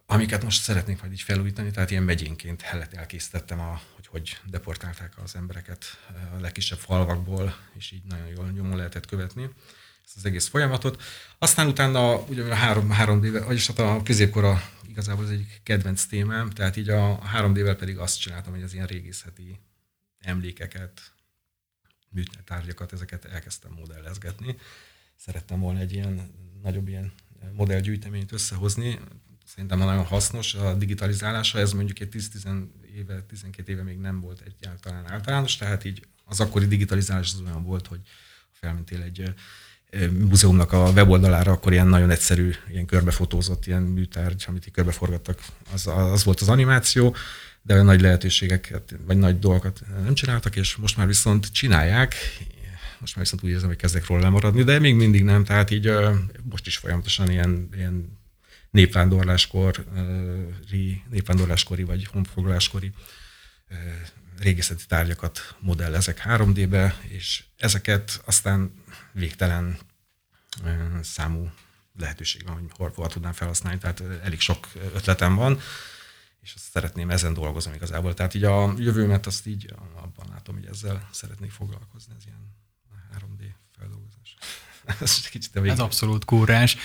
amiket 0.06 0.42
most 0.42 0.62
szeretnék 0.62 1.00
majd 1.00 1.12
így 1.12 1.20
felújítani, 1.20 1.70
tehát 1.70 1.90
ilyen 1.90 2.02
megyénként 2.02 2.64
elkészítettem, 2.90 3.60
a, 3.60 3.80
hogy 4.14 4.40
deportálták 4.50 5.12
az 5.22 5.34
embereket 5.34 5.84
a 6.36 6.40
legkisebb 6.40 6.78
falvakból, 6.78 7.56
és 7.76 7.90
így 7.90 8.02
nagyon 8.04 8.26
jól 8.26 8.50
nyomon 8.50 8.76
lehetett 8.76 9.06
követni 9.06 9.50
ezt 10.04 10.16
az 10.16 10.24
egész 10.24 10.46
folyamatot. 10.46 11.02
Aztán 11.38 11.66
utána 11.66 12.18
ugye 12.18 12.42
a 12.42 12.54
három, 12.54 12.90
három 12.90 13.20
d 13.20 13.44
vagyis 13.44 13.66
hát 13.66 13.78
a 13.78 14.00
középkora 14.04 14.62
igazából 14.88 15.24
az 15.24 15.30
egyik 15.30 15.60
kedvenc 15.62 16.04
témám, 16.04 16.50
tehát 16.50 16.76
így 16.76 16.88
a 16.88 17.24
három 17.24 17.52
d 17.52 17.74
pedig 17.74 17.98
azt 17.98 18.20
csináltam, 18.20 18.52
hogy 18.52 18.62
az 18.62 18.74
ilyen 18.74 18.86
régészeti 18.86 19.60
emlékeket, 20.18 21.12
műtárgyakat, 22.10 22.92
ezeket 22.92 23.24
elkezdtem 23.24 23.72
modellezgetni. 23.72 24.56
Szerettem 25.16 25.60
volna 25.60 25.78
egy 25.78 25.92
ilyen 25.92 26.30
nagyobb 26.62 26.88
ilyen 26.88 27.12
modellgyűjteményt 27.52 28.32
összehozni, 28.32 29.00
szerintem 29.46 29.78
nagyon 29.78 30.04
hasznos 30.04 30.54
a 30.54 30.74
digitalizálása, 30.74 31.58
ez 31.58 31.72
mondjuk 31.72 32.00
egy 32.00 32.08
10 32.08 32.30
éve, 32.96 33.22
12 33.22 33.72
éve 33.72 33.82
még 33.82 33.98
nem 33.98 34.20
volt 34.20 34.42
egyáltalán 34.46 35.10
általános, 35.10 35.56
tehát 35.56 35.84
így 35.84 36.06
az 36.24 36.40
akkori 36.40 36.66
digitalizálás 36.66 37.32
az 37.32 37.42
olyan 37.46 37.64
volt, 37.64 37.86
hogy 37.86 38.00
felmentél 38.52 39.02
egy 39.02 39.34
múzeumnak 40.10 40.72
a 40.72 40.90
weboldalára, 40.90 41.52
akkor 41.52 41.72
ilyen 41.72 41.86
nagyon 41.86 42.10
egyszerű, 42.10 42.50
ilyen 42.70 42.86
körbefotózott 42.86 43.66
ilyen 43.66 43.82
műtárgy, 43.82 44.44
amit 44.46 44.66
így 44.66 44.72
körbeforgattak, 44.72 45.38
az, 45.72 45.86
az 45.86 46.24
volt 46.24 46.40
az 46.40 46.48
animáció, 46.48 47.16
de 47.62 47.82
nagy 47.82 48.00
lehetőségeket, 48.00 48.94
vagy 49.06 49.16
nagy 49.16 49.38
dolgokat 49.38 49.80
nem 50.04 50.14
csináltak, 50.14 50.56
és 50.56 50.76
most 50.76 50.96
már 50.96 51.06
viszont 51.06 51.52
csinálják, 51.52 52.14
most 52.98 53.16
már 53.16 53.24
viszont 53.24 53.44
úgy 53.44 53.50
érzem, 53.50 53.68
hogy 53.68 53.76
kezdek 53.76 54.06
róla 54.06 54.20
lemaradni, 54.22 54.62
de 54.62 54.78
még 54.78 54.94
mindig 54.94 55.24
nem, 55.24 55.44
tehát 55.44 55.70
így 55.70 55.92
most 56.42 56.66
is 56.66 56.76
folyamatosan 56.76 57.30
ilyen, 57.30 57.68
ilyen 57.76 58.18
népvándorláskori, 58.74 61.02
népvándorláskori 61.10 61.82
vagy 61.82 62.06
honfoglaláskori 62.06 62.92
régészeti 64.38 64.86
tárgyakat 64.86 65.56
modellezek 65.58 66.22
3D-be, 66.24 67.00
és 67.08 67.44
ezeket 67.56 68.22
aztán 68.24 68.72
végtelen 69.12 69.78
számú 71.02 71.50
lehetőség 71.98 72.46
van, 72.46 72.54
hogy 72.54 72.70
hol, 72.76 72.92
hol 72.94 73.08
tudnám 73.08 73.32
felhasználni, 73.32 73.78
tehát 73.78 74.02
elég 74.22 74.40
sok 74.40 74.68
ötletem 74.94 75.34
van, 75.34 75.60
és 76.40 76.54
azt 76.54 76.70
szeretném 76.70 77.10
ezen 77.10 77.34
dolgozom 77.34 77.72
igazából. 77.72 78.14
Tehát 78.14 78.34
így 78.34 78.44
a 78.44 78.74
jövőmet 78.78 79.26
azt 79.26 79.46
így 79.46 79.74
abban 79.94 80.26
látom, 80.30 80.54
hogy 80.54 80.66
ezzel 80.66 81.08
szeretnék 81.12 81.50
foglalkozni, 81.50 82.14
ez 82.16 82.22
ilyen 82.26 82.56
3D 83.18 83.44
feldolgozás. 83.78 84.36
Ez 85.00 85.28
kicsit 85.28 85.56
Ez 85.64 85.80
abszolút 85.80 86.24
kúrás. 86.24 86.76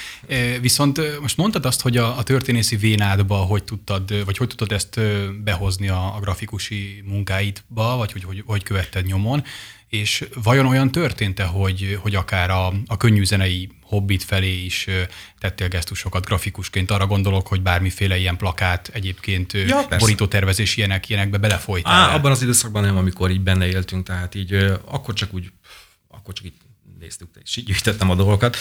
Viszont 0.62 1.22
most 1.22 1.38
mondtad 1.38 1.66
azt, 1.66 1.82
hogy 1.82 1.98
a, 1.98 2.18
a 2.18 2.24
történészi 2.24 2.76
vénádba 2.76 3.36
hogy 3.36 3.64
tudtad, 3.64 4.26
vagy 4.26 4.38
hogy 4.38 4.48
tudtad 4.48 4.72
ezt 4.72 5.00
behozni 5.44 5.90
a, 5.90 6.16
a 6.16 6.20
grafikusi 6.20 7.04
munkáidba, 7.06 7.96
vagy 7.96 8.12
hogy, 8.12 8.24
hogy, 8.24 8.44
hogy 8.46 8.64
követted 8.64 9.06
nyomon, 9.06 9.44
és 9.90 10.28
vajon 10.44 10.66
olyan 10.66 10.92
történt-e, 10.92 11.44
hogy, 11.44 12.00
hogy 12.02 12.16
akár 12.16 12.50
a, 12.50 12.74
a 12.88 12.98
könnyű 12.98 13.24
hobbit 13.82 14.24
felé 14.24 14.64
is 14.64 14.88
tettél 15.40 15.68
gesztusokat 15.68 16.26
grafikusként? 16.26 16.92
Arra 16.92 17.08
gondolok, 17.08 17.48
hogy 17.48 17.62
bármiféle 17.62 18.18
ilyen 18.18 18.38
plakát 18.38 18.90
egyébként 18.94 19.54
ja, 19.54 19.88
borítótervezés 20.00 20.78
ilyenek, 20.78 21.10
ilyenekbe 21.10 21.38
belefolytál. 21.38 22.10
Á, 22.10 22.16
abban 22.16 22.32
az 22.32 22.42
időszakban 22.42 22.84
nem, 22.84 22.98
amikor 22.98 23.32
így 23.32 23.42
benne 23.42 23.68
éltünk, 23.68 24.06
tehát 24.06 24.36
így 24.36 24.54
akkor 24.86 25.14
csak 25.14 25.34
úgy, 25.34 25.52
akkor 26.08 26.34
csak 26.34 26.46
így 26.46 26.54
néztük, 27.00 27.30
és 27.44 27.56
így 27.56 27.66
gyűjtöttem 27.66 28.10
a 28.10 28.16
dolgokat. 28.16 28.58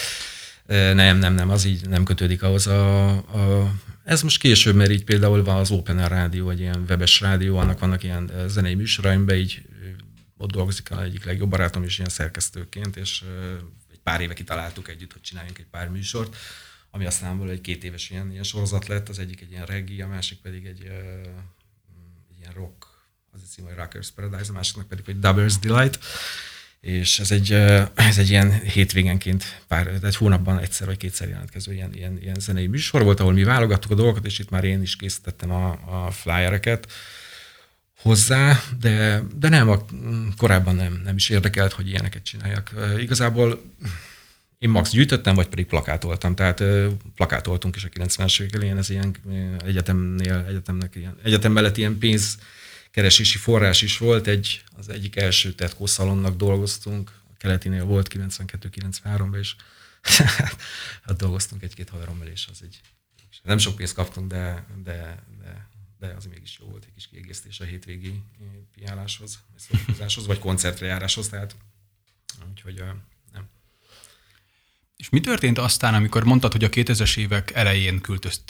Nem, 0.67 1.17
nem, 1.17 1.33
nem, 1.33 1.49
az 1.49 1.65
így 1.65 1.87
nem 1.87 2.03
kötődik 2.03 2.43
ahhoz. 2.43 2.67
A, 2.67 3.09
a, 3.17 3.73
ez 4.03 4.21
most 4.21 4.39
később, 4.39 4.75
mert 4.75 4.91
így 4.91 5.03
például 5.03 5.43
van 5.43 5.55
az 5.55 5.71
Open 5.71 5.99
Air 5.99 6.09
Rádió, 6.09 6.49
egy 6.49 6.59
ilyen 6.59 6.85
webes 6.87 7.19
rádió, 7.19 7.57
annak 7.57 7.79
vannak 7.79 8.03
ilyen 8.03 8.31
zenei 8.47 8.75
műsoraimban, 8.75 9.35
így 9.35 9.61
ott 10.37 10.51
dolgozik 10.51 10.91
a 10.91 11.03
egyik 11.03 11.25
legjobb 11.25 11.49
barátom 11.49 11.83
is 11.83 11.97
ilyen 11.97 12.09
szerkesztőként, 12.09 12.95
és 12.95 13.23
egy 13.91 13.99
pár 14.03 14.21
éve 14.21 14.33
kitaláltuk 14.33 14.87
együtt, 14.87 15.11
hogy 15.11 15.21
csináljunk 15.21 15.57
egy 15.57 15.67
pár 15.71 15.89
műsort, 15.89 16.35
ami 16.91 17.05
aztán 17.05 17.37
belőle 17.37 17.53
egy 17.53 17.61
két 17.61 17.83
éves 17.83 18.09
ilyen, 18.09 18.31
ilyen 18.31 18.43
sorozat 18.43 18.87
lett, 18.87 19.09
az 19.09 19.19
egyik 19.19 19.41
egy 19.41 19.51
ilyen 19.51 19.65
reggae, 19.65 20.03
a 20.03 20.07
másik 20.07 20.37
pedig 20.37 20.65
egy, 20.65 20.81
egy 22.29 22.39
ilyen 22.39 22.53
rock, 22.53 22.87
az 23.31 23.39
egy 23.43 23.49
cím, 23.49 23.65
hogy 23.65 23.75
Rockers 23.75 24.11
Paradise, 24.11 24.49
a 24.49 24.53
másiknak 24.53 24.87
pedig, 24.87 25.05
hogy 25.05 25.19
Dubbers 25.19 25.59
Delight, 25.59 25.99
és 26.81 27.19
ez 27.19 27.31
egy, 27.31 27.51
ez 28.09 28.17
egy 28.17 28.29
ilyen 28.29 28.61
hétvégenként, 28.61 29.61
pár, 29.67 29.87
egy 30.03 30.15
hónapban 30.15 30.59
egyszer 30.59 30.87
vagy 30.87 30.97
kétszer 30.97 31.29
jelentkező 31.29 31.73
ilyen, 31.73 31.93
ilyen, 31.93 32.17
ilyen 32.21 32.39
zenei 32.39 32.67
műsor 32.67 33.03
volt, 33.03 33.19
ahol 33.19 33.33
mi 33.33 33.43
válogattuk 33.43 33.91
a 33.91 33.95
dolgokat, 33.95 34.25
és 34.25 34.39
itt 34.39 34.49
már 34.49 34.63
én 34.63 34.81
is 34.81 34.95
készítettem 34.95 35.51
a, 35.51 35.79
a 36.05 36.11
flyereket 36.11 36.91
hozzá, 38.01 38.63
de, 38.79 39.23
de 39.35 39.49
nem, 39.49 39.69
a, 39.69 39.85
korábban 40.37 40.75
nem, 40.75 41.01
nem 41.03 41.15
is 41.15 41.29
érdekelt, 41.29 41.73
hogy 41.73 41.87
ilyeneket 41.87 42.23
csináljak. 42.23 42.71
Igazából 42.99 43.61
én 44.57 44.69
max 44.69 44.91
gyűjtöttem, 44.91 45.35
vagy 45.35 45.47
pedig 45.47 45.65
plakátoltam. 45.65 46.35
Tehát 46.35 46.63
plakátoltunk 47.15 47.75
is 47.75 47.83
a 47.83 47.87
90-es 47.87 48.41
évek 48.41 48.55
elején, 48.55 48.77
ez 48.77 48.89
ilyen 48.89 49.15
egyetemnél, 49.65 50.45
egyetemnek 50.47 50.95
ilyen, 50.95 51.15
egyetem 51.23 51.51
mellett 51.51 51.77
ilyen 51.77 51.97
pénz 51.97 52.37
keresési 52.99 53.37
forrás 53.37 53.81
is 53.81 53.97
volt. 53.97 54.27
Egy, 54.27 54.63
az 54.77 54.89
egyik 54.89 55.15
első 55.15 55.53
tetkó 55.53 55.85
szalonnak 55.85 56.35
dolgoztunk, 56.35 57.11
a 57.33 57.37
keletinél 57.37 57.83
volt 57.83 58.07
92-93-ban, 58.13 59.37
és 59.39 59.55
hát 61.05 61.17
dolgoztunk 61.17 61.63
egy-két 61.63 61.89
haverommal, 61.89 62.27
és 62.27 62.47
az 62.51 62.59
egy 62.61 62.79
nem 63.43 63.57
sok 63.57 63.75
pénzt 63.75 63.93
kaptunk, 63.93 64.27
de, 64.27 64.65
de, 64.83 65.23
de, 65.41 65.69
de 65.99 66.07
az 66.17 66.25
mégis 66.25 66.57
jó 66.59 66.67
volt, 66.67 66.83
egy 66.85 66.93
kis 66.93 67.07
kiegészítés 67.07 67.59
a 67.59 67.63
hétvégi 67.63 68.21
piáláshoz, 68.75 69.39
vagy 70.25 70.39
koncertre 70.39 70.85
járáshoz, 70.85 71.29
tehát 71.29 71.55
úgyhogy 72.49 72.83
nem. 73.31 73.49
És 74.95 75.09
mi 75.09 75.19
történt 75.19 75.57
aztán, 75.57 75.93
amikor 75.93 76.23
mondtad, 76.23 76.51
hogy 76.51 76.63
a 76.63 76.69
2000-es 76.69 77.17
évek 77.17 77.51
elején 77.51 78.01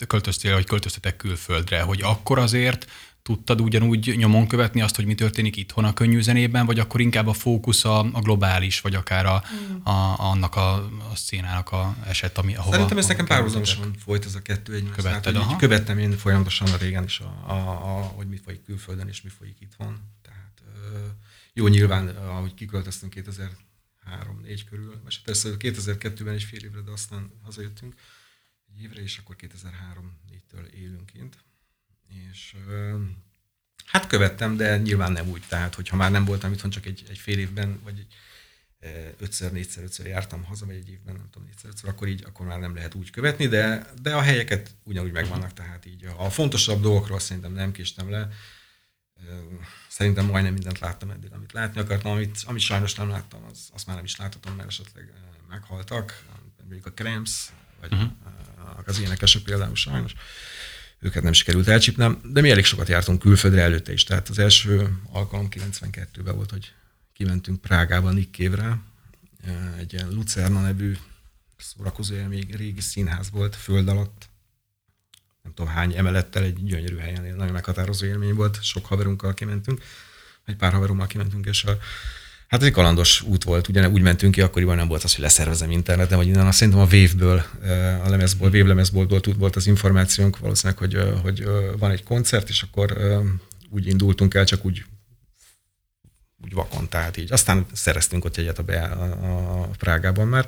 költöztél, 0.06 0.54
vagy 0.54 0.66
költöztetek 0.66 1.16
külföldre, 1.16 1.80
hogy 1.80 2.02
akkor 2.02 2.38
azért 2.38 2.86
tudtad 3.30 3.60
ugyanúgy 3.60 4.14
nyomon 4.16 4.46
követni 4.46 4.80
azt, 4.80 4.96
hogy 4.96 5.06
mi 5.06 5.14
történik 5.14 5.56
itthon 5.56 5.84
a 5.84 5.92
könnyű 5.92 6.20
zenében, 6.20 6.66
vagy 6.66 6.78
akkor 6.78 7.00
inkább 7.00 7.26
a 7.26 7.32
fókusz 7.32 7.84
a, 7.84 7.98
a 7.98 8.20
globális, 8.20 8.80
vagy 8.80 8.94
akár 8.94 9.26
a, 9.26 9.42
mm. 9.54 9.84
a, 9.84 10.18
annak 10.18 10.56
a, 10.56 10.74
a 11.12 11.16
szénának 11.16 11.72
a 11.72 11.96
eset, 12.06 12.38
ami, 12.38 12.54
ahova... 12.54 12.72
Szerintem 12.72 12.98
ez 12.98 13.06
nekem 13.06 13.26
párhuzamosan 13.26 13.94
folyt 14.04 14.24
ez 14.24 14.34
a 14.34 14.42
kettő 14.42 14.74
egymás. 14.74 14.94
Követted, 14.94 15.32
tehát, 15.32 15.56
Követtem 15.56 15.98
én 15.98 16.16
folyamatosan 16.16 16.68
a 16.70 16.76
régen 16.76 17.04
is, 17.04 17.20
a, 17.20 17.44
a, 17.46 17.52
a, 17.52 18.02
hogy 18.02 18.28
mi 18.28 18.36
folyik 18.44 18.62
külföldön, 18.62 19.08
és 19.08 19.22
mi 19.22 19.30
folyik 19.38 19.56
itthon. 19.60 19.98
Tehát 20.22 20.62
jó, 21.52 21.66
nyilván, 21.68 22.08
ahogy 22.08 22.54
kiköltöztünk 22.54 23.14
2003-4 23.16 24.60
körül, 24.70 25.02
és 25.08 25.18
persze 25.18 25.48
2002-ben 25.58 26.34
is 26.34 26.44
fél 26.44 26.64
évre, 26.64 26.80
de 26.80 26.90
aztán 26.90 27.30
hazajöttünk 27.42 27.94
egy 28.74 28.82
évre, 28.82 29.02
és 29.02 29.18
akkor 29.18 29.36
2003-4-től 29.38 30.66
élünk 30.74 31.06
kint 31.06 31.36
és 32.30 32.54
hát 33.84 34.06
követtem, 34.06 34.56
de 34.56 34.78
nyilván 34.78 35.12
nem 35.12 35.28
úgy, 35.28 35.42
tehát 35.48 35.74
hogyha 35.74 35.96
már 35.96 36.10
nem 36.10 36.24
voltam 36.24 36.52
itthon 36.52 36.70
csak 36.70 36.86
egy, 36.86 37.04
egy 37.08 37.18
fél 37.18 37.38
évben, 37.38 37.80
vagy 37.84 38.06
ötször, 39.18 39.52
négyszer, 39.52 39.82
ötször 39.82 40.06
jártam 40.06 40.44
haza, 40.44 40.66
vagy 40.66 40.74
egy 40.74 40.88
évben, 40.88 41.14
nem 41.14 41.28
tudom, 41.30 41.48
négyszer, 41.48 41.70
ötször, 41.70 41.88
akkor 41.88 42.08
így, 42.08 42.24
akkor 42.26 42.46
már 42.46 42.58
nem 42.58 42.74
lehet 42.74 42.94
úgy 42.94 43.10
követni, 43.10 43.46
de, 43.46 43.86
de 44.02 44.14
a 44.14 44.20
helyeket 44.20 44.74
ugyanúgy 44.82 45.12
megvannak, 45.12 45.52
tehát 45.52 45.86
így 45.86 46.04
a 46.16 46.30
fontosabb 46.30 46.80
dolgokról 46.82 47.18
szerintem 47.18 47.52
nem 47.52 47.72
késtem 47.72 48.10
le. 48.10 48.28
Szerintem 49.88 50.26
majdnem 50.26 50.52
mindent 50.52 50.78
láttam 50.78 51.10
eddig, 51.10 51.32
amit 51.32 51.52
látni 51.52 51.80
akartam, 51.80 52.12
amit, 52.12 52.42
amit 52.46 52.62
sajnos 52.62 52.94
nem 52.94 53.08
láttam, 53.08 53.44
az, 53.50 53.68
azt 53.72 53.86
már 53.86 53.96
nem 53.96 54.04
is 54.04 54.16
láthatom, 54.16 54.54
mert 54.54 54.68
esetleg 54.68 55.12
meghaltak, 55.48 56.24
mondjuk 56.58 56.86
a 56.86 56.92
Cramps, 56.92 57.50
vagy 57.80 57.92
uh-huh. 57.92 58.10
az 58.86 59.00
énekesek 59.00 59.42
például 59.42 59.74
sajnos 59.74 60.14
őket 61.00 61.22
nem 61.22 61.32
sikerült 61.32 61.68
elcsípnem, 61.68 62.20
de 62.24 62.40
mi 62.40 62.50
elég 62.50 62.64
sokat 62.64 62.88
jártunk 62.88 63.18
külföldre 63.18 63.60
előtte 63.62 63.92
is. 63.92 64.04
Tehát 64.04 64.28
az 64.28 64.38
első 64.38 64.98
alkalom 65.12 65.48
92-ben 65.50 66.34
volt, 66.34 66.50
hogy 66.50 66.72
kimentünk 67.12 67.60
Prágába 67.60 68.10
Nikkévre, 68.10 68.78
egy 69.78 69.92
ilyen 69.92 70.10
Lucerna 70.10 70.60
nevű 70.60 70.96
szórakozó 71.56 72.14
még 72.28 72.56
régi 72.56 72.80
színház 72.80 73.30
volt, 73.30 73.56
föld 73.56 73.88
alatt, 73.88 74.28
nem 75.42 75.54
tudom 75.54 75.72
hány 75.72 75.96
emelettel, 75.96 76.42
egy 76.42 76.64
gyönyörű 76.64 76.96
helyen, 76.96 77.36
nagyon 77.36 77.52
meghatározó 77.52 78.06
élmény 78.06 78.34
volt, 78.34 78.62
sok 78.62 78.86
haverunkkal 78.86 79.34
kimentünk, 79.34 79.82
egy 80.44 80.56
pár 80.56 80.72
haverommal 80.72 81.06
kimentünk, 81.06 81.46
és 81.46 81.64
a, 81.64 81.78
Hát 82.50 82.60
ez 82.60 82.66
egy 82.66 82.72
kalandos 82.72 83.22
út 83.22 83.44
volt, 83.44 83.68
ugyan 83.68 83.92
úgy 83.92 84.02
mentünk 84.02 84.34
ki, 84.34 84.40
akkoriban 84.40 84.76
nem 84.76 84.88
volt 84.88 85.04
az, 85.04 85.14
hogy 85.14 85.22
leszervezem 85.22 85.70
interneten, 85.70 86.18
vagy 86.18 86.26
innen, 86.26 86.46
azt 86.46 86.56
szerintem 86.58 86.82
a 86.82 86.88
Wave-ből, 86.92 87.44
a 88.04 88.08
lemezból, 88.08 88.48
Wave 88.48 88.66
lemezboltból 88.66 89.20
volt 89.38 89.56
az 89.56 89.66
információnk 89.66 90.38
valószínűleg, 90.38 90.78
hogy, 90.78 91.20
hogy 91.22 91.44
van 91.78 91.90
egy 91.90 92.02
koncert, 92.02 92.48
és 92.48 92.62
akkor 92.62 92.96
úgy 93.70 93.86
indultunk 93.86 94.34
el, 94.34 94.44
csak 94.44 94.64
úgy 94.64 94.84
úgy 96.44 96.52
vakon, 96.52 96.88
tehát 96.88 97.16
így. 97.16 97.32
Aztán 97.32 97.66
szereztünk 97.72 98.24
ott 98.24 98.36
egyet 98.36 98.58
a, 98.58 98.72
a, 98.72 99.62
a 99.62 99.68
Prágában 99.78 100.26
már 100.26 100.46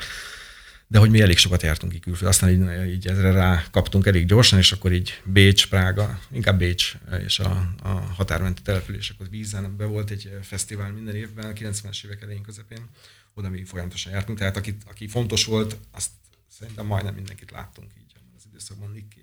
de 0.93 0.99
hogy 0.99 1.11
mi 1.11 1.21
elég 1.21 1.37
sokat 1.37 1.63
jártunk 1.63 1.93
ki 1.93 1.99
külföldre, 1.99 2.29
aztán 2.29 2.51
így, 2.51 2.93
így 2.93 3.07
ezre 3.07 3.31
rá 3.31 3.65
kaptunk 3.71 4.07
elég 4.07 4.27
gyorsan, 4.27 4.59
és 4.59 4.73
akkor 4.73 4.93
így 4.93 5.23
Bécs, 5.25 5.69
Prága, 5.69 6.21
inkább 6.31 6.59
Bécs 6.59 6.95
és 7.25 7.39
a, 7.39 7.75
a 7.83 7.89
határmenti 7.89 8.63
települések, 8.63 9.21
ott 9.21 9.29
vízen 9.29 9.77
be 9.77 9.85
volt 9.85 10.11
egy 10.11 10.39
fesztivál 10.43 10.93
minden 10.93 11.15
évben, 11.15 11.51
a 11.51 11.53
90-es 11.53 12.05
évek 12.05 12.23
elején 12.23 12.43
közepén, 12.43 12.89
oda 13.35 13.49
mi 13.49 13.65
folyamatosan 13.65 14.13
jártunk, 14.13 14.39
tehát 14.39 14.57
aki, 14.57 14.77
aki 14.89 15.09
fontos 15.09 15.45
volt, 15.45 15.77
azt 15.91 16.11
szerintem 16.49 16.87
majdnem 16.87 17.15
mindenkit 17.15 17.51
láttunk 17.51 17.91
így 17.99 18.13
az 18.37 18.43
időszakban 18.49 18.91
Nick. 18.91 19.15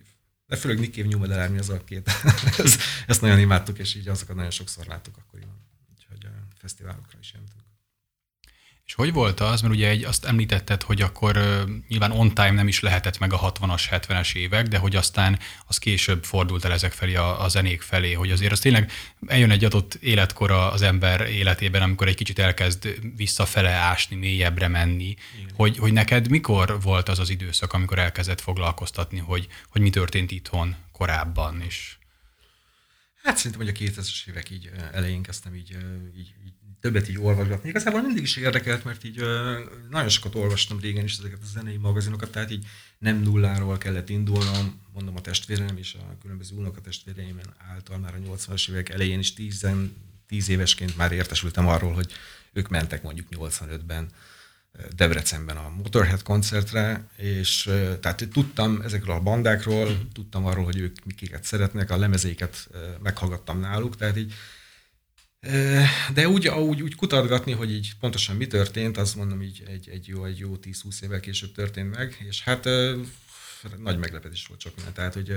De 0.48 0.56
főleg 0.56 0.80
Nick 0.80 0.94
Cave 0.94 1.08
New 1.08 1.20
Model 1.20 1.42
Army 1.42 1.58
az 1.58 1.70
a 1.70 1.84
két, 1.84 2.10
ezt, 2.64 2.82
ezt 3.08 3.22
nagyon 3.22 3.40
imádtuk, 3.40 3.80
és 3.80 3.96
így 3.96 4.08
azokat 4.08 4.36
nagyon 4.36 4.52
sokszor 4.52 4.86
láttuk 4.86 5.18
akkoriban. 5.18 5.58
Úgyhogy 5.96 6.26
a 6.26 6.56
fesztiválokra 6.60 7.18
is 7.22 7.34
jöntünk. 7.34 7.59
És 8.90 8.96
hogy 8.96 9.14
volt 9.14 9.40
az, 9.40 9.62
mert 9.62 9.74
ugye 9.74 9.88
egy, 9.88 10.04
azt 10.04 10.26
említetted, 10.26 10.84
hogy 10.84 11.02
akkor 11.02 11.38
uh, 11.38 11.62
nyilván 11.88 12.12
on 12.12 12.34
time 12.34 12.52
nem 12.52 12.68
is 12.68 12.80
lehetett 12.80 13.20
meg 13.20 13.34
a 13.34 13.52
60-as, 13.52 13.84
70-es 13.92 14.36
évek, 14.36 14.68
de 14.68 14.78
hogy 14.78 14.96
aztán 14.96 15.40
az 15.68 15.78
később 15.78 16.24
fordult 16.24 16.66
el 16.66 16.72
ezek 16.72 16.92
felé, 16.92 17.16
a, 17.16 17.44
a 17.44 17.48
zenék 17.48 17.82
felé, 17.82 18.14
hogy 18.14 18.32
azért 18.32 18.52
az 18.52 18.60
tényleg 18.60 18.92
eljön 19.28 19.52
egy 19.52 19.66
adott 19.66 19.94
életkora 19.94 20.72
az 20.72 20.82
ember 20.82 21.22
életében, 21.22 21.82
amikor 21.82 22.08
egy 22.08 22.16
kicsit 22.16 22.40
elkezd 22.40 23.00
visszafele 23.16 23.72
ásni, 23.72 24.16
mélyebbre 24.16 24.68
menni, 24.68 25.16
hogy, 25.54 25.78
hogy 25.78 25.94
neked 25.94 26.30
mikor 26.30 26.82
volt 26.82 27.10
az 27.10 27.20
az 27.20 27.30
időszak, 27.30 27.74
amikor 27.74 28.00
elkezdett 28.00 28.42
foglalkoztatni, 28.42 29.20
hogy, 29.20 29.48
hogy 29.70 29.82
mi 29.82 29.90
történt 29.90 30.32
itthon 30.32 30.76
korábban 30.92 31.64
is? 31.68 31.99
Hát 33.30 33.38
szerintem, 33.38 33.66
hogy 33.66 33.76
a 33.76 33.80
2000-es 33.80 34.28
évek 34.28 34.50
így 34.50 34.72
elején 34.92 35.22
kezdtem 35.22 35.56
így, 35.56 35.78
így, 36.18 36.34
így 36.46 36.54
többet 36.80 37.10
így 37.10 37.18
olvasgatni. 37.18 37.70
Igazából 37.70 38.02
mindig 38.02 38.24
is 38.24 38.36
érdekelt, 38.36 38.84
mert 38.84 39.04
így 39.04 39.24
nagyon 39.90 40.10
sokat 40.10 40.36
olvastam 40.36 40.80
régen 40.80 41.04
is 41.04 41.18
ezeket 41.18 41.40
a 41.42 41.46
zenei 41.46 41.78
magazinokat, 41.78 42.32
tehát 42.32 42.52
így 42.52 42.66
nem 42.98 43.22
nulláról 43.22 43.78
kellett 43.78 44.10
indulnom, 44.10 44.82
mondom 44.94 45.16
a 45.16 45.22
testvérem 45.22 45.78
és 45.78 45.94
a 45.94 46.18
különböző 46.22 46.56
unokatestvéreimen 46.56 47.54
által 47.74 47.98
már 47.98 48.14
a 48.14 48.36
80-as 48.36 48.70
évek 48.70 48.90
elején 48.90 49.20
is 49.20 49.34
10, 49.34 49.68
10 50.28 50.50
évesként 50.50 50.98
már 50.98 51.12
értesültem 51.12 51.68
arról, 51.68 51.94
hogy 51.94 52.12
ők 52.54 52.68
mentek 52.70 53.04
mondjuk 53.04 53.28
85-ben 53.32 54.12
Debrecenben 54.96 55.58
a 55.58 55.70
Motorhead 55.70 56.24
koncertre, 56.24 57.08
és 57.16 57.70
tehát 58.00 58.28
tudtam 58.32 58.82
ezekről 58.82 59.16
a 59.16 59.20
bandákról, 59.20 59.88
uh-huh. 59.88 60.12
tudtam 60.14 60.46
arról, 60.46 60.64
hogy 60.64 60.80
ők 60.80 61.06
miket 61.06 61.44
szeretnek, 61.44 61.92
a 61.92 61.98
lemezeiket 61.98 62.70
meghallgattam 63.04 63.60
náluk, 63.60 63.96
tehát 63.96 64.18
így 64.18 64.34
de 66.14 66.28
úgy, 66.28 66.48
úgy, 66.48 66.82
úgy 66.82 66.96
kutatgatni, 66.96 67.52
hogy 67.52 67.72
így 67.72 67.94
pontosan 68.00 68.36
mi 68.36 68.48
történt, 68.48 68.98
azt 68.98 69.16
mondom 69.16 69.42
így 69.42 69.64
egy, 69.68 69.90
egy 69.90 70.08
jó, 70.08 70.26
egy 70.26 70.38
jó 70.38 70.58
10-20 70.62 71.04
évvel 71.04 71.20
később 71.20 71.52
történt 71.52 71.96
meg, 71.96 72.26
és 72.28 72.44
hát 72.44 72.64
nagy 73.78 73.98
meglepetés 73.98 74.46
volt 74.48 74.60
csak 74.60 74.76
minden. 74.76 74.94
Tehát, 74.94 75.14
hogy 75.14 75.34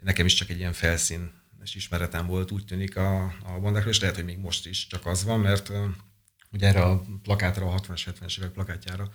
nekem 0.00 0.26
is 0.26 0.34
csak 0.34 0.50
egy 0.50 0.58
ilyen 0.58 0.72
felszín 0.72 1.30
és 1.62 1.74
ismeretem 1.74 2.26
volt, 2.26 2.50
úgy 2.50 2.64
tűnik 2.64 2.96
a, 2.96 3.24
a 3.24 3.60
bandákról, 3.60 3.92
és 3.92 4.00
lehet, 4.00 4.16
hogy 4.16 4.24
még 4.24 4.38
most 4.38 4.66
is 4.66 4.86
csak 4.86 5.06
az 5.06 5.24
van, 5.24 5.40
mert 5.40 5.72
ugye 6.52 6.66
erre 6.66 6.82
a 6.82 7.02
plakátra, 7.22 7.72
a 7.72 7.80
60-as, 7.80 8.02
70-es 8.06 8.38
évek 8.38 8.50
plakátjára 8.50 9.12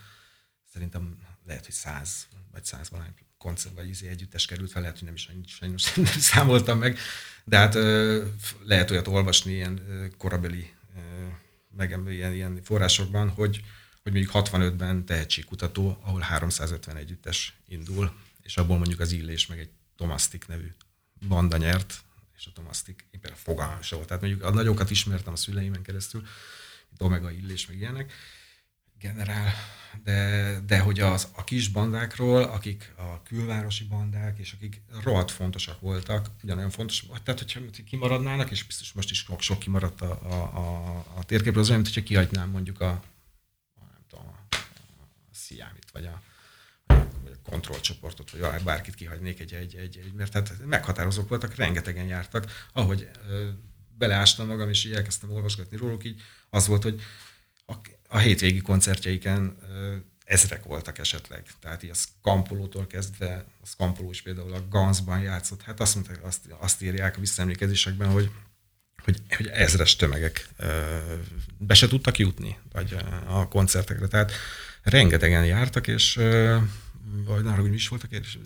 szerintem 0.74 1.18
lehet, 1.46 1.66
hogy 1.66 1.74
100 1.74 2.28
vagy 2.52 2.66
100 2.66 2.90
valány 2.90 3.14
koncert 3.38 3.76
vagy 3.76 3.90
izé 3.90 4.08
együttes 4.08 4.46
került 4.46 4.72
fel, 4.72 4.82
lehet, 4.82 4.98
hogy 4.98 5.06
nem 5.06 5.16
is 5.44 5.56
sajnos 5.56 5.94
nem 5.96 6.06
számoltam 6.06 6.80
meg, 6.80 6.98
de 7.44 7.58
hát 7.58 7.74
lehet 8.64 8.92
olyat 8.92 9.08
olvasni 9.08 9.52
ilyen 9.52 9.82
korabeli 10.18 10.76
meg 11.78 12.00
ilyen, 12.08 12.34
ilyen 12.34 12.60
forrásokban, 12.64 13.30
hogy, 13.30 13.64
hogy 14.04 14.12
mondjuk 14.12 14.34
65-ben 14.34 15.06
tehetségkutató, 15.06 15.98
ahol 16.02 16.20
350 16.20 16.96
együttes 16.96 17.58
indul, 17.68 18.12
és 18.42 18.58
abból 18.58 18.78
mondjuk 18.78 19.00
az 19.00 19.12
Illés 19.12 19.48
meg 19.48 19.60
egy 19.60 19.70
Tomasztik 19.96 20.48
nevű 20.48 20.74
banda 21.28 21.58
nyert, 21.58 22.04
és 22.38 22.46
a 22.46 22.52
Tomasztik 22.54 23.08
éppen 23.12 23.32
a 23.32 23.36
fogalmam 23.36 23.80
volt. 23.90 24.08
Tehát 24.08 24.22
mondjuk 24.22 24.44
a 24.44 24.52
nagyokat 24.52 24.90
ismertem 24.90 25.34
a 25.34 25.36
szüleimen 25.36 25.82
keresztül, 25.82 26.24
Omega 26.98 27.32
Illés, 27.32 27.68
meg 27.68 27.78
ilyenek, 27.78 28.14
generál, 29.00 29.54
de, 30.04 30.60
de 30.66 30.80
hogy 30.80 31.00
az, 31.00 31.28
a 31.36 31.44
kis 31.44 31.68
bandákról, 31.68 32.44
akik 32.44 32.94
a 32.98 33.24
külvárosi 33.24 33.84
bandák, 33.84 34.38
és 34.40 34.54
akik 34.54 34.82
rohadt 35.04 35.32
fontosak 35.32 35.80
voltak, 35.80 36.30
ugyanolyan 36.44 36.70
fontos, 36.70 37.06
tehát 37.24 37.40
hogyha 37.40 37.60
kimaradnának, 37.86 38.52
és 38.52 38.64
biztos 38.64 38.92
most 38.94 39.12
is 39.12 39.18
sok, 39.18 39.42
sok 39.42 39.60
kimaradt 39.60 40.02
a, 40.02 40.20
a, 40.24 40.58
a, 40.58 40.98
a 41.16 41.24
térképről, 41.24 41.62
az 41.62 41.70
olyan, 41.70 41.84
hogyha 41.84 42.04
kihagynám 42.04 42.50
mondjuk 42.50 42.82
a, 42.82 42.90
a 42.90 43.84
nem 43.92 44.04
tudom, 44.10 44.26
a, 44.28 44.56
a 44.56 45.34
Sziámit, 45.34 45.92
vagy 45.92 46.06
a, 46.06 46.22
vagy 47.24 47.32
a 47.44 47.50
kontrollcsoportot, 47.50 48.32
vagy 48.32 48.64
bárkit 48.64 48.96
kihagynék 48.96 49.40
egy, 49.40 49.54
egy, 49.54 49.76
egy, 49.76 49.98
egy 49.98 50.14
mert 50.14 50.34
hát 50.34 50.66
meghatározók 50.66 51.30
voltak, 51.30 51.56
rengetegen 51.56 52.06
jártak, 52.06 52.68
ahogy 52.74 53.10
beleástam 53.98 54.48
magam, 54.48 54.70
és 54.70 54.86
így 54.86 54.94
elkezdtem 54.94 55.32
olvasgatni 55.32 55.78
róluk, 55.78 56.06
így 56.06 56.22
az 56.50 56.68
volt, 56.68 56.84
hogy 56.84 57.02
a, 57.66 57.74
a 58.08 58.18
hétvégi 58.18 58.62
koncertjeiken 58.62 59.58
ezrek 60.26 60.64
voltak 60.64 60.98
esetleg. 60.98 61.46
Tehát 61.60 61.84
így 61.84 61.90
a 61.90 61.94
Skampolótól 61.94 62.88
kezdve, 62.88 63.46
a 63.62 63.66
Skampoló 63.66 64.10
is 64.10 64.22
például 64.22 64.54
a 64.54 64.68
Gansban 64.70 65.22
játszott, 65.22 65.62
hát 65.62 65.80
azt 65.80 65.96
mondták, 65.96 66.24
azt, 66.24 66.40
azt 66.60 66.82
írják 66.82 67.18
a 67.18 67.20
visszaemlékezésekben, 67.20 68.10
hogy, 68.10 68.32
hogy, 69.04 69.22
hogy 69.30 69.48
ezres 69.48 69.96
tömegek 69.96 70.50
be 71.58 71.74
se 71.74 71.88
tudtak 71.88 72.18
jutni 72.18 72.58
vagy 72.72 72.96
a 73.28 73.48
koncertekre. 73.48 74.08
Tehát 74.08 74.32
rengetegen 74.84 75.46
jártak, 75.46 75.88
és 75.88 76.20
vagy 77.26 77.44
nála, 77.44 77.62
hogy 77.62 77.70
mi 77.70 77.76
is 77.76 77.88
volt 77.88 78.04
a 78.04 78.08
kérdés? 78.08 78.38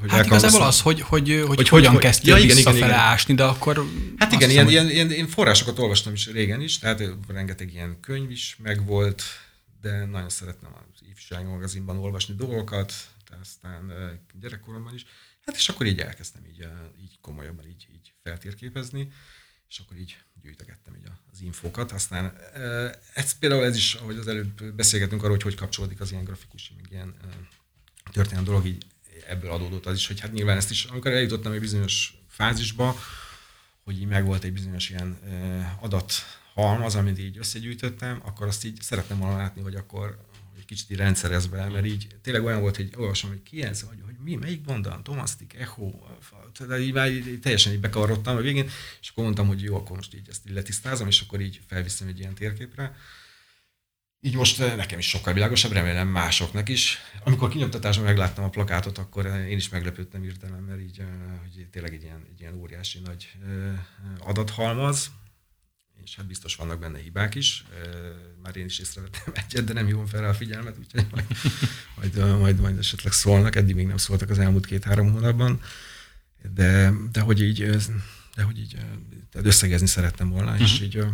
Hogy 0.00 0.10
hát 0.10 0.26
igazából 0.26 0.62
az, 0.62 0.80
hogy, 0.80 1.00
hogy, 1.00 1.42
hogy, 1.46 1.56
hogy 1.56 1.68
hogyan 1.68 1.92
hogy, 1.92 2.00
kezdtél 2.00 2.36
ja, 2.36 2.44
igen, 2.44 2.56
igen, 2.56 2.76
igen. 2.76 2.90
ásni, 2.90 3.34
de 3.34 3.44
akkor... 3.44 3.84
Hát 4.16 4.32
igen, 4.32 4.50
ilyen, 4.50 4.64
hogy... 4.64 4.72
ilyen, 4.72 5.10
ilyen, 5.10 5.26
forrásokat 5.26 5.78
olvastam 5.78 6.12
is 6.12 6.26
régen 6.26 6.60
is, 6.60 6.78
tehát 6.78 7.02
rengeteg 7.28 7.72
ilyen 7.72 8.00
könyv 8.00 8.30
is 8.30 8.56
megvolt, 8.62 9.22
de 9.80 10.04
nagyon 10.04 10.28
szeretném 10.28 10.70
az 10.74 11.00
ifjúsági 11.10 11.48
magazinban 11.48 11.98
olvasni 11.98 12.34
dolgokat, 12.34 12.92
aztán 13.40 13.92
gyerekkoromban 14.40 14.94
is. 14.94 15.06
Hát 15.46 15.56
és 15.56 15.68
akkor 15.68 15.86
így 15.86 15.98
elkezdtem 15.98 16.42
így, 16.44 16.66
így 17.02 17.18
komolyabban 17.20 17.66
így, 17.66 17.86
így 17.92 18.12
feltérképezni, 18.22 19.12
és 19.68 19.78
akkor 19.78 19.96
így 19.96 20.16
gyűjtögettem 20.42 20.94
így 20.94 21.10
az 21.32 21.40
infókat. 21.40 21.92
Aztán 21.92 22.36
ez 23.14 23.38
például 23.38 23.64
ez 23.64 23.76
is, 23.76 23.94
ahogy 23.94 24.16
az 24.16 24.28
előbb 24.28 24.64
beszélgetünk 24.74 25.20
arról, 25.20 25.34
hogy 25.34 25.42
hogy 25.42 25.54
kapcsolódik 25.54 26.00
az 26.00 26.10
ilyen 26.10 26.24
grafikus, 26.24 26.72
meg 26.76 26.86
ilyen 26.90 27.14
történelmi 28.12 28.46
dolog, 28.46 28.66
így 28.66 28.84
ebből 29.28 29.50
adódott 29.50 29.86
az 29.86 29.96
is, 29.96 30.06
hogy 30.06 30.20
hát 30.20 30.32
nyilván 30.32 30.56
ezt 30.56 30.70
is, 30.70 30.84
amikor 30.84 31.12
eljutottam 31.12 31.52
egy 31.52 31.60
bizonyos 31.60 32.14
fázisba, 32.28 32.96
hogy 33.84 34.00
így 34.00 34.06
megvolt 34.06 34.44
egy 34.44 34.52
bizonyos 34.52 34.90
ilyen 34.90 35.18
adat 35.80 36.12
halmaz, 36.54 36.94
amit 36.94 37.18
így 37.18 37.38
összegyűjtöttem, 37.38 38.20
akkor 38.24 38.46
azt 38.46 38.64
így 38.64 38.78
szeretném 38.80 39.18
volna 39.18 39.36
látni, 39.36 39.62
hogy 39.62 39.74
akkor 39.74 40.26
egy 40.58 40.64
kicsit 40.64 40.90
így 40.90 40.96
rendszerezve, 40.96 41.68
mert 41.68 41.86
így 41.86 42.06
tényleg 42.22 42.44
olyan 42.44 42.60
volt, 42.60 42.76
hogy 42.76 42.92
olvasom, 42.96 43.30
hogy 43.30 43.42
ki 43.42 43.62
ez, 43.62 43.80
hogy, 43.80 43.98
hogy 44.04 44.14
mi, 44.24 44.34
melyik 44.34 44.62
banda, 44.62 45.00
Tomasztik, 45.02 45.54
Echo, 45.54 45.90
tehát 46.52 46.80
így 46.80 46.92
már 46.92 47.10
így, 47.10 47.40
teljesen 47.40 47.72
így 47.72 47.80
bekavarodtam 47.80 48.36
a 48.36 48.40
végén, 48.40 48.70
és 49.00 49.08
akkor 49.08 49.24
mondtam, 49.24 49.46
hogy 49.46 49.62
jó, 49.62 49.76
akkor 49.76 49.96
most 49.96 50.14
így 50.14 50.28
ezt 50.28 50.46
így 50.48 50.54
letisztázom, 50.54 51.06
és 51.06 51.20
akkor 51.20 51.40
így 51.40 51.60
felviszem 51.66 52.08
egy 52.08 52.18
ilyen 52.18 52.34
térképre. 52.34 52.96
Így 54.20 54.34
most 54.34 54.60
eh, 54.60 54.76
nekem 54.76 54.98
is 54.98 55.08
sokkal 55.08 55.32
világosabb, 55.32 55.72
remélem 55.72 56.08
másoknak 56.08 56.68
is. 56.68 56.98
Amikor 57.24 57.48
kinyomtatásban 57.48 58.04
megláttam 58.04 58.44
a 58.44 58.48
plakátot, 58.48 58.98
akkor 58.98 59.26
én 59.26 59.56
is 59.56 59.68
meglepődtem 59.68 60.22
hirtelen, 60.22 60.62
mert 60.62 60.80
így, 60.80 60.98
eh, 60.98 61.06
hogy 61.40 61.66
tényleg 61.70 61.94
egy 61.94 62.02
ilyen, 62.02 62.26
egy 62.32 62.40
ilyen 62.40 62.54
óriási 62.54 63.00
nagy 63.04 63.32
eh, 63.46 64.28
adathalmaz, 64.28 65.10
és 66.04 66.16
hát 66.16 66.26
biztos 66.26 66.54
vannak 66.54 66.78
benne 66.78 66.98
hibák 66.98 67.34
is. 67.34 67.64
Már 68.42 68.56
én 68.56 68.64
is 68.64 68.78
észrevettem 68.78 69.32
egyet, 69.46 69.64
de 69.64 69.72
nem 69.72 69.86
hívom 69.86 70.06
fel 70.06 70.24
a 70.24 70.34
figyelmet, 70.34 70.78
úgyhogy 70.78 71.06
majd, 71.10 71.26
majd, 71.96 72.38
majd, 72.38 72.60
majd 72.60 72.78
esetleg 72.78 73.12
szólnak. 73.12 73.56
Eddig 73.56 73.74
még 73.74 73.86
nem 73.86 73.96
szóltak 73.96 74.30
az 74.30 74.38
elmúlt 74.38 74.66
két-három 74.66 75.12
hónapban. 75.12 75.60
De, 76.54 76.92
de 77.12 77.20
hogy 77.20 77.42
így, 77.42 77.70
de 78.34 78.42
hogy 78.42 78.58
így 78.58 78.76
összegezni 79.32 79.86
szerettem 79.86 80.28
volna, 80.28 80.50
uh-huh. 80.50 80.66
és 80.66 80.74
mhm. 80.74 80.84
így 80.84 81.04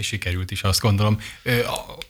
és 0.00 0.06
sikerült 0.06 0.50
is, 0.50 0.62
azt 0.62 0.80
gondolom. 0.80 1.20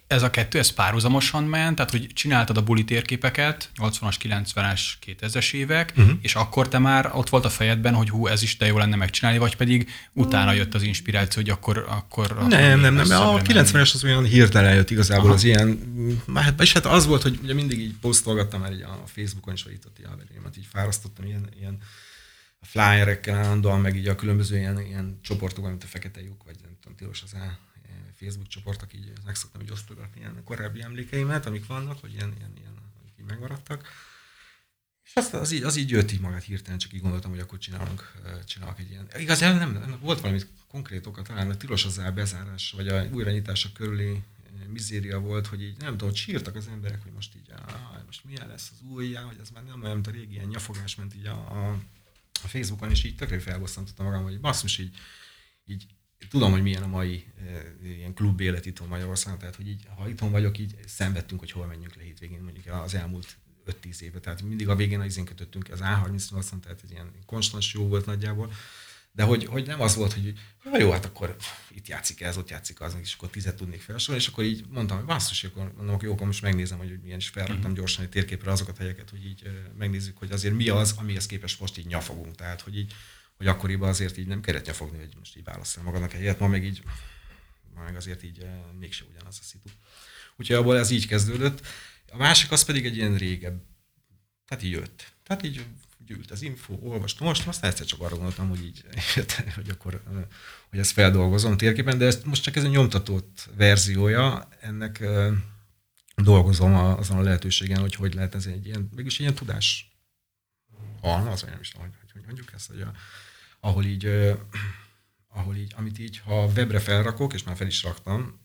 Ez 0.07 0.22
a 0.22 0.30
kettő, 0.30 0.59
ez 0.59 0.70
párhuzamosan 0.70 1.45
ment, 1.45 1.76
tehát 1.76 1.91
hogy 1.91 2.07
csináltad 2.12 2.57
a 2.57 2.62
buli 2.62 2.84
térképeket, 2.84 3.70
80-as, 3.76 4.14
90-es, 4.55 4.80
2000-es 5.07 5.53
évek, 5.53 5.93
uh-huh. 5.97 6.12
és 6.20 6.34
akkor 6.34 6.68
te 6.68 6.78
már 6.78 7.11
ott 7.14 7.28
volt 7.28 7.45
a 7.45 7.49
fejedben, 7.51 7.95
hogy 7.95 8.09
hú, 8.09 8.26
ez 8.26 8.43
is 8.43 8.57
de 8.57 8.66
jó 8.66 8.78
lenne 8.78 8.97
megcsinálni, 8.97 9.38
vagy 9.38 9.57
pedig 9.57 9.91
utána 10.12 10.53
jött 10.53 10.74
az 10.74 10.82
inspiráció, 10.82 11.43
hogy 11.43 11.51
akkor... 11.51 11.86
akkor 11.88 12.36
nem, 12.49 12.80
nem, 12.80 12.95
nem, 12.95 13.11
a 13.11 13.41
90-es 13.41 13.95
az 13.95 14.05
olyan 14.05 14.24
hirtelen 14.24 14.74
jött 14.74 14.91
igazából 14.91 15.24
Aha. 15.24 15.34
az 15.34 15.45
ilyen, 15.45 15.78
hát, 16.34 16.61
és 16.61 16.72
hát 16.72 16.86
az 16.86 17.07
volt, 17.07 17.22
hogy 17.22 17.38
ugye 17.43 17.55
mindig 17.55 17.80
így 17.80 17.95
posztolgattam 18.01 18.61
már 18.61 18.72
így 18.72 18.82
a 18.82 19.03
Facebookon 19.07 19.55
is, 19.55 19.62
vagy 19.62 19.72
itt 19.72 19.84
a 19.84 19.91
így 20.59 20.66
fárasztottam 20.72 21.24
ilyen, 21.24 21.49
ilyen 21.59 21.78
a 22.61 22.66
flyerekkel 22.66 23.38
állandóan, 23.38 23.80
meg 23.80 23.97
így 23.97 24.09
a 24.09 24.14
különböző 24.14 24.57
ilyen, 24.57 24.80
ilyen 24.80 25.18
csoportokban, 25.22 25.70
mint 25.70 25.84
a 25.84 25.86
Fekete 25.86 26.20
lyuk, 26.20 26.43
vagy 26.45 26.57
nem 26.62 26.76
tudom, 26.80 26.97
tilos 26.97 27.22
az 27.22 27.34
el 27.34 27.59
Facebook 28.20 28.48
csoportok, 28.48 28.94
így 28.94 29.12
meg 29.24 29.34
szoktam 29.34 29.60
így 29.60 29.70
osztogatni 29.70 30.20
ilyen 30.20 30.44
korábbi 30.44 30.82
emlékeimet, 30.82 31.46
amik 31.46 31.66
vannak, 31.66 32.00
vagy 32.00 32.12
ilyen, 32.12 32.34
ilyen, 32.36 32.52
ilyen 32.56 32.72
amik 33.00 33.12
így 33.18 33.26
megmaradtak. 33.26 33.88
És 35.04 35.12
az, 35.14 35.34
az, 35.34 35.50
így, 35.52 35.62
az 35.62 35.76
így 35.76 35.90
jött 35.90 36.12
így 36.12 36.20
magát 36.20 36.42
hirtelen, 36.42 36.78
csak 36.78 36.92
így 36.92 37.00
gondoltam, 37.00 37.30
hogy 37.30 37.40
akkor 37.40 37.58
csinálunk, 37.58 38.12
csinálok 38.46 38.78
egy 38.78 38.90
ilyen. 38.90 39.08
Igazán 39.18 39.56
nem, 39.56 39.72
nem, 39.72 39.98
volt 40.00 40.20
valami 40.20 40.40
konkrét 40.68 41.06
oka, 41.06 41.22
talán 41.22 41.50
a 41.50 41.56
tilos 41.56 41.84
az 41.84 42.02
bezárás, 42.14 42.70
vagy 42.70 42.88
a 42.88 43.04
újranyitása 43.04 43.72
körüli 43.72 44.22
mizéria 44.66 45.18
volt, 45.18 45.46
hogy 45.46 45.62
így 45.62 45.76
nem 45.78 45.96
tudom, 45.96 46.14
sírtak 46.14 46.54
az 46.54 46.68
emberek, 46.68 47.02
hogy 47.02 47.12
most 47.12 47.34
így, 47.36 47.50
ah, 47.50 48.04
most 48.06 48.24
milyen 48.24 48.48
lesz 48.48 48.70
az 48.72 48.86
újjá, 48.88 49.22
hogy 49.22 49.36
ez 49.40 49.50
már 49.50 49.64
nem 49.64 49.82
olyan, 49.82 49.94
mint 49.94 50.06
a 50.06 50.10
régi 50.10 50.32
ilyen 50.32 50.46
nyafogás 50.46 50.94
ment 50.94 51.14
így 51.14 51.26
a, 51.26 51.32
a, 51.32 51.70
a 52.42 52.48
Facebookon, 52.48 52.90
és 52.90 53.04
így 53.04 53.16
tökre 53.16 53.40
felbosszantottam 53.40 54.06
magam, 54.06 54.22
hogy 54.22 54.40
basszus, 54.40 54.78
így, 54.78 54.96
így 55.64 55.86
tudom, 56.28 56.50
hogy 56.52 56.62
milyen 56.62 56.82
a 56.82 56.86
mai 56.86 57.24
ilyen 57.82 58.14
klub 58.14 58.40
élet 58.40 58.66
itthon 58.66 58.88
Magyarországon, 58.88 59.38
tehát 59.38 59.56
hogy 59.56 59.68
így, 59.68 59.86
ha 59.96 60.08
itthon 60.08 60.30
vagyok, 60.30 60.58
így 60.58 60.74
szenvedtünk, 60.86 61.40
hogy 61.40 61.50
hol 61.50 61.66
menjünk 61.66 61.94
le 61.94 62.02
hétvégén, 62.02 62.42
mondjuk 62.42 62.66
az 62.66 62.94
elmúlt 62.94 63.36
5-10 63.66 64.00
éve. 64.00 64.20
Tehát 64.20 64.42
mindig 64.42 64.68
a 64.68 64.76
végén 64.76 65.00
az 65.00 65.20
kötöttünk 65.24 65.68
az 65.70 65.80
A38-on, 65.82 66.60
tehát 66.60 66.80
egy 66.84 66.90
ilyen 66.90 67.10
konstans 67.26 67.74
jó 67.74 67.88
volt 67.88 68.06
nagyjából. 68.06 68.52
De 69.12 69.22
hogy, 69.22 69.44
hogy 69.44 69.66
nem 69.66 69.80
az 69.80 69.94
volt, 69.94 70.12
hogy 70.12 70.32
ha 70.58 70.78
jó, 70.78 70.90
hát 70.90 71.04
akkor 71.04 71.36
itt 71.70 71.88
játszik 71.88 72.20
ez, 72.20 72.36
ott 72.36 72.50
játszik 72.50 72.80
az, 72.80 72.96
és 73.00 73.14
akkor 73.14 73.28
tizet 73.28 73.56
tudnék 73.56 73.80
felsorolni, 73.80 74.24
és 74.24 74.30
akkor 74.30 74.44
így 74.44 74.64
mondtam, 74.68 74.96
hogy 74.96 75.06
basszus, 75.06 75.44
akkor 75.44 75.72
mondom, 75.76 75.94
hogy 75.94 76.04
jó, 76.04 76.12
akkor 76.12 76.26
most 76.26 76.42
megnézem, 76.42 76.78
hogy 76.78 77.00
milyen, 77.02 77.18
is 77.18 77.28
felraktam 77.28 77.70
mhm. 77.70 77.78
gyorsan 77.78 78.04
egy 78.04 78.10
térképre 78.10 78.50
azokat 78.50 78.78
a 78.78 78.80
helyeket, 78.80 79.10
hogy 79.10 79.24
így 79.24 79.50
megnézzük, 79.78 80.16
hogy 80.18 80.30
azért 80.30 80.54
mi 80.54 80.68
az, 80.68 80.94
amihez 80.96 81.26
képest 81.26 81.60
most 81.60 81.78
így 81.78 81.86
nyafogunk. 81.86 82.34
Tehát, 82.34 82.60
hogy 82.60 82.76
így, 82.76 82.94
hogy 83.41 83.49
akkoriban 83.49 83.88
azért 83.88 84.16
így 84.16 84.26
nem 84.26 84.41
kellett 84.41 84.66
nyafogni, 84.66 84.99
hogy 84.99 85.14
most 85.18 85.36
így 85.36 85.45
válaszol 85.45 85.82
magadnak 85.82 86.12
egy 86.12 86.18
helyet, 86.18 86.38
ma 86.38 86.47
meg 86.47 86.64
így, 86.64 86.82
ma 87.74 87.82
meg 87.82 87.97
azért 87.97 88.22
így 88.22 88.47
mégse 88.78 89.05
ugyanaz 89.14 89.38
a 89.41 89.45
szitu. 89.45 89.68
Úgyhogy 90.36 90.57
abból 90.57 90.78
ez 90.78 90.91
így 90.91 91.07
kezdődött. 91.07 91.66
A 92.12 92.16
másik 92.16 92.51
az 92.51 92.64
pedig 92.64 92.86
egy 92.86 92.97
ilyen 92.97 93.16
régebb, 93.16 93.62
tehát 94.47 94.64
így 94.64 94.70
jött. 94.70 95.12
Tehát 95.22 95.43
így 95.43 95.66
gyűlt 96.07 96.30
az 96.30 96.43
info, 96.43 96.78
olvastam, 96.80 97.26
most 97.26 97.47
aztán 97.47 97.70
egyszer 97.70 97.86
csak 97.86 98.01
arra 98.01 98.14
gondoltam, 98.14 98.49
hogy 98.49 98.64
így, 98.64 98.84
hogy 99.55 99.70
akkor, 99.70 100.03
hogy 100.70 100.78
ezt 100.78 100.93
feldolgozom 100.93 101.57
térképen, 101.57 101.99
de 101.99 102.07
ezt 102.07 102.24
most 102.24 102.43
csak 102.43 102.57
ez 102.57 102.64
a 102.64 102.68
nyomtatott 102.68 103.49
verziója, 103.57 104.49
ennek 104.61 105.05
dolgozom 106.14 106.74
azon 106.74 107.18
a 107.18 107.22
lehetőségen, 107.22 107.80
hogy 107.80 107.95
hogy 107.95 108.14
lehet 108.14 108.34
ez 108.34 108.47
egy 108.47 108.66
ilyen, 108.66 108.88
mégis 108.95 109.18
ilyen 109.18 109.34
tudás 109.34 109.91
halna, 111.01 111.30
az 111.30 111.43
nem 111.43 111.61
is 111.61 111.70
tudom, 111.70 111.86
hogy, 111.86 112.12
hogy 112.12 112.24
mondjuk 112.24 112.53
ezt, 112.53 112.68
hogy 112.68 112.80
a, 112.80 112.93
ahol 113.61 113.84
így, 113.84 114.06
ahol 115.28 115.56
így, 115.56 115.72
amit 115.76 115.98
így, 115.98 116.18
ha 116.18 116.46
webre 116.46 116.78
felrakok, 116.78 117.32
és 117.32 117.42
már 117.42 117.56
fel 117.56 117.66
is 117.66 117.82
raktam, 117.82 118.38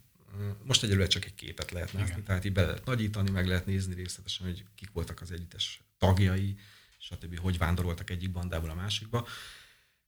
most 0.63 0.83
egyelőre 0.83 1.07
csak 1.07 1.25
egy 1.25 1.35
képet 1.35 1.71
lehet 1.71 1.91
látni, 1.91 2.09
Igen. 2.09 2.23
tehát 2.23 2.45
így 2.45 2.51
be 2.51 2.65
lehet 2.65 2.85
nagyítani, 2.85 3.29
meg 3.29 3.47
lehet 3.47 3.65
nézni 3.65 3.93
részletesen, 3.93 4.45
hogy 4.45 4.65
kik 4.75 4.89
voltak 4.93 5.21
az 5.21 5.31
együttes 5.31 5.81
tagjai, 5.97 6.57
stb. 6.97 7.39
hogy 7.39 7.57
vándoroltak 7.57 8.09
egyik 8.09 8.31
bandából 8.31 8.69
a 8.69 8.75
másikba. 8.75 9.27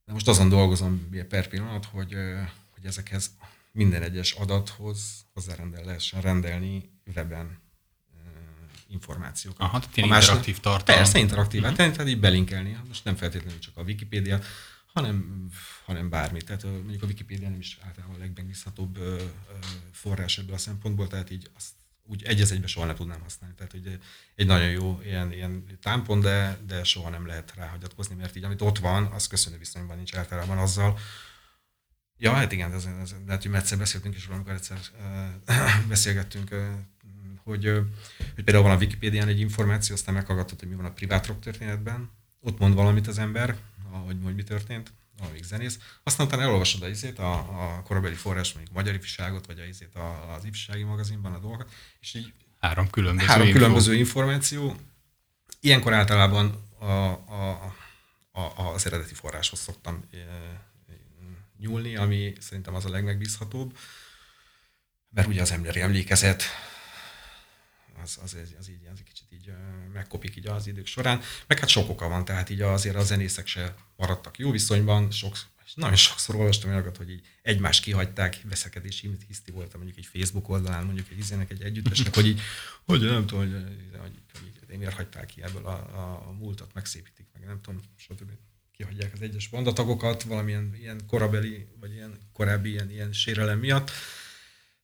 De 0.06 0.14
most 0.14 0.28
azon 0.28 0.50
dolgozom 0.50 1.10
per 1.30 1.48
pillanat, 1.48 1.86
hogy, 1.86 2.16
hogy 2.70 2.86
ezekhez 2.86 3.32
minden 3.72 4.02
egyes 4.02 4.32
adathoz 4.32 5.26
hozzárendel 5.34 5.84
lehessen 5.84 6.22
rendelni 6.22 6.90
weben 7.16 7.66
információkat. 8.90 9.60
Aha, 9.60 9.80
tehát 9.80 9.98
ilyen 9.98 10.10
interaktív 10.10 10.60
tartalom. 10.60 11.02
Persze, 11.02 11.20
interaktív, 11.20 11.62
uh-huh. 11.62 11.76
tehát 11.76 12.08
így 12.08 12.20
belinkelni. 12.20 12.78
Most 12.88 13.04
nem 13.04 13.16
feltétlenül 13.16 13.60
csak 13.60 13.78
a 13.78 13.82
Wikipédia, 13.82 14.40
hanem, 14.98 15.48
hanem 15.86 16.10
bármi. 16.10 16.42
Tehát 16.42 16.64
mondjuk 16.64 17.04
a 17.04 17.06
Wikipédia 17.06 17.50
nem 17.50 17.60
is 17.60 17.78
általában 17.82 18.16
a 18.16 18.20
legmegbízhatóbb 18.20 19.00
forrás 19.92 20.38
ebből 20.38 20.54
a 20.54 20.58
szempontból, 20.58 21.08
tehát 21.08 21.30
így 21.30 21.50
azt 21.56 21.72
úgy 22.10 22.24
egy 22.24 22.42
egybe 22.42 22.68
soha 22.68 22.86
nem 22.86 22.96
tudnám 22.96 23.22
használni. 23.22 23.56
Tehát 23.56 23.72
hogy 23.72 24.00
egy 24.36 24.46
nagyon 24.46 24.70
jó 24.70 25.02
ilyen, 25.04 25.32
ilyen 25.32 25.66
támpont, 25.82 26.24
de, 26.24 26.60
de 26.68 26.84
soha 26.84 27.10
nem 27.10 27.26
lehet 27.26 27.54
ráhagyatkozni, 27.56 28.16
mert 28.16 28.36
így 28.36 28.44
amit 28.44 28.62
ott 28.62 28.78
van, 28.78 29.06
az 29.06 29.28
köszönő 29.28 29.58
viszonyban 29.58 29.96
nincs 29.96 30.16
általában 30.16 30.58
azzal. 30.58 31.00
Ja, 32.18 32.34
hát 32.34 32.52
igen, 32.52 32.74
ez, 32.74 32.88
ez, 33.02 33.16
lehet, 33.26 33.44
hogy 33.44 33.54
egyszer 33.54 33.78
beszéltünk 33.78 34.16
is 34.16 34.26
valamikor 34.26 34.54
egyszer 34.54 34.80
uh, 35.48 35.88
beszélgettünk, 35.88 36.52
uh, 36.52 36.60
hogy, 37.44 37.68
uh, 37.68 37.86
hogy 38.36 38.44
például 38.44 38.64
van 38.64 38.76
a 38.76 38.80
Wikipédián 38.80 39.28
egy 39.28 39.40
információ, 39.40 39.96
aztán 39.96 40.14
meghallgatod, 40.14 40.60
hogy 40.60 40.70
mi 40.70 40.76
van 40.76 40.86
a 40.86 40.94
privát 40.94 41.28
rock 41.28 41.40
történetben, 41.40 42.12
ott 42.40 42.60
mond 42.60 42.74
valamit 42.74 43.08
az 43.08 43.18
ember, 43.18 43.58
hogy, 43.92 44.18
hogy 44.24 44.36
mi 44.36 44.44
történt, 44.44 44.94
valamelyik 45.18 45.44
zenész, 45.44 45.80
aztán 46.04 46.26
utána 46.28 46.42
elolvasod 46.42 46.82
a 46.82 46.88
izét, 46.88 47.20
a, 47.20 47.34
a 47.34 47.82
korabeli 47.82 48.16
forrás, 48.16 48.54
mondjuk 48.54 48.76
magyar 48.76 48.94
ifjúságot, 48.94 49.46
vagy 49.46 49.60
a 49.60 49.66
izét 49.66 49.96
a, 49.96 50.34
az 50.34 50.44
ifjúsági 50.46 50.84
magazinban 50.84 51.34
a 51.34 51.40
dolgokat, 51.40 51.74
és 52.00 52.14
így 52.14 52.34
három 52.60 52.90
különböző, 52.90 53.28
három 53.28 53.48
info. 53.48 53.58
különböző 53.58 53.96
információ. 53.96 54.76
Ilyenkor 55.60 55.94
általában 55.94 56.68
a, 56.80 56.86
a, 56.86 57.76
a, 58.32 58.74
az 58.74 58.86
eredeti 58.86 59.14
forráshoz 59.14 59.60
szoktam 59.60 60.04
e, 60.12 60.18
nyúlni, 61.60 61.96
ami 61.96 62.34
szerintem 62.40 62.76
az 62.76 62.86
a 62.86 62.90
legmegbízhatóbb, 62.90 63.78
mert 65.10 65.28
ugye 65.28 65.42
az 65.42 65.52
emberi 65.52 65.82
emlékezet 65.82 66.44
az, 68.04 68.20
az, 68.24 68.34
az, 68.34 68.56
az 68.60 68.70
így 68.70 68.88
az 68.94 69.00
egy 69.00 69.04
kicsit 69.30 69.48
így 69.48 69.54
megkopik 69.94 70.36
így 70.36 70.48
az 70.48 70.68
idők 70.68 70.86
során. 70.86 71.22
Meg 71.48 71.60
hát 71.60 71.70
sok 71.70 71.90
oka 71.90 72.08
van, 72.08 72.26
tehát 72.26 72.50
így 72.50 72.62
azért 72.62 72.96
a 72.96 73.04
zenészek 73.04 73.48
se 73.48 73.76
maradtak 73.96 74.38
jó 74.38 74.52
viszonyban, 74.52 75.12
sok, 75.12 75.38
nagyon 75.76 75.96
sokszor 75.96 76.36
olvastam 76.36 76.70
olyanokat, 76.70 76.98
hogy 76.98 77.10
így 77.10 77.22
egymást 77.42 77.84
kihagyták, 77.84 78.42
veszekedési 78.50 79.18
hiszti 79.28 79.52
voltam 79.52 79.82
mondjuk 79.82 80.06
egy 80.06 80.10
Facebook 80.20 80.50
oldalán, 80.50 80.86
mondjuk 80.86 81.08
egy 81.12 81.18
izének, 81.18 81.52
egy 81.52 81.62
együttesnek, 81.62 82.16
hogy 82.16 82.28
így, 82.28 82.42
hogy 82.86 83.02
nem 83.02 83.26
tudom, 83.26 83.44
hogy, 83.44 83.64
hogy, 84.00 84.22
hogy, 84.68 84.78
miért 84.78 84.94
hagyták 84.94 85.26
ki 85.26 85.44
ebből 85.44 85.66
a, 85.66 86.28
a 86.28 86.36
múltat, 86.40 86.74
megszépítik, 86.74 87.26
meg 87.34 87.46
nem 87.46 87.62
tudom, 87.62 87.82
stb. 87.96 88.32
kihagyják 88.72 89.14
az 89.14 89.22
egyes 89.22 89.48
bandatagokat 89.48 90.24
valamilyen 90.24 90.76
ilyen 90.80 91.06
korabeli, 91.08 91.68
vagy 91.80 91.94
ilyen 91.94 92.18
korábbi 92.34 92.70
ilyen, 92.70 92.92
ilyen 92.92 93.14
sérelem 93.14 93.60
miatt. 93.60 93.92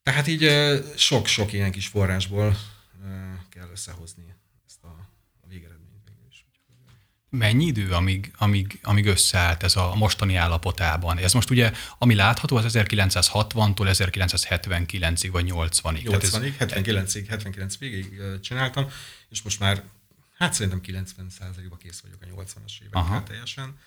Tehát 0.03 0.27
így 0.27 0.49
sok-sok 0.95 1.53
ilyen 1.53 1.71
kis 1.71 1.87
forrásból 1.87 2.57
kell 3.49 3.69
összehozni 3.71 4.35
ezt 4.67 4.83
a, 4.83 4.87
a 5.41 5.47
végeredményt 5.47 6.03
végül 6.05 6.25
is. 6.29 6.45
Mennyi 7.29 7.65
idő, 7.65 7.91
amíg, 7.91 8.33
amíg, 8.37 8.79
amíg 8.83 9.05
összeállt 9.05 9.63
ez 9.63 9.75
a 9.75 9.95
mostani 9.95 10.35
állapotában? 10.35 11.17
Ez 11.17 11.33
most 11.33 11.49
ugye, 11.49 11.71
ami 11.97 12.15
látható, 12.15 12.55
az 12.55 12.73
1960-tól 12.77 13.73
1979-ig 13.77 15.29
vagy 15.31 15.51
80-ig. 15.53 16.03
80-ig, 16.03 16.53
79-ig, 16.59 17.25
79 17.27 17.77
végig 17.77 18.21
csináltam, 18.41 18.89
és 19.29 19.41
most 19.41 19.59
már 19.59 19.83
hát 20.37 20.53
szerintem 20.53 20.81
90%-ba 20.83 21.75
kész 21.75 22.01
vagyok 22.01 22.21
a 22.21 22.41
80-as 22.41 22.81
évekkel 22.81 23.23
teljesen 23.23 23.77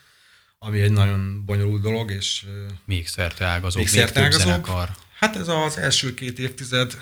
ami 0.59 0.81
egy 0.81 0.93
nagyon 0.93 1.45
bonyolult 1.45 1.83
dolog, 1.83 2.11
és... 2.11 2.47
Még 2.85 3.09
szerteágazó, 3.09 3.79
még, 3.79 3.89
még 3.93 4.05
Hát 5.19 5.37
ez 5.37 5.49
az 5.49 5.79
első 5.79 6.15
két 6.15 6.39
évtized, 6.39 6.97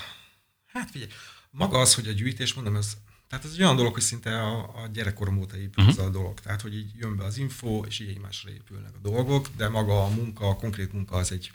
hát 0.67 0.91
figyelj, 0.91 1.11
maga 1.57 1.79
az, 1.79 1.95
hogy 1.95 2.09
a 2.09 2.13
gyűjtés, 2.13 2.55
mondom, 2.55 2.77
ez, 2.77 2.97
tehát 3.29 3.45
ez 3.45 3.53
egy 3.53 3.63
olyan 3.63 3.77
dolog, 3.77 3.93
hogy 3.93 4.03
szinte 4.03 4.43
a, 4.43 4.83
a 4.83 4.89
gyerekkorom 4.93 5.39
óta 5.39 5.57
épül 5.57 5.85
uh-huh. 5.85 6.05
a 6.05 6.11
dolog. 6.11 6.41
Tehát, 6.41 6.61
hogy 6.61 6.75
így 6.75 6.91
jön 6.97 7.17
be 7.17 7.25
az 7.25 7.39
info, 7.39 7.85
és 7.87 8.01
így 8.01 8.09
egymásra 8.09 8.51
épülnek 8.51 8.95
a 8.95 9.09
dolgok, 9.09 9.49
de 9.57 9.69
maga 9.69 10.05
a 10.05 10.09
munka, 10.09 10.49
a 10.49 10.57
konkrét 10.57 10.93
munka 10.93 11.17
az 11.17 11.33
egy, 11.33 11.53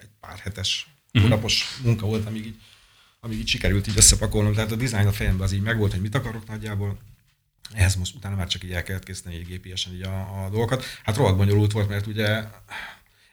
egy 0.00 0.08
pár 0.20 0.38
hetes, 0.38 0.88
uh-huh. 1.12 1.30
napos 1.30 1.80
munka 1.82 2.06
volt, 2.06 2.26
amíg 2.26 2.46
így, 2.46 2.60
amíg 3.20 3.38
így 3.38 3.48
sikerült 3.48 3.86
így 3.86 3.96
összepakolnom. 3.96 4.54
Tehát 4.54 4.72
a 4.72 4.76
dizájn 4.76 5.06
a 5.06 5.12
fejemben 5.12 5.46
az 5.46 5.52
így 5.52 5.62
megvolt, 5.62 5.92
hogy 5.92 6.00
mit 6.00 6.14
akarok 6.14 6.46
nagyjából, 6.46 6.98
ehhez 7.72 7.94
most 7.94 8.14
utána 8.14 8.36
már 8.36 8.46
csak 8.46 8.64
így 8.64 8.72
el 8.72 8.82
kellett 8.82 9.04
készíteni 9.04 9.34
egy 9.34 9.46
gépiesen 9.46 9.92
így 9.92 10.02
a, 10.02 10.44
a 10.44 10.50
dolgokat. 10.50 10.84
Hát 11.02 11.16
rohadt 11.16 11.36
bonyolult 11.36 11.72
volt, 11.72 11.88
mert 11.88 12.06
ugye 12.06 12.44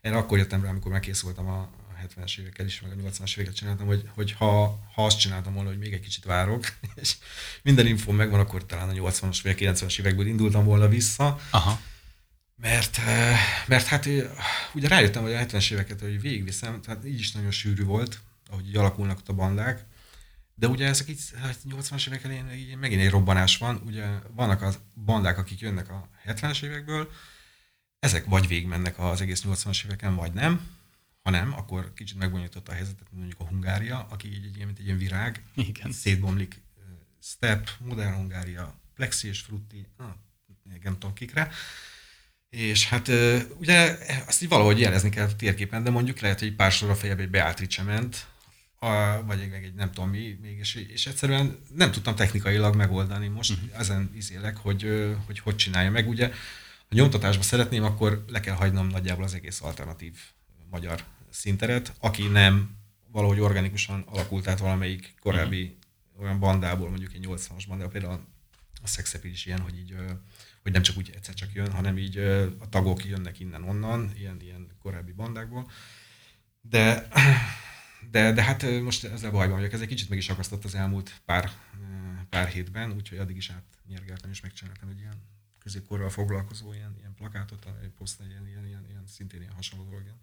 én 0.01 0.13
akkor 0.13 0.37
jöttem 0.37 0.63
rá, 0.63 0.69
amikor 0.69 0.91
megkészültem 0.91 1.47
a, 1.47 1.69
70-es 2.07 2.39
évekkel 2.39 2.65
is, 2.65 2.81
meg 2.81 2.91
a 2.91 3.09
80-as 3.09 3.37
éveket 3.37 3.55
csináltam, 3.55 3.87
hogy, 3.87 4.09
hogy 4.13 4.31
ha, 4.31 4.79
ha 4.93 5.05
azt 5.05 5.19
csináltam 5.19 5.53
volna, 5.53 5.69
hogy 5.69 5.77
még 5.77 5.93
egy 5.93 5.99
kicsit 5.99 6.23
várok, 6.23 6.73
és 7.01 7.15
minden 7.63 7.87
info 7.87 8.11
megvan, 8.11 8.39
akkor 8.39 8.65
talán 8.65 8.89
a 8.89 8.93
80-as 8.93 9.39
vagy 9.43 9.51
a 9.51 9.71
90-es 9.71 9.99
évekből 9.99 10.27
indultam 10.27 10.65
volna 10.65 10.87
vissza. 10.87 11.39
Aha. 11.49 11.81
Mert, 12.55 12.97
eh, 12.97 13.37
mert 13.67 13.85
hát 13.85 14.05
eh, 14.05 14.29
ugye 14.73 14.87
rájöttem, 14.87 15.21
hogy 15.21 15.33
a 15.33 15.45
70-es 15.45 15.71
éveket, 15.71 15.99
hogy 15.99 16.21
végigviszem, 16.21 16.81
tehát 16.81 17.05
így 17.05 17.19
is 17.19 17.31
nagyon 17.31 17.51
sűrű 17.51 17.83
volt, 17.83 18.19
ahogy 18.49 18.67
így 18.67 18.75
alakulnak 18.75 19.17
ott 19.17 19.29
a 19.29 19.33
bandák, 19.33 19.85
de 20.55 20.67
ugye 20.67 20.87
ezek 20.87 21.09
így, 21.09 21.19
hát 21.41 21.57
80-as 21.69 22.07
évek 22.07 22.23
elején 22.23 22.51
így 22.51 22.75
megint 22.75 23.01
egy 23.01 23.09
robbanás 23.09 23.57
van, 23.57 23.81
ugye 23.85 24.05
vannak 24.35 24.61
az 24.61 24.79
bandák, 24.93 25.37
akik 25.37 25.59
jönnek 25.59 25.89
a 25.89 26.09
70-es 26.25 26.63
évekből, 26.63 27.11
ezek 27.99 28.25
vagy 28.25 28.47
végigmennek 28.47 28.99
az 28.99 29.21
egész 29.21 29.43
80-as 29.47 29.85
éveken, 29.85 30.15
vagy 30.15 30.33
nem, 30.33 30.67
ha 31.23 31.29
nem, 31.29 31.53
akkor 31.53 31.93
kicsit 31.93 32.17
megbonyolította 32.17 32.71
a 32.71 32.75
helyzetet, 32.75 33.07
mondjuk 33.11 33.39
a 33.39 33.47
Hungária, 33.47 34.07
aki 34.09 34.27
így, 34.27 34.45
egy, 34.45 34.65
mint 34.65 34.79
egy 34.79 34.85
ilyen 34.85 34.97
virág, 34.97 35.43
Igen. 35.55 35.91
szétbomlik 35.91 36.61
Step, 37.21 37.69
Modern 37.79 38.13
Hungária, 38.13 38.79
Plexi 38.95 39.27
és 39.27 39.39
Frutti, 39.39 39.87
ah, 39.97 40.07
nem 40.83 40.93
tudom 40.93 41.13
kikre. 41.13 41.51
És 42.49 42.87
hát 42.87 43.07
ugye 43.57 43.97
azt 44.27 44.41
így 44.41 44.49
valahogy 44.49 44.79
jelezni 44.79 45.09
kell 45.09 45.27
a 45.27 45.35
térképen, 45.35 45.83
de 45.83 45.89
mondjuk 45.89 46.19
lehet, 46.19 46.39
hogy 46.39 46.47
egy 46.47 46.55
pár 46.55 46.71
sorra 46.71 46.95
fejebb 46.95 47.19
egy 47.19 47.29
Beatrice 47.29 47.83
ment, 47.83 48.27
a, 48.79 49.23
vagy 49.25 49.39
egy, 49.39 49.51
egy 49.51 49.73
nem 49.73 49.91
tudom 49.91 50.09
mi, 50.09 50.37
mégis, 50.41 50.75
és 50.75 51.07
egyszerűen 51.07 51.59
nem 51.75 51.91
tudtam 51.91 52.15
technikailag 52.15 52.75
megoldani. 52.75 53.27
Most 53.27 53.51
uh-huh. 53.51 53.79
ezen 53.79 54.11
izélek, 54.15 54.57
hogy, 54.57 55.13
hogy 55.25 55.39
hogy 55.39 55.55
csinálja 55.55 55.91
meg. 55.91 56.07
Ugye, 56.07 56.27
ha 56.89 56.95
nyomtatásba 56.95 57.43
szeretném, 57.43 57.83
akkor 57.83 58.25
le 58.27 58.39
kell 58.39 58.55
hagynom 58.55 58.87
nagyjából 58.87 59.23
az 59.23 59.33
egész 59.33 59.61
alternatív 59.61 60.17
magyar 60.71 61.03
szinteret, 61.29 61.93
aki 61.99 62.27
nem 62.27 62.75
valahogy 63.07 63.39
organikusan 63.39 64.01
alakult 64.01 64.47
át 64.47 64.59
valamelyik 64.59 65.15
korábbi 65.19 65.63
uh-huh. 65.63 66.23
olyan 66.23 66.39
bandából, 66.39 66.89
mondjuk 66.89 67.13
egy 67.13 67.25
80-as 67.27 67.63
bandából, 67.67 67.91
például 67.91 68.25
a 68.83 68.87
Sex 68.87 69.19
is 69.23 69.45
ilyen, 69.45 69.59
hogy 69.59 69.77
így 69.77 69.95
hogy 70.61 70.71
nem 70.71 70.81
csak 70.81 70.97
úgy 70.97 71.11
egyszer 71.15 71.33
csak 71.33 71.53
jön, 71.53 71.71
hanem 71.71 71.97
így 71.97 72.17
a 72.59 72.69
tagok 72.69 73.05
jönnek 73.05 73.39
innen-onnan, 73.39 74.11
ilyen, 74.17 74.41
ilyen 74.41 74.67
korábbi 74.81 75.11
bandákból. 75.11 75.71
De, 76.61 77.07
de, 78.11 78.31
de 78.31 78.43
hát 78.43 78.81
most 78.81 79.03
ezzel 79.03 79.31
bajban 79.31 79.57
vagyok, 79.57 79.73
ez 79.73 79.81
egy 79.81 79.87
kicsit 79.87 80.09
meg 80.09 80.17
is 80.17 80.29
akasztott 80.29 80.63
az 80.63 80.75
elmúlt 80.75 81.21
pár, 81.25 81.51
pár 82.29 82.47
hétben, 82.47 82.91
úgyhogy 82.91 83.17
addig 83.17 83.35
is 83.35 83.49
átnyergeltem 83.49 84.29
és 84.29 84.41
megcsináltam 84.41 84.89
egy 84.89 84.99
ilyen 84.99 85.29
középkorral 85.59 86.09
foglalkozó 86.09 86.73
ilyen, 86.73 86.95
ilyen 86.99 87.13
plakátot, 87.13 87.67
egy 87.81 87.91
poszt, 87.97 88.21
ilyen, 88.27 88.47
ilyen, 88.47 88.65
ilyen, 88.65 88.85
ilyen, 88.89 89.03
szintén 89.07 89.41
ilyen 89.41 89.53
hasonló 89.53 89.85
dolog. 89.85 90.03
Ilyen. 90.03 90.19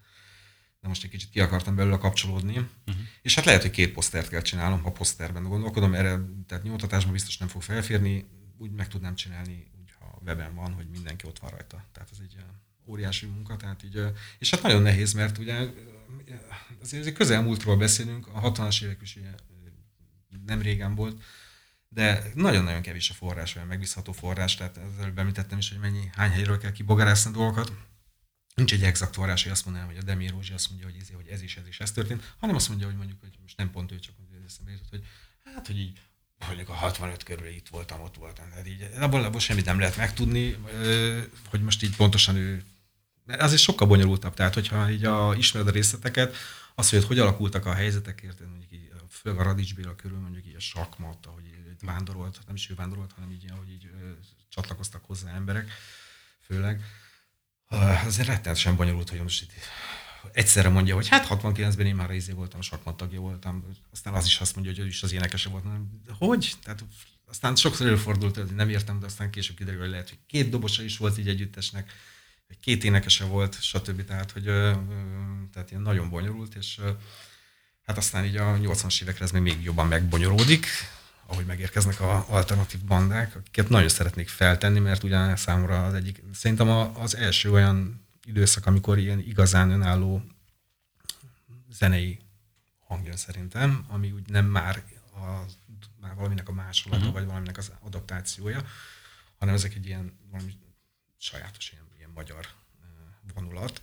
De 0.81 0.89
most 0.89 1.05
egy 1.05 1.11
kicsit 1.11 1.31
ki 1.31 1.41
akartam 1.41 1.75
belőle 1.75 1.99
kapcsolódni. 1.99 2.57
Uh-huh. 2.57 3.03
És 3.23 3.35
hát 3.35 3.45
lehet, 3.45 3.63
hogy 3.63 3.71
két 3.71 3.93
posztert 3.93 4.29
kell 4.29 4.43
csinálnom, 4.43 4.83
ha 4.83 4.93
poszterben 4.93 5.43
gondolkodom, 5.43 5.95
erre, 5.95 6.19
tehát 6.47 6.65
nyomtatásban 6.65 7.13
biztos 7.13 7.39
nem 7.39 7.49
fog 7.49 7.63
felférni, 7.63 8.27
úgy 8.59 8.71
meg 8.71 8.89
tudnám 8.89 9.15
csinálni, 9.15 9.71
úgy, 9.81 9.93
ha 9.99 10.21
weben 10.25 10.55
van, 10.55 10.73
hogy 10.73 10.89
mindenki 10.89 11.27
ott 11.27 11.39
van 11.39 11.51
rajta. 11.51 11.85
Tehát 11.93 12.11
ez 12.13 12.19
egy 12.21 12.37
óriási 12.87 13.27
munka, 13.27 13.57
tehát 13.57 13.85
így, 13.85 14.03
és 14.39 14.51
hát 14.51 14.63
nagyon 14.63 14.83
nehéz, 14.83 15.13
mert 15.13 15.39
ugye 15.39 15.69
azért 16.83 17.07
egy 17.07 17.13
közelmúltról 17.13 17.77
beszélünk, 17.77 18.27
a 18.27 18.53
60-as 18.53 18.83
évek 18.83 19.03
is 19.03 19.17
ugye 19.17 19.31
nem 20.47 20.63
régen 20.63 20.95
volt, 20.95 21.23
de 21.89 22.23
nagyon-nagyon 22.35 22.83
kevés 22.83 23.11
a 23.11 23.15
forrás, 23.15 23.57
olyan 23.57 23.69
megbízható 23.69 24.13
forrás, 24.13 24.55
tehát 24.55 24.77
ezzel 24.77 25.13
említettem 25.17 25.59
is, 25.59 25.69
hogy 25.69 25.79
mennyi, 25.79 26.11
hány 26.13 26.31
helyről 26.31 26.59
kell 26.59 26.73
kibogarászni 26.73 27.33
dolgokat. 27.33 27.73
Nincs 28.59 28.73
egy 28.73 28.83
exakt 28.83 29.15
forrás, 29.15 29.43
hogy 29.43 29.53
azt 29.53 29.65
mondanám, 29.65 29.89
hogy 29.89 29.97
a 29.97 30.03
Demir 30.03 30.31
Rózsi 30.31 30.53
azt 30.53 30.69
mondja, 30.71 30.87
hogy 30.87 30.97
ez, 31.01 31.09
hogy 31.15 31.29
ez 31.29 31.43
is, 31.43 31.57
ez 31.57 31.67
is, 31.67 31.81
ez 31.81 31.93
történt, 31.93 32.35
hanem 32.39 32.57
azt 32.57 32.69
mondja, 32.69 32.87
hogy 32.87 32.97
mondjuk, 32.97 33.21
hogy 33.21 33.31
most 33.43 33.57
nem 33.57 33.71
pont 33.71 33.93
ő, 33.93 33.99
csak 33.99 34.15
hogy 34.17 34.41
eszembe 34.47 34.71
jutott, 34.71 34.91
hogy 34.91 35.05
hát, 35.45 35.67
hogy 35.67 35.79
így 35.79 36.01
mondjuk 36.47 36.69
a 36.69 36.73
65 36.73 37.23
körül 37.23 37.47
itt 37.47 37.69
voltam, 37.69 38.01
ott 38.01 38.17
voltam. 38.17 38.49
Tehát 38.49 38.69
így, 38.69 38.89
abból, 39.01 39.25
abból 39.25 39.41
semmit 39.41 39.65
nem 39.65 39.79
lehet 39.79 39.97
megtudni, 39.97 40.57
hogy 41.49 41.63
most 41.63 41.83
így 41.83 41.97
pontosan 41.97 42.37
ő 42.37 42.65
az 43.27 43.53
is 43.53 43.63
sokkal 43.63 43.87
bonyolultabb, 43.87 44.35
tehát 44.35 44.55
hogyha 44.55 44.91
így 44.91 45.05
a, 45.05 45.35
ismered 45.35 45.69
a 45.69 45.71
részleteket, 45.71 46.37
az, 46.75 46.91
hogy 46.91 47.05
hogy 47.05 47.19
alakultak 47.19 47.67
a 47.67 47.75
helyzetek, 47.75 48.21
érted, 48.21 48.49
mondjuk 48.49 48.73
így, 48.73 48.93
főleg 49.11 49.41
a 49.41 49.43
Radics 49.43 49.75
Béla 49.75 49.95
körül, 49.95 50.19
mondjuk 50.19 50.47
így 50.47 50.55
a 50.55 50.61
sakmat, 50.61 51.27
ahogy 51.27 51.45
így 51.47 51.59
vándorolt, 51.81 52.39
nem 52.47 52.55
is 52.55 52.71
ő 52.71 52.75
vándorolt, 52.75 53.13
hanem 53.13 53.31
így, 53.31 53.51
ahogy 53.51 53.71
így 53.71 53.91
csatlakoztak 54.49 55.05
hozzá 55.05 55.35
emberek, 55.35 55.71
főleg. 56.41 56.85
Azért 58.05 58.29
rettenetesen 58.29 58.77
bonyolult, 58.77 59.11
hogy 59.11 59.23
most 59.23 59.43
itt 59.43 59.53
egyszerre 60.33 60.69
mondja, 60.69 60.95
hogy 60.95 61.09
hát 61.09 61.27
69-ben 61.31 61.87
én 61.87 61.95
már 61.95 62.11
izé 62.11 62.33
voltam, 62.33 62.61
sakmat 62.61 62.97
tagja 62.97 63.21
voltam, 63.21 63.65
aztán 63.93 64.15
az 64.15 64.27
is 64.27 64.41
azt 64.41 64.55
mondja, 64.55 64.73
hogy 64.73 64.83
ő 64.83 64.87
is 64.87 65.03
az 65.03 65.13
énekese 65.13 65.49
volt. 65.49 65.65
De 66.05 66.13
hogy? 66.19 66.53
Tehát 66.63 66.85
aztán 67.27 67.57
sokszor 67.57 67.87
előfordult, 67.87 68.37
hogy 68.37 68.55
nem 68.55 68.69
értem, 68.69 69.01
de 69.01 69.07
aztán 69.07 69.31
később 69.31 69.57
kiderül, 69.57 69.81
hogy 69.81 69.91
lehet, 69.91 70.09
hogy 70.09 70.19
két 70.27 70.51
dobosa 70.51 70.83
is 70.83 70.97
volt 70.97 71.19
így 71.19 71.29
együttesnek 71.29 71.93
két 72.61 72.85
énekese 72.85 73.25
volt, 73.25 73.63
stb. 73.63 74.05
Tehát, 74.05 74.31
hogy 74.31 74.45
tehát 75.53 75.71
ilyen 75.71 75.83
nagyon 75.83 76.11
bonyolult, 76.11 76.55
és 76.55 76.81
hát 77.83 77.97
aztán 77.97 78.25
így 78.25 78.37
a 78.37 78.59
80-as 78.59 79.03
évekre 79.03 79.25
ez 79.25 79.31
még 79.31 79.63
jobban 79.63 79.87
megbonyolódik, 79.87 80.67
ahogy 81.31 81.47
megérkeznek 81.47 82.01
a 82.01 82.27
alternatív 82.29 82.81
bandák, 82.85 83.37
akiket 83.37 83.69
nagyon 83.69 83.89
szeretnék 83.89 84.29
feltenni, 84.29 84.79
mert 84.79 85.03
ugyan 85.03 85.37
számomra 85.37 85.87
az 85.87 85.95
egyik, 85.95 86.23
szerintem 86.35 86.69
az 86.95 87.17
első 87.17 87.51
olyan 87.51 88.07
időszak, 88.25 88.67
amikor 88.67 88.99
ilyen 88.99 89.19
igazán 89.19 89.71
önálló 89.71 90.23
zenei 91.71 92.21
hangja 92.87 93.17
szerintem, 93.17 93.85
ami 93.89 94.13
úgy 94.13 94.29
nem 94.29 94.47
már, 94.47 94.83
a, 95.15 95.45
már 96.01 96.15
valaminek 96.15 96.49
a 96.49 96.53
másolata, 96.53 97.01
uh-huh. 97.01 97.15
vagy 97.15 97.27
valaminek 97.27 97.57
az 97.57 97.73
adaptációja, 97.81 98.65
hanem 99.39 99.55
ezek 99.55 99.75
egy 99.75 99.87
ilyen 99.87 100.19
valami 100.31 100.57
sajátos 101.19 101.73
ilyen 101.97 102.11
magyar 102.15 102.47
vonulat. 103.35 103.81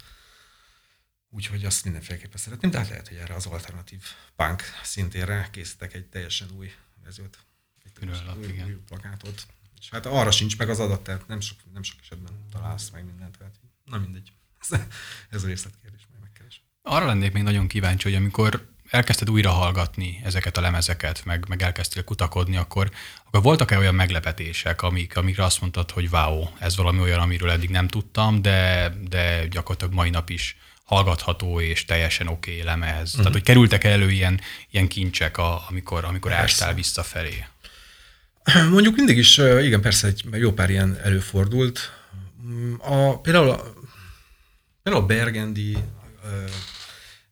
Úgyhogy 1.29 1.65
azt 1.65 1.83
mindenféleképpen 1.83 2.37
szeretném, 2.37 2.71
de 2.71 2.77
hát 2.77 2.89
lehet, 2.89 3.07
hogy 3.07 3.17
erre 3.17 3.35
az 3.35 3.45
alternatív 3.45 4.03
punk 4.35 4.61
szintére 4.83 5.47
készítek 5.51 5.93
egy 5.93 6.05
teljesen 6.05 6.49
új 6.51 6.71
vezőt, 7.05 7.37
egy 7.83 8.09
új, 8.09 8.45
új, 8.45 8.63
új 8.63 8.81
plakátot. 8.87 9.45
És 9.79 9.89
hát 9.89 10.05
arra 10.05 10.31
sincs 10.31 10.57
meg 10.57 10.69
az 10.69 10.79
adat, 10.79 11.01
tehát 11.01 11.27
nem 11.27 11.39
sok, 11.39 11.57
nem 11.73 11.83
sok 11.83 11.99
esetben 12.01 12.33
találsz 12.51 12.89
meg 12.89 13.05
mindent. 13.05 13.37
Tehát, 13.37 13.55
na 13.83 13.97
mindegy. 13.97 14.31
Ez 15.29 15.43
a 15.43 15.47
részletkérdés, 15.47 16.07
majd 16.09 16.21
megkeres. 16.21 16.65
Arra 16.81 17.05
lennék 17.05 17.31
még 17.33 17.43
nagyon 17.43 17.67
kíváncsi, 17.67 18.09
hogy 18.09 18.17
amikor 18.17 18.73
elkezdted 18.89 19.29
újra 19.29 19.51
hallgatni 19.51 20.21
ezeket 20.23 20.57
a 20.57 20.61
lemezeket, 20.61 21.25
meg, 21.25 21.47
meg 21.47 21.61
elkezdtél 21.61 22.03
kutakodni, 22.03 22.57
akkor, 22.57 22.91
akkor 23.25 23.41
voltak-e 23.41 23.77
olyan 23.77 23.95
meglepetések, 23.95 24.81
amik, 24.81 25.17
amikre 25.17 25.43
azt 25.43 25.61
mondtad, 25.61 25.91
hogy 25.91 26.09
wow, 26.11 26.47
ez 26.59 26.75
valami 26.75 26.99
olyan, 26.99 27.19
amiről 27.19 27.51
eddig 27.51 27.69
nem 27.69 27.87
tudtam, 27.87 28.41
de, 28.41 28.89
de 29.09 29.47
gyakorlatilag 29.47 29.93
mai 29.93 30.09
nap 30.09 30.29
is 30.29 30.57
hallgatható 30.85 31.61
és 31.61 31.85
teljesen 31.85 32.27
oké 32.27 32.51
okay 32.51 32.63
lemez. 32.63 33.09
Uh-huh. 33.09 33.17
Tehát, 33.17 33.31
hogy 33.31 33.43
kerültek 33.43 33.83
elő 33.83 34.11
ilyen, 34.11 34.41
ilyen 34.71 34.87
kincsek, 34.87 35.37
a, 35.37 35.65
amikor, 35.69 36.05
amikor 36.05 36.31
persze. 36.31 36.43
ástál 36.43 36.73
visszafelé? 36.73 37.45
Mondjuk 38.71 38.95
mindig 38.95 39.17
is, 39.17 39.37
igen, 39.37 39.81
persze 39.81 40.07
egy 40.07 40.23
jó 40.31 40.51
pár 40.51 40.69
ilyen 40.69 40.99
előfordult. 41.03 41.91
A, 42.79 43.19
például, 43.19 43.49
a, 43.49 43.73
például 44.83 45.03
a 45.03 45.07
Bergendi 45.07 45.77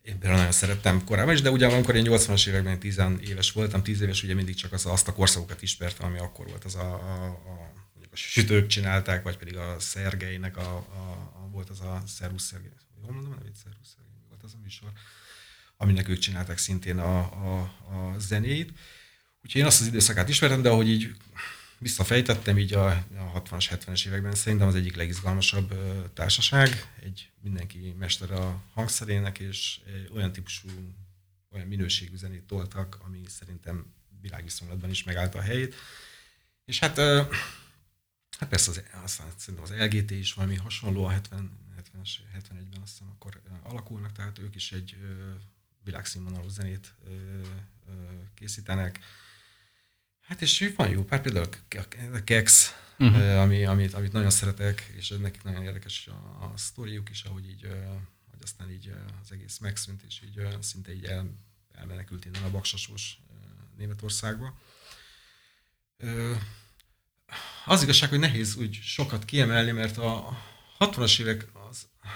én 0.04 0.20
például 0.20 0.38
nagyon 0.38 0.52
szerettem 0.52 1.04
korábban 1.04 1.34
is, 1.34 1.42
de 1.42 1.52
ugye 1.52 1.68
amikor 1.68 1.96
én 1.96 2.06
80-as 2.08 2.48
években 2.48 2.80
10 2.80 3.02
éves 3.22 3.52
voltam, 3.52 3.84
10 3.84 4.02
éves 4.02 4.24
ugye 4.24 4.34
mindig 4.34 4.56
csak 4.56 4.74
az, 4.74 4.86
azt 4.86 5.08
a 5.08 5.14
korszakokat 5.14 5.62
ismertem, 5.62 6.08
ami 6.08 6.18
akkor 6.18 6.48
volt. 6.48 6.64
Az 6.64 6.76
a, 6.76 6.94
a, 6.94 7.26
a, 7.26 7.72
a 8.12 8.16
sütők 8.16 8.68
csinálták, 8.68 9.24
vagy 9.24 9.38
pedig 9.38 9.58
a 9.58 9.76
Szergeinek 9.80 10.58
a, 10.58 10.76
a, 10.76 11.12
a 11.44 11.50
volt 11.52 11.70
az 11.70 11.80
a 11.80 12.04
Szervusz 12.08 12.44
Szergei, 12.44 12.70
jól 13.04 13.14
mondom 13.14 13.32
a 13.32 13.36
nevét, 13.36 13.56
Szervusz 13.56 13.96
volt 14.30 14.44
az 14.44 14.54
a 14.54 14.58
műsor, 14.64 14.92
aminek 15.78 16.08
ők 16.08 16.20
csinálták 16.20 16.58
szintén 16.58 16.98
a, 16.98 17.18
a, 17.20 17.62
a 17.62 18.20
zenét. 18.20 18.74
Úgyhogy 19.44 19.62
én 19.62 19.68
azt 19.68 19.82
az 19.82 19.88
időszakát 19.88 20.30
ismerem, 20.30 20.62
de 20.62 20.70
ahogy 20.70 20.90
így 20.90 21.16
visszafejtettem 21.78 22.58
így 22.58 22.74
a, 22.74 22.88
a 22.88 23.42
60-as, 23.42 23.66
70-es 23.70 24.06
években, 24.06 24.36
szerintem 24.36 24.68
az 24.68 24.76
egyik 24.76 24.96
legizgalmasabb 24.96 25.74
társaság, 26.14 26.94
egy 27.02 27.32
mindenki 27.42 27.96
mester 28.00 28.32
a 28.32 28.62
hangszerének, 28.74 29.40
és 29.40 29.80
olyan 30.14 30.32
típusú, 30.32 30.70
olyan 31.52 31.68
minőségű 31.68 32.16
zenét 32.16 32.44
toltak, 32.44 33.00
ami 33.06 33.22
szerintem 33.28 33.94
világviszonylatban 34.22 34.90
is 34.90 35.04
megállta 35.04 35.38
a 35.38 35.42
helyét. 35.42 35.76
És 36.66 36.80
hát, 36.80 36.98
hát 38.38 38.50
persze 38.50 38.70
az, 38.72 38.84
aztán 39.04 39.28
szerintem 39.38 39.64
az 39.64 39.92
LGT 39.92 40.12
is 40.12 40.34
valami 40.34 40.56
hasonló 40.56 41.06
a 41.06 41.10
70, 41.10 41.52
70-es, 41.94 42.10
71-ben 42.34 42.82
azt 42.82 42.92
hiszem 42.92 43.10
akkor 43.10 43.42
alakulnak, 43.64 44.12
tehát 44.12 44.40
ők 44.40 44.56
is 44.56 44.72
egy 44.72 44.98
világszínvonalú 45.84 46.48
zenét 46.48 46.94
készítenek 48.34 49.00
Hát 50.24 50.42
és 50.42 50.74
van 50.76 50.90
jó 50.90 51.04
pár, 51.04 51.22
például 51.22 51.50
a 52.14 52.24
Kex, 52.24 52.76
uh-huh. 53.00 53.40
ami, 53.40 53.66
amit, 53.66 53.94
amit 53.94 54.12
nagyon 54.12 54.30
szeretek, 54.30 54.92
és 54.96 55.10
nekik 55.10 55.44
nagyon 55.44 55.64
érdekes 55.64 56.08
a, 56.08 56.44
a 56.44 56.58
sztoriuk 56.58 57.10
is, 57.10 57.24
ahogy 57.24 57.50
így, 57.50 57.62
hogy 58.30 58.40
aztán 58.42 58.72
így 58.72 58.94
az 59.22 59.32
egész 59.32 59.58
megszűnt, 59.58 60.02
és 60.08 60.22
így 60.24 60.48
szinte 60.60 60.94
így 60.94 61.06
el, 61.06 61.36
elmenekült 61.72 62.26
innen 62.26 62.44
a 62.44 62.50
Baksasós 62.50 63.20
Németországba. 63.78 64.60
Az 67.66 67.84
igazság, 67.84 68.10
hogy 68.10 68.20
nehéz 68.20 68.56
úgy 68.56 68.80
sokat 68.82 69.26
kiemelni, 69.26 69.72
mert 69.72 69.98
a 69.98 70.38
60-as 70.80 71.20
évek 71.20 71.48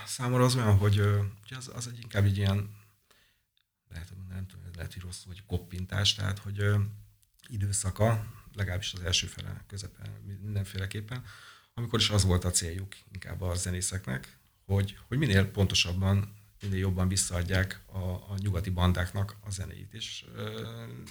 számomra 0.06 0.46
az 0.46 0.56
olyan, 0.56 0.78
hogy 0.78 1.00
az, 1.58 1.72
az 1.74 1.88
egy 1.88 2.00
inkább 2.02 2.26
egy 2.26 2.38
ilyen, 2.38 2.76
lehet, 3.90 4.14
nem 4.30 4.48
tudom, 4.48 4.66
lehet, 4.76 4.94
hogy 4.94 5.02
rossz, 5.02 5.24
hogy 5.26 5.46
koppintás, 5.46 6.14
tehát, 6.14 6.40
hogy 6.40 6.64
időszaka, 7.48 8.26
legalábbis 8.54 8.94
az 8.94 9.02
első 9.02 9.28
fele 9.28 9.64
közepe 9.68 10.20
mindenféleképpen, 10.42 11.24
amikor 11.74 12.00
is 12.00 12.10
az 12.10 12.24
volt 12.24 12.44
a 12.44 12.52
céljuk 12.52 12.96
inkább 13.12 13.42
a 13.42 13.56
zenészeknek, 13.56 14.38
hogy, 14.66 14.98
hogy 15.08 15.18
minél 15.18 15.52
pontosabban, 15.52 16.36
minél 16.62 16.80
jobban 16.80 17.08
visszaadják 17.08 17.82
a, 17.86 17.98
a 17.98 18.36
nyugati 18.38 18.70
bandáknak 18.70 19.36
a 19.42 19.50
zenéit. 19.50 19.94
És 19.94 20.26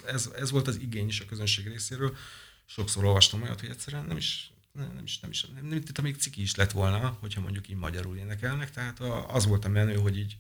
ez, 0.07 0.31
ez 0.37 0.51
volt 0.51 0.69
az 0.69 0.81
igény 0.81 1.07
is 1.07 1.21
a 1.21 1.25
közönség 1.25 1.67
részéről. 1.67 2.17
Sokszor 2.65 3.05
olvastam 3.05 3.43
olyat, 3.43 3.61
hogy 3.61 3.69
egyszerűen 3.69 4.05
nem 4.05 4.17
is 4.17 4.53
nem, 4.77 5.05
is, 5.05 5.19
nem 5.19 5.31
is, 5.31 5.45
nem, 5.45 5.67
nem, 5.67 5.83
nem 5.95 6.05
még 6.05 6.17
ciki 6.17 6.43
is 6.43 6.55
lett 6.55 6.71
volna, 6.71 7.17
hogyha 7.21 7.41
mondjuk 7.41 7.69
így 7.69 7.77
magyarul 7.77 8.17
énekelnek, 8.17 8.71
tehát 8.71 9.01
az 9.29 9.47
volt 9.47 9.65
a 9.65 9.69
menő, 9.69 9.95
hogy 9.95 10.19
így 10.19 10.37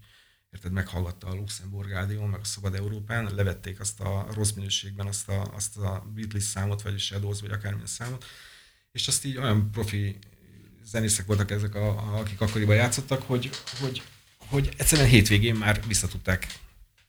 érted, 0.52 0.72
meghallgatta 0.72 1.26
a 1.26 1.34
Luxemburg 1.34 1.88
Rádió, 1.88 2.24
meg 2.24 2.40
a 2.40 2.44
Szabad 2.44 2.74
Európán, 2.74 3.34
levették 3.34 3.80
azt 3.80 4.00
a 4.00 4.26
rossz 4.34 4.52
minőségben 4.52 5.06
azt 5.06 5.28
a, 5.28 5.54
azt 5.54 5.76
a 5.76 6.10
Beatles 6.14 6.42
számot, 6.42 6.82
vagy 6.82 6.94
a 6.94 6.98
Shadows, 6.98 7.40
vagy 7.40 7.50
akármilyen 7.50 7.86
számot, 7.86 8.24
és 8.92 9.08
azt 9.08 9.24
így 9.24 9.36
olyan 9.36 9.70
profi 9.70 10.18
zenészek 10.84 11.26
voltak 11.26 11.50
ezek, 11.50 11.74
a, 11.74 11.88
a, 11.88 12.18
akik 12.18 12.40
akkoriban 12.40 12.76
játszottak, 12.76 13.22
hogy, 13.22 13.50
hogy, 13.80 14.02
hogy 14.36 14.74
egyszerűen 14.76 15.08
hétvégén 15.08 15.54
már 15.54 15.86
vissza 15.86 16.08
tudták 16.08 16.58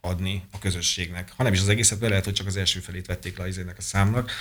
adni 0.01 0.47
a 0.51 0.59
közösségnek. 0.59 1.31
Ha 1.31 1.43
nem 1.43 1.53
is 1.53 1.59
az 1.59 1.69
egészet, 1.69 1.99
be 1.99 2.09
lehet, 2.09 2.23
hogy 2.23 2.33
csak 2.33 2.47
az 2.47 2.57
első 2.57 2.79
felét 2.79 3.05
vették 3.05 3.37
le 3.37 3.73
a 3.77 3.81
számnak, 3.81 4.31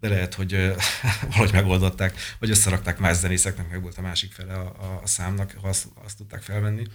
de 0.00 0.08
lehet, 0.08 0.34
hogy 0.34 0.50
valahogy 1.22 1.52
megoldották, 1.52 2.14
vagy 2.38 2.50
összerakták 2.50 2.98
más 2.98 3.16
zenészeknek, 3.16 3.70
meg 3.70 3.82
volt 3.82 3.98
a 3.98 4.00
másik 4.00 4.32
fele 4.32 4.54
a, 4.54 4.82
a, 4.82 5.00
a 5.02 5.06
számnak, 5.06 5.54
ha 5.60 5.68
azt, 5.68 5.86
azt 6.04 6.16
tudták 6.16 6.42
felvenni. 6.42 6.86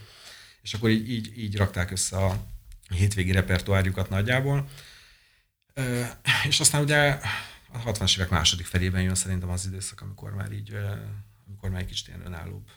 És 0.62 0.74
akkor 0.74 0.90
így, 0.90 1.10
így, 1.10 1.38
így 1.38 1.58
rakták 1.58 1.92
össze 1.92 2.18
a 2.18 2.46
hétvégi 2.90 3.32
repertoárjukat 3.32 4.10
nagyjából. 4.10 4.70
És 6.48 6.60
aztán 6.60 6.82
ugye 6.82 7.20
a 7.72 7.84
60-as 7.86 8.16
évek 8.18 8.30
második 8.30 8.66
felében 8.66 9.02
jön 9.02 9.16
szerintem 9.16 9.50
az 9.50 9.66
időszak, 9.66 10.02
amikor 10.02 10.34
már 10.34 10.52
így, 10.52 10.78
amikor 11.48 11.70
már 11.70 11.82
egy 11.82 11.88
kicsit 11.88 12.08
ilyen 12.08 12.26
önállóbb 12.26 12.70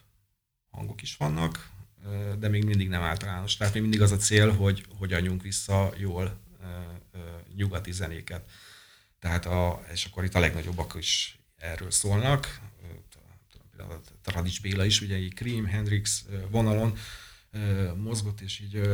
hangok 0.70 1.02
is 1.02 1.16
vannak, 1.16 1.68
de 2.38 2.48
még 2.48 2.64
mindig 2.64 2.88
nem 2.88 3.02
általános. 3.02 3.56
Tehát 3.56 3.72
még 3.72 3.82
mindig 3.82 4.02
az 4.02 4.12
a 4.12 4.16
cél, 4.16 4.52
hogy 4.52 4.86
hogy 4.98 5.12
adjunk 5.12 5.42
vissza 5.42 5.92
jól 5.96 6.40
nyugati 7.56 7.92
zenéket. 7.92 8.50
Tehát 9.24 9.46
a, 9.46 9.84
és 9.92 10.04
akkor 10.04 10.24
itt 10.24 10.34
a 10.34 10.38
legnagyobbak 10.38 10.94
is 10.98 11.38
erről 11.56 11.90
szólnak. 11.90 12.60
Radics 14.24 14.60
Béla 14.60 14.84
is, 14.84 15.00
ugye 15.00 15.14
egy 15.14 15.32
Cream, 15.34 15.64
Hendrix 15.64 16.24
vonalon 16.50 16.98
mozgott, 17.96 18.40
és 18.40 18.60
így 18.60 18.90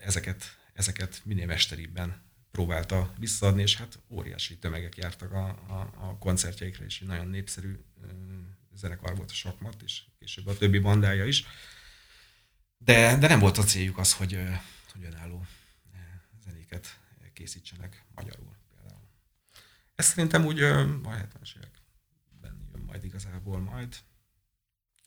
ezeket, 0.00 0.58
ezeket 0.74 1.20
minél 1.24 1.46
mesteribben 1.46 2.22
próbálta 2.50 3.14
visszaadni, 3.18 3.62
és 3.62 3.76
hát 3.76 3.98
óriási 4.08 4.58
tömegek 4.58 4.96
jártak 4.96 5.32
a, 5.32 5.46
a, 5.48 5.92
a 6.08 6.16
koncertjeikre, 6.18 6.84
és 6.84 7.00
egy 7.00 7.08
nagyon 7.08 7.28
népszerű 7.28 7.78
zenekar 8.74 9.16
volt 9.16 9.30
a 9.30 9.34
Sakmat, 9.34 9.82
és 9.82 10.02
később 10.18 10.46
a 10.46 10.56
többi 10.56 10.78
bandája 10.78 11.24
is. 11.24 11.46
De, 12.78 13.16
de 13.16 13.28
nem 13.28 13.38
volt 13.38 13.58
a 13.58 13.64
céljuk 13.64 13.98
az, 13.98 14.12
hogy, 14.12 14.38
hogy 14.92 15.04
önálló 15.04 15.46
zenéket 16.44 16.98
készítsenek 17.32 18.04
magyarul. 18.14 18.61
Ez 20.02 20.08
szerintem 20.08 20.44
úgy 20.44 20.60
a 20.60 20.86
70-es 20.86 21.56
években 21.56 22.68
jön 22.72 22.82
majd 22.86 23.04
igazából 23.04 23.60
majd. 23.60 23.96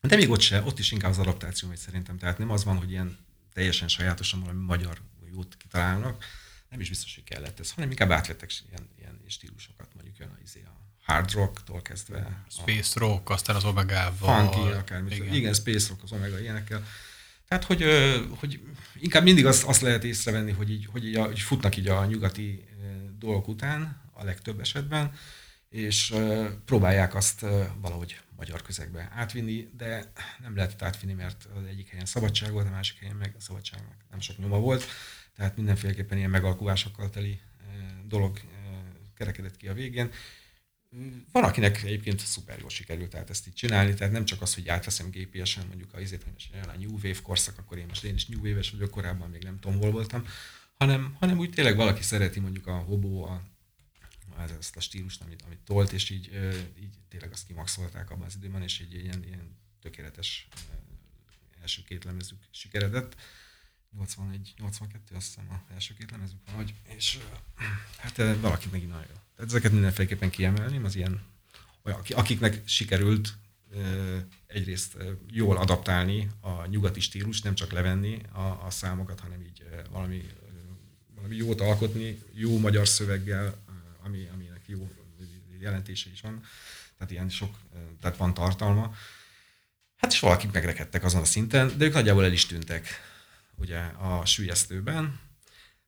De 0.01 0.15
még 0.15 0.29
ott 0.29 0.39
se, 0.39 0.61
ott 0.61 0.79
is 0.79 0.91
inkább 0.91 1.11
az 1.11 1.17
adaptáció 1.17 1.69
megy 1.69 1.77
szerintem. 1.77 2.17
Tehát 2.17 2.37
nem 2.37 2.49
az 2.49 2.63
van, 2.63 2.77
hogy 2.77 2.91
ilyen 2.91 3.17
teljesen 3.53 3.87
sajátosan 3.87 4.39
valami 4.39 4.65
magyar 4.65 5.01
jót 5.31 5.57
kitalálnak, 5.57 6.25
nem 6.69 6.79
is 6.79 6.89
biztos, 6.89 7.15
hogy 7.15 7.23
kellett 7.23 7.59
ez, 7.59 7.71
hanem 7.71 7.89
inkább 7.89 8.11
átvettek 8.11 8.51
ilyen, 8.69 8.89
ilyen 8.97 9.21
stílusokat, 9.27 9.87
mondjuk 9.93 10.17
jön 10.17 10.29
a, 10.29 10.37
izé, 10.43 10.63
a 10.63 11.03
hard 11.03 11.31
rocktól 11.31 11.81
kezdve. 11.81 12.45
Space 12.49 12.91
a, 12.95 12.99
rock, 12.99 13.29
aztán 13.29 13.55
az 13.55 13.65
omegával. 13.65 14.51
Funky, 14.51 14.71
akármi. 14.71 15.15
Igen. 15.15 15.33
igen, 15.33 15.53
space 15.53 15.87
rock, 15.89 16.03
az 16.03 16.11
omega 16.11 16.39
ilyenekkel. 16.39 16.87
Tehát, 17.47 17.63
hogy, 17.63 17.83
hogy 18.29 18.61
inkább 18.99 19.23
mindig 19.23 19.45
azt, 19.45 19.63
azt 19.63 19.81
lehet 19.81 20.03
észrevenni, 20.03 20.51
hogy, 20.51 20.69
így, 20.69 20.85
hogy, 20.85 21.05
így 21.05 21.15
a, 21.15 21.25
hogy 21.25 21.39
futnak 21.39 21.77
így 21.77 21.87
a 21.87 22.05
nyugati 22.05 22.65
dolgok 23.19 23.47
után, 23.47 24.04
a 24.15 24.23
legtöbb 24.23 24.59
esetben, 24.59 25.13
és 25.69 26.13
próbálják 26.65 27.15
azt 27.15 27.39
valahogy 27.81 28.19
magyar 28.35 28.61
közegbe 28.61 29.11
átvinni, 29.13 29.69
de 29.77 30.11
nem 30.41 30.55
lehet 30.55 30.81
átvinni, 30.81 31.13
mert 31.13 31.47
az 31.55 31.65
egyik 31.65 31.89
helyen 31.89 32.05
szabadság 32.05 32.51
volt, 32.51 32.67
a 32.67 32.69
másik 32.69 32.99
helyen 32.99 33.15
meg 33.15 33.33
a 33.37 33.41
szabadságnak 33.41 33.95
nem 34.09 34.19
sok 34.19 34.37
nyoma 34.37 34.59
volt, 34.59 34.85
tehát 35.35 35.55
mindenféleképpen 35.55 36.17
ilyen 36.17 36.29
megalkulásokkal 36.29 37.09
teli 37.09 37.39
dolog 38.07 38.39
kerekedett 39.17 39.57
ki 39.57 39.67
a 39.67 39.73
végén. 39.73 40.11
Van, 41.31 41.43
akinek 41.43 41.83
egyébként 41.83 42.19
szuper 42.19 42.59
jól 42.59 42.69
sikerült 42.69 43.09
tehát 43.09 43.29
ezt 43.29 43.47
így 43.47 43.53
csinálni, 43.53 43.93
tehát 43.93 44.13
nem 44.13 44.25
csak 44.25 44.41
az, 44.41 44.53
hogy 44.53 44.69
átveszem 44.69 45.09
gépiesen 45.09 45.67
mondjuk 45.67 45.93
a 45.93 45.99
izét, 45.99 46.23
hogy 46.23 46.33
most 46.33 46.53
jön 46.53 46.63
a 46.63 46.77
New 46.77 46.93
Wave 46.93 47.21
korszak, 47.21 47.57
akkor 47.57 47.77
én 47.77 47.85
most 47.87 48.03
én 48.03 48.13
is 48.13 48.25
New 48.25 48.39
Wave-es 48.39 48.71
vagyok, 48.71 48.89
korábban 48.89 49.29
még 49.29 49.43
nem 49.43 49.59
tudom, 49.59 49.79
hol 49.79 49.91
voltam, 49.91 50.25
hanem, 50.77 51.15
hanem 51.19 51.37
úgy 51.37 51.49
tényleg 51.49 51.75
valaki 51.75 52.03
szereti 52.03 52.39
mondjuk 52.39 52.67
a 52.67 52.75
hobó, 52.75 53.23
a, 53.23 53.41
ezt 54.59 54.75
a 54.75 54.79
stílust, 54.79 55.21
amit, 55.21 55.41
amit 55.41 55.59
tolt, 55.59 55.91
és 55.91 56.09
így, 56.09 56.31
így 56.79 56.95
tényleg 57.09 57.31
azt 57.31 57.45
kimaxolták 57.47 58.11
abban 58.11 58.25
az 58.25 58.35
időben, 58.35 58.61
és 58.61 58.79
így 58.79 58.93
ilyen, 58.93 59.23
ilyen 59.23 59.57
tökéletes 59.81 60.47
első 61.61 61.81
két 61.83 62.03
lemezük 62.03 62.37
sikeredett. 62.51 63.15
81, 63.97 64.53
82 64.57 65.15
azt 65.15 65.25
hiszem 65.25 65.49
a 65.49 65.73
első 65.73 65.93
két 65.93 66.11
lemezük 66.11 66.39
vagy, 66.55 66.73
és 66.83 67.19
hát 67.97 68.17
valaki 68.39 68.67
megint 68.71 68.89
nagyon 68.89 69.05
jó. 69.07 69.15
Tehát 69.35 69.51
ezeket 69.51 69.71
mindenféleképpen 69.71 70.29
kiemelném, 70.29 70.83
az 70.85 70.95
ilyen, 70.95 71.21
akiknek 72.09 72.61
sikerült 72.65 73.37
egyrészt 74.47 74.97
jól 75.31 75.57
adaptálni 75.57 76.29
a 76.39 76.65
nyugati 76.65 76.99
stílus, 76.99 77.41
nem 77.41 77.55
csak 77.55 77.71
levenni 77.71 78.21
a, 78.31 78.65
a 78.65 78.69
számokat, 78.69 79.19
hanem 79.19 79.41
így 79.41 79.67
valami, 79.91 80.25
valami 81.15 81.35
jót 81.35 81.61
alkotni, 81.61 82.21
jó 82.33 82.59
magyar 82.59 82.87
szöveggel, 82.87 83.64
ami, 84.05 84.27
aminek 84.33 84.61
jó 84.65 84.91
jelentése 85.59 86.09
is 86.09 86.21
van, 86.21 86.43
tehát 86.97 87.11
ilyen 87.11 87.29
sok, 87.29 87.57
tehát 87.99 88.17
van 88.17 88.33
tartalma. 88.33 88.95
Hát 89.95 90.11
is 90.11 90.19
valakik 90.19 90.51
megrekedtek 90.51 91.03
azon 91.03 91.21
a 91.21 91.25
szinten, 91.25 91.77
de 91.77 91.85
ők 91.85 91.93
nagyjából 91.93 92.23
el 92.23 92.31
is 92.31 92.45
tűntek 92.45 92.87
ugye 93.55 93.79
a 93.79 94.25
sülyeztőben. 94.25 95.19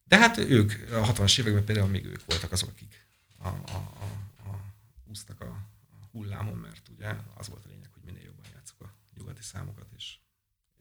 De 0.03 0.17
hát 0.17 0.37
ők 0.37 0.71
a 0.91 1.13
60-as 1.13 1.39
években 1.39 1.65
például 1.65 1.87
még 1.87 2.05
ők 2.05 2.25
voltak 2.25 2.51
azok, 2.51 2.69
akik 2.69 3.05
a, 3.37 3.47
a, 3.47 3.91
a, 3.99 4.49
a, 4.49 4.59
úsztak 5.05 5.41
a, 5.41 5.67
hullámon, 6.11 6.57
mert 6.57 6.89
ugye 6.89 7.15
az 7.33 7.47
volt 7.47 7.65
a 7.65 7.67
lényeg, 7.69 7.89
hogy 7.93 8.03
minél 8.03 8.23
jobban 8.23 8.45
játszok 8.53 8.81
a 8.81 8.93
nyugati 9.17 9.41
számokat, 9.41 9.87
és 9.97 10.15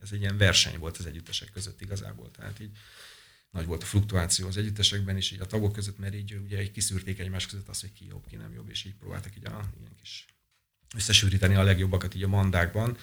ez 0.02 0.12
egy 0.12 0.20
ilyen 0.20 0.36
verseny 0.36 0.78
volt 0.78 0.96
az 0.96 1.06
együttesek 1.06 1.50
között 1.50 1.80
igazából. 1.80 2.30
Tehát 2.30 2.60
így 2.60 2.76
nagy 3.56 3.66
volt 3.66 3.82
a 3.82 3.86
fluktuáció 3.86 4.46
az 4.46 4.56
együttesekben 4.56 5.16
is, 5.16 5.30
így 5.30 5.40
a 5.40 5.46
tagok 5.46 5.72
között, 5.72 5.98
mert 5.98 6.14
így 6.14 6.34
ugye 6.34 6.62
így 6.62 6.70
kiszűrték 6.70 7.18
egymás 7.18 7.46
között 7.46 7.68
azt, 7.68 7.80
hogy 7.80 7.92
ki 7.92 8.06
jobb, 8.06 8.26
ki 8.26 8.36
nem 8.36 8.52
jobb, 8.52 8.68
és 8.70 8.84
így 8.84 8.94
próbáltak 8.94 9.36
így 9.36 9.46
a 9.46 9.70
ilyen 9.80 9.94
kis 10.00 10.26
összesűríteni 10.94 11.54
a 11.54 11.62
legjobbakat 11.62 12.14
így 12.14 12.22
a 12.22 12.28
mandákban. 12.28 12.96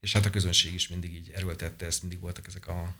És 0.00 0.12
hát 0.12 0.26
a 0.26 0.30
közönség 0.30 0.74
is 0.74 0.88
mindig 0.88 1.14
így 1.14 1.30
erőltette 1.30 1.86
ezt, 1.86 2.00
mindig 2.00 2.20
voltak 2.20 2.46
ezek 2.46 2.66
a 2.68 2.94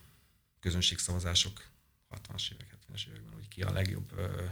közönségszavazások 0.60 1.64
60-as 2.10 2.52
évek, 2.52 2.76
70-es 2.88 3.06
években, 3.08 3.34
hogy 3.34 3.48
ki 3.48 3.62
a 3.62 3.72
legjobb 3.72 4.12
ö, 4.16 4.44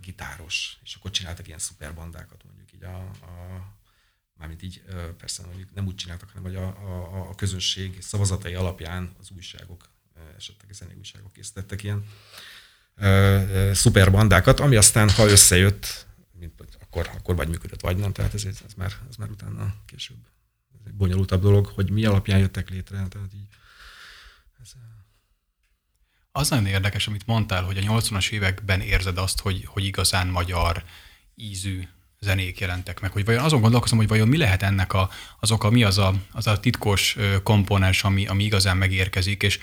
gitáros, 0.00 0.78
és 0.82 0.94
akkor 0.94 1.10
csináltak 1.10 1.46
ilyen 1.46 1.58
szuperbandákat, 1.58 2.44
mondjuk 2.44 2.72
így 2.72 2.82
a, 2.82 2.96
a 3.10 3.64
mármint 4.34 4.62
így 4.62 4.82
persze 5.18 5.46
mondjuk 5.46 5.74
nem 5.74 5.86
úgy 5.86 5.94
csináltak, 5.94 6.28
hanem 6.28 6.42
hogy 6.42 6.56
a, 6.56 6.66
a, 6.66 7.28
a 7.28 7.34
közönség 7.34 8.02
szavazatai 8.02 8.54
alapján 8.54 9.14
az 9.18 9.30
újságok, 9.30 9.90
esetleg 10.36 10.70
a 10.70 10.74
zenei 10.74 10.96
újságok 10.98 11.32
készítettek 11.32 11.82
ilyen 11.82 12.04
szuperbandákat, 13.72 14.60
ami 14.60 14.76
aztán, 14.76 15.10
ha 15.10 15.28
összejött, 15.28 16.06
mint, 16.38 16.52
akkor, 16.80 17.10
akkor 17.18 17.36
vagy 17.36 17.48
működött, 17.48 17.80
vagy 17.80 17.96
nem, 17.96 18.12
tehát 18.12 18.34
ez, 18.34 18.44
ez, 18.44 18.74
már, 18.76 18.92
ez 19.10 19.16
már 19.16 19.30
utána 19.30 19.74
később. 19.86 20.16
Ez 20.74 20.80
egy 20.86 20.94
bonyolultabb 20.94 21.42
dolog, 21.42 21.66
hogy 21.66 21.90
mi 21.90 22.04
alapján 22.04 22.38
jöttek 22.38 22.70
létre, 22.70 22.96
tehát 22.96 23.34
így 23.34 23.48
ez, 24.62 24.72
az 26.32 26.48
nagyon 26.48 26.66
érdekes, 26.66 27.06
amit 27.06 27.26
mondtál, 27.26 27.62
hogy 27.62 27.78
a 27.78 27.80
80-as 27.80 28.30
években 28.30 28.80
érzed 28.80 29.18
azt, 29.18 29.40
hogy, 29.40 29.64
hogy 29.64 29.84
igazán 29.84 30.26
magyar 30.26 30.84
ízű 31.34 31.88
zenék 32.20 32.60
jelentek 32.60 33.00
meg, 33.00 33.12
hogy 33.12 33.24
vajon 33.24 33.44
azon 33.44 33.60
gondolkozom, 33.60 33.98
hogy 33.98 34.08
vajon 34.08 34.28
mi 34.28 34.36
lehet 34.36 34.62
ennek 34.62 34.92
a, 34.92 35.10
az 35.40 35.50
oka, 35.50 35.70
mi 35.70 35.84
az 35.84 35.98
a, 35.98 36.14
az 36.32 36.46
a 36.46 36.60
titkos 36.60 37.16
komponens, 37.42 38.04
ami, 38.04 38.26
ami 38.26 38.44
igazán 38.44 38.76
megérkezik, 38.76 39.42
és 39.42 39.58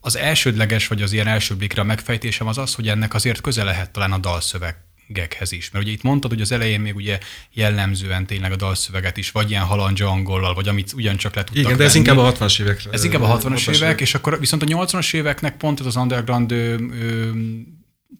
az 0.00 0.16
elsődleges, 0.16 0.86
vagy 0.86 1.02
az 1.02 1.12
ilyen 1.12 1.26
első 1.26 1.54
blikre 1.54 1.80
a 1.80 1.84
megfejtésem 1.84 2.46
az 2.46 2.58
az, 2.58 2.74
hogy 2.74 2.88
ennek 2.88 3.14
azért 3.14 3.40
köze 3.40 3.64
lehet 3.64 3.90
talán 3.90 4.12
a 4.12 4.18
dalszöveg 4.18 4.76
geghez 5.06 5.52
is. 5.52 5.70
Mert 5.70 5.84
ugye 5.84 5.92
itt 5.94 6.02
mondtad, 6.02 6.30
hogy 6.30 6.40
az 6.40 6.52
elején 6.52 6.80
még 6.80 6.94
ugye 6.94 7.18
jellemzően 7.52 8.26
tényleg 8.26 8.52
a 8.52 8.56
dalszöveget 8.56 9.16
is, 9.16 9.30
vagy 9.30 9.50
ilyen 9.50 9.62
halandzsa 9.62 10.08
angollal, 10.08 10.54
vagy 10.54 10.68
amit 10.68 10.92
ugyancsak 10.92 11.34
le 11.34 11.44
tudtak 11.44 11.64
Igen, 11.64 11.76
de 11.76 11.84
ez 11.84 11.92
venni. 11.92 12.06
inkább 12.08 12.24
a 12.24 12.32
60-as 12.32 12.60
évekre. 12.60 12.90
Ez 12.90 13.04
inkább 13.04 13.22
a 13.22 13.38
60-as 13.38 13.60
évek, 13.68 13.74
évek, 13.74 14.00
és 14.00 14.14
akkor 14.14 14.40
viszont 14.40 14.62
a 14.62 14.66
80-as 14.66 15.14
éveknek 15.14 15.56
pont 15.56 15.80
az 15.80 15.96
underground 15.96 16.52
ö, 16.52 16.76
ö, 17.00 17.30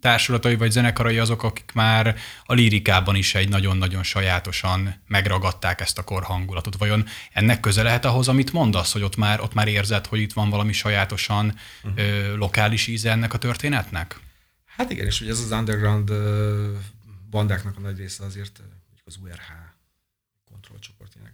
társulatai 0.00 0.56
vagy 0.56 0.70
zenekarai 0.70 1.18
azok, 1.18 1.42
akik 1.42 1.70
már 1.74 2.16
a 2.44 2.54
lirikában 2.54 3.14
is 3.14 3.34
egy 3.34 3.48
nagyon-nagyon 3.48 4.02
sajátosan 4.02 5.02
megragadták 5.06 5.80
ezt 5.80 5.98
a 5.98 6.02
korhangulatot. 6.02 6.76
Vajon 6.76 7.04
ennek 7.32 7.60
köze 7.60 7.82
lehet 7.82 8.04
ahhoz, 8.04 8.28
amit 8.28 8.52
mondasz, 8.52 8.92
hogy 8.92 9.02
ott 9.02 9.16
már, 9.16 9.40
ott 9.40 9.54
már 9.54 9.68
érzed, 9.68 10.06
hogy 10.06 10.20
itt 10.20 10.32
van 10.32 10.50
valami 10.50 10.72
sajátosan 10.72 11.58
uh-huh. 11.82 12.00
ö, 12.00 12.36
lokális 12.36 12.86
íze 12.86 13.10
ennek 13.10 13.34
a 13.34 13.38
történetnek? 13.38 14.20
Hát 14.76 14.90
igen, 14.90 15.06
és 15.06 15.20
ugye 15.20 15.30
ez 15.30 15.40
az 15.40 15.50
underground 15.50 16.12
bandáknak 17.30 17.76
a 17.76 17.80
nagy 17.80 17.98
része 17.98 18.24
azért 18.24 18.62
az 19.04 19.16
URH 19.22 19.63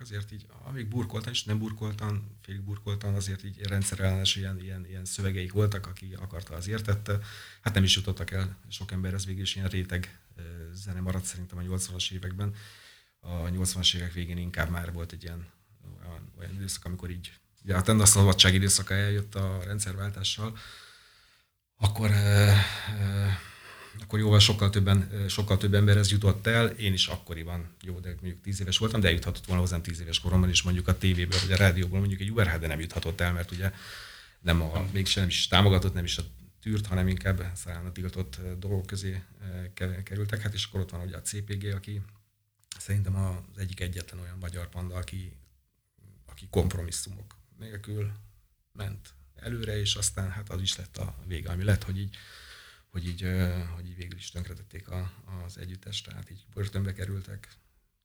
azért 0.00 0.32
így, 0.32 0.46
amíg 0.64 0.88
burkoltan 0.88 1.32
és 1.32 1.44
nem 1.44 1.58
burkoltan, 1.58 2.38
félig 2.42 2.62
burkoltan, 2.62 3.14
azért 3.14 3.44
így 3.44 3.62
rendszerellenes 3.62 4.36
ilyen, 4.36 4.60
ilyen, 4.60 4.86
ilyen 4.86 5.04
szövegeik 5.04 5.52
voltak, 5.52 5.86
aki 5.86 6.14
akarta, 6.18 6.54
az 6.54 6.68
értette. 6.68 7.18
Hát 7.60 7.74
nem 7.74 7.82
is 7.82 7.96
jutottak 7.96 8.30
el 8.30 8.56
sok 8.68 8.92
ember, 8.92 9.14
ez 9.14 9.26
végül 9.26 9.42
is 9.42 9.54
ilyen 9.54 9.68
réteg 9.68 10.18
zene 10.72 11.00
maradt 11.00 11.24
szerintem 11.24 11.58
a 11.58 11.62
80-as 11.62 12.12
években. 12.12 12.54
A 13.20 13.34
80-as 13.34 13.94
évek 13.94 14.12
végén 14.12 14.36
inkább 14.36 14.70
már 14.70 14.92
volt 14.92 15.12
egy 15.12 15.22
ilyen 15.22 15.46
olyan, 16.02 16.32
olyan 16.38 16.52
időszak, 16.54 16.84
amikor 16.84 17.10
így, 17.10 17.32
ugye 17.64 17.74
hát 17.74 17.88
a 17.88 18.06
szabadság 18.06 18.54
időszaka 18.54 18.94
eljött 18.94 19.34
a 19.34 19.62
rendszerváltással, 19.64 20.58
akkor 21.76 22.10
akkor 23.98 24.18
jóval 24.18 24.38
sokkal, 24.38 24.70
többen, 24.70 25.24
sokkal 25.28 25.56
több 25.56 25.74
emberhez 25.74 26.10
jutott 26.10 26.46
el. 26.46 26.66
Én 26.66 26.92
is 26.92 27.06
akkoriban, 27.06 27.74
jó, 27.82 28.00
de 28.00 28.08
mondjuk 28.08 28.40
tíz 28.40 28.60
éves 28.60 28.78
voltam, 28.78 29.00
de 29.00 29.06
eljuthatott 29.06 29.46
volna 29.46 29.62
hozzám 29.62 29.82
tíz 29.82 30.00
éves 30.00 30.20
koromban 30.20 30.48
is 30.48 30.62
mondjuk 30.62 30.88
a 30.88 30.98
tévéből, 30.98 31.38
vagy 31.40 31.52
a 31.52 31.56
rádióból 31.56 31.98
mondjuk 31.98 32.20
egy 32.20 32.30
URH, 32.30 32.58
de 32.58 32.66
nem 32.66 32.80
juthatott 32.80 33.20
el, 33.20 33.32
mert 33.32 33.50
ugye 33.50 33.72
nem 34.40 34.62
a, 34.62 34.86
mégsem 34.92 35.22
nem 35.22 35.30
is 35.30 35.46
támogatott, 35.46 35.94
nem 35.94 36.04
is 36.04 36.18
a 36.18 36.22
tűrt, 36.60 36.86
hanem 36.86 37.08
inkább 37.08 37.52
szállán 37.54 37.86
a 37.86 37.92
tiltott 37.92 38.40
dolgok 38.58 38.86
közé 38.86 39.22
kerültek. 40.04 40.40
Hát 40.40 40.54
és 40.54 40.64
akkor 40.64 40.80
ott 40.80 40.90
van 40.90 41.06
ugye 41.06 41.16
a 41.16 41.22
CPG, 41.22 41.74
aki 41.74 42.02
szerintem 42.78 43.16
az 43.16 43.58
egyik 43.58 43.80
egyetlen 43.80 44.20
olyan 44.20 44.38
magyar 44.40 44.68
panda, 44.68 44.94
aki, 44.94 45.36
aki 46.26 46.46
kompromisszumok 46.50 47.36
nélkül 47.58 48.12
ment 48.72 49.14
előre, 49.36 49.80
és 49.80 49.94
aztán 49.94 50.30
hát 50.30 50.50
az 50.50 50.60
is 50.60 50.76
lett 50.76 50.96
a 50.96 51.14
vége, 51.26 51.50
ami 51.50 51.64
lett, 51.64 51.82
hogy 51.82 51.98
így, 51.98 52.16
hogy 52.90 53.06
így, 53.06 53.26
hogy 53.74 53.88
így 53.88 53.96
végül 53.96 54.18
is 54.18 54.30
tönkretették 54.30 54.88
a, 54.88 55.12
az 55.44 55.58
együttest, 55.58 56.06
tehát 56.06 56.30
így 56.30 56.44
börtönbe 56.54 56.92
kerültek, 56.92 57.48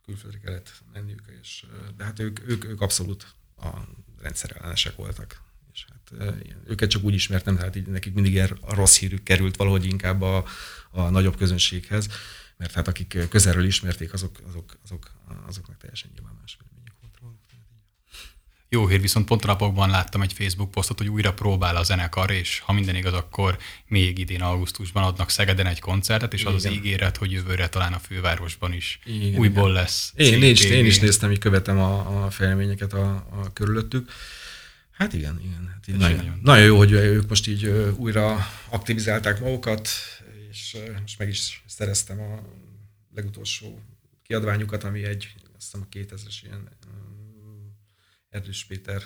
külföldre 0.05 0.39
kellett 0.39 0.83
menniük, 0.93 1.23
és, 1.41 1.65
de 1.97 2.03
hát 2.03 2.19
ők, 2.19 2.39
ők, 2.47 2.63
ők 2.63 2.81
abszolút 2.81 3.36
a 3.57 3.69
rendszerellenesek 4.19 4.95
voltak. 4.95 5.43
És 5.73 5.86
hát 5.89 6.33
őket 6.65 6.89
csak 6.89 7.03
úgy 7.03 7.13
ismertem, 7.13 7.55
tehát 7.55 7.75
így 7.75 7.88
nekik 7.88 8.13
mindig 8.13 8.38
a 8.61 8.73
rossz 8.73 8.97
hírük 8.97 9.23
került 9.23 9.55
valahogy 9.55 9.86
inkább 9.86 10.21
a, 10.21 10.45
a 10.91 11.09
nagyobb 11.09 11.38
közönséghez, 11.38 12.09
mert 12.57 12.73
hát 12.73 12.88
akik 12.88 13.17
közelről 13.29 13.65
ismerték, 13.65 14.13
azok, 14.13 14.39
azok, 14.47 14.77
azok, 14.83 15.11
azoknak 15.45 15.77
teljesen 15.77 16.11
nyilván 16.13 16.38
más 16.39 16.57
jó 18.76 18.88
hír, 18.88 19.01
viszont 19.01 19.26
pont 19.26 19.45
napokban 19.45 19.89
láttam 19.89 20.21
egy 20.21 20.34
Facebook 20.34 20.71
posztot, 20.71 20.97
hogy 20.97 21.07
újra 21.07 21.34
próbál 21.34 21.76
a 21.76 21.84
zenekar, 21.84 22.32
és 22.32 22.59
ha 22.59 22.73
minden 22.73 22.95
igaz, 22.95 23.13
akkor 23.13 23.57
még 23.88 24.17
idén 24.17 24.41
augusztusban 24.41 25.03
adnak 25.03 25.30
Szegeden 25.30 25.65
egy 25.65 25.80
koncertet, 25.80 26.34
és 26.34 26.45
az 26.45 26.65
igen. 26.65 26.71
az 26.71 26.78
ígéret, 26.78 27.17
hogy 27.17 27.32
jövőre 27.32 27.67
talán 27.67 27.93
a 27.93 27.99
fővárosban 27.99 28.73
is 28.73 28.99
igen, 29.05 29.39
újból 29.39 29.69
igen. 29.69 29.82
lesz. 29.82 30.13
Én, 30.15 30.43
én, 30.43 30.51
is, 30.51 30.63
én 30.63 30.86
is 30.86 30.99
néztem, 30.99 31.30
hogy 31.30 31.39
követem 31.39 31.78
a, 31.80 32.26
a 32.26 32.30
fejleményeket 32.30 32.93
a, 32.93 33.05
a 33.13 33.53
körülöttük. 33.53 34.11
Hát 34.91 35.13
igen, 35.13 35.39
igen. 35.43 35.69
Hát 35.73 35.88
így 35.88 35.95
nagyon, 35.95 36.17
nagyon, 36.17 36.39
nagyon 36.43 36.65
jó, 36.65 36.78
hogy 36.78 36.91
ők 36.91 37.30
most 37.30 37.47
így 37.47 37.65
újra 37.95 38.47
aktivizálták 38.69 39.39
magukat, 39.39 39.89
és 40.49 40.78
most 41.01 41.19
meg 41.19 41.30
is 41.30 41.63
szereztem 41.65 42.19
a 42.19 42.39
legutolsó 43.15 43.80
kiadványukat, 44.23 44.84
ami 44.84 45.03
egy, 45.03 45.34
azt 45.57 45.71
hiszem 45.71 45.88
a 45.89 45.95
2000-es 45.95 46.36
ilyen 46.43 46.69
Erdős 48.36 48.65
Péter 48.65 49.03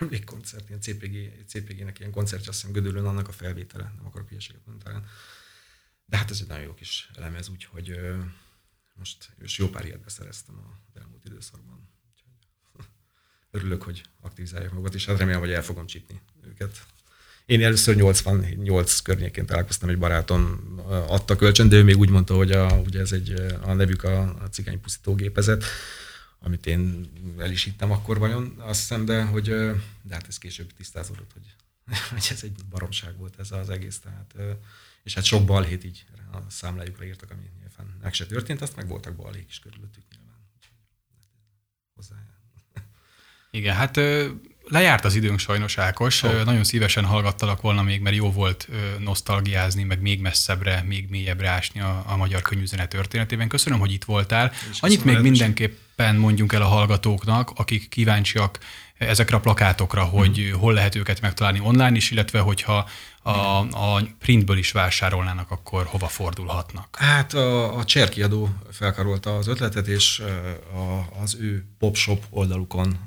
emlékkoncert, 0.00 0.68
ilyen 0.68 0.80
CPG, 0.80 1.44
CPG-nek 1.46 1.98
ilyen 1.98 2.10
koncertje, 2.10 2.48
azt 2.48 2.60
hiszem 2.60 2.82
Gödöllön 2.82 3.06
annak 3.06 3.28
a 3.28 3.32
felvétele, 3.32 3.92
nem 3.96 4.06
akarok 4.06 4.28
hülyeséget 4.28 4.66
mondani 4.66 5.04
De 6.06 6.16
hát 6.16 6.30
ez 6.30 6.38
egy 6.40 6.46
nagyon 6.46 6.64
jó 6.64 6.74
kis 6.74 7.10
elemez, 7.14 7.48
úgyhogy 7.48 8.00
most 8.94 9.30
és 9.38 9.58
jó 9.58 9.68
pár 9.68 9.84
ilyet 9.84 10.00
beszereztem 10.00 10.54
a 10.54 10.98
elmúlt 10.98 11.24
időszakban. 11.24 11.88
Úgyhogy 12.12 12.84
örülök, 13.56 13.82
hogy 13.82 14.02
aktivizálják 14.20 14.70
magukat, 14.70 14.94
és 14.94 15.06
hát 15.06 15.18
remélem, 15.18 15.40
hogy 15.40 15.52
el 15.52 15.62
fogom 15.62 15.86
csípni 15.86 16.20
őket. 16.42 16.86
Én 17.46 17.62
először 17.62 17.96
88 17.96 19.00
környékén 19.00 19.46
találkoztam, 19.46 19.88
egy 19.88 19.98
barátom 19.98 20.74
adta 20.86 21.36
kölcsön, 21.36 21.68
de 21.68 21.76
ő 21.76 21.82
még 21.82 21.96
úgy 21.96 22.10
mondta, 22.10 22.34
hogy 22.34 22.52
a, 22.52 22.78
ugye 22.78 23.00
ez 23.00 23.12
egy, 23.12 23.32
a 23.60 23.72
nevük 23.72 24.02
a, 24.02 24.42
a 24.42 24.48
cigány 24.48 24.80
pusztítógépezet, 24.80 25.64
amit 26.40 26.66
én 26.66 27.10
el 27.38 27.50
is 27.50 27.64
hittem 27.64 27.90
akkor 27.90 28.18
vajon, 28.18 28.54
azt 28.58 28.80
hiszem, 28.80 29.04
de, 29.04 29.22
hogy, 29.22 29.44
de 30.02 30.14
hát 30.14 30.26
ez 30.28 30.38
később 30.38 30.72
tisztázódott, 30.72 31.32
hogy, 31.32 31.54
hogy 32.12 32.26
ez 32.30 32.42
egy 32.42 32.64
baromság 32.70 33.16
volt 33.16 33.38
ez 33.38 33.50
az 33.50 33.70
egész. 33.70 33.98
Tehát, 33.98 34.34
és 35.02 35.14
hát 35.14 35.24
sok 35.24 35.44
balhét 35.44 35.84
így 35.84 36.04
a 36.32 36.50
számlájukra 36.50 37.04
írtak, 37.04 37.30
ami 37.30 37.42
nyilván 37.58 37.98
meg 38.02 38.14
se 38.14 38.26
történt, 38.26 38.60
azt 38.60 38.76
meg 38.76 38.88
voltak 38.88 39.14
balhék 39.14 39.46
is 39.48 39.58
körülöttük 39.58 40.02
nyilván. 40.10 40.36
Hozzá. 41.94 42.16
Igen, 43.50 43.74
hát 43.74 43.96
lejárt 44.64 45.04
az 45.04 45.14
időnk 45.14 45.38
sajnos, 45.38 45.78
Ákos. 45.78 46.22
Oh. 46.22 46.44
Nagyon 46.44 46.64
szívesen 46.64 47.04
hallgattalak 47.04 47.60
volna 47.60 47.82
még, 47.82 48.00
mert 48.00 48.16
jó 48.16 48.32
volt 48.32 48.68
nosztalgiázni, 48.98 49.82
meg 49.82 50.00
még 50.00 50.20
messzebbre, 50.20 50.82
még 50.82 51.08
mélyebbre 51.08 51.48
ásni 51.48 51.80
a, 51.80 52.04
a 52.06 52.16
magyar 52.16 52.42
könyvüzenet 52.42 52.88
történetében. 52.88 53.48
Köszönöm, 53.48 53.78
hogy 53.78 53.92
itt 53.92 54.04
voltál. 54.04 54.52
És 54.70 54.80
Annyit 54.80 55.04
még 55.04 55.20
mindenképpen 55.96 56.16
mondjunk 56.16 56.52
el 56.52 56.62
a 56.62 56.66
hallgatóknak, 56.66 57.50
akik 57.54 57.88
kíváncsiak 57.88 58.58
ezekre 58.98 59.36
a 59.36 59.40
plakátokra, 59.40 60.04
hogy 60.04 60.36
hmm. 60.38 60.60
hol 60.60 60.72
lehet 60.72 60.94
őket 60.94 61.20
megtalálni 61.20 61.60
online 61.60 61.96
is, 61.96 62.10
illetve 62.10 62.40
hogyha 62.40 62.88
a, 63.22 63.30
a 63.58 64.02
printből 64.18 64.58
is 64.58 64.72
vásárolnának, 64.72 65.50
akkor 65.50 65.86
hova 65.86 66.08
fordulhatnak? 66.08 66.96
Hát 66.98 67.34
a, 67.34 67.76
a 67.76 67.84
Cserkiadó 67.84 68.48
felkarolta 68.70 69.36
az 69.36 69.46
ötletet, 69.46 69.86
és 69.86 70.22
a, 70.74 71.20
az 71.22 71.36
ő 71.40 71.64
popshop 71.78 72.24
oldalukon 72.30 72.98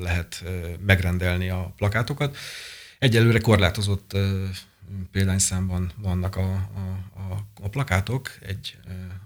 lehet 0.00 0.44
megrendelni 0.86 1.48
a 1.48 1.72
plakátokat. 1.76 2.36
Egyelőre 2.98 3.38
korlátozott 3.38 4.16
példányszámban 5.10 5.92
vannak 5.96 6.36
a, 6.36 6.52
a, 6.52 6.98
a, 7.14 7.46
a 7.62 7.68
plakátok. 7.68 8.30
Egy 8.40 8.78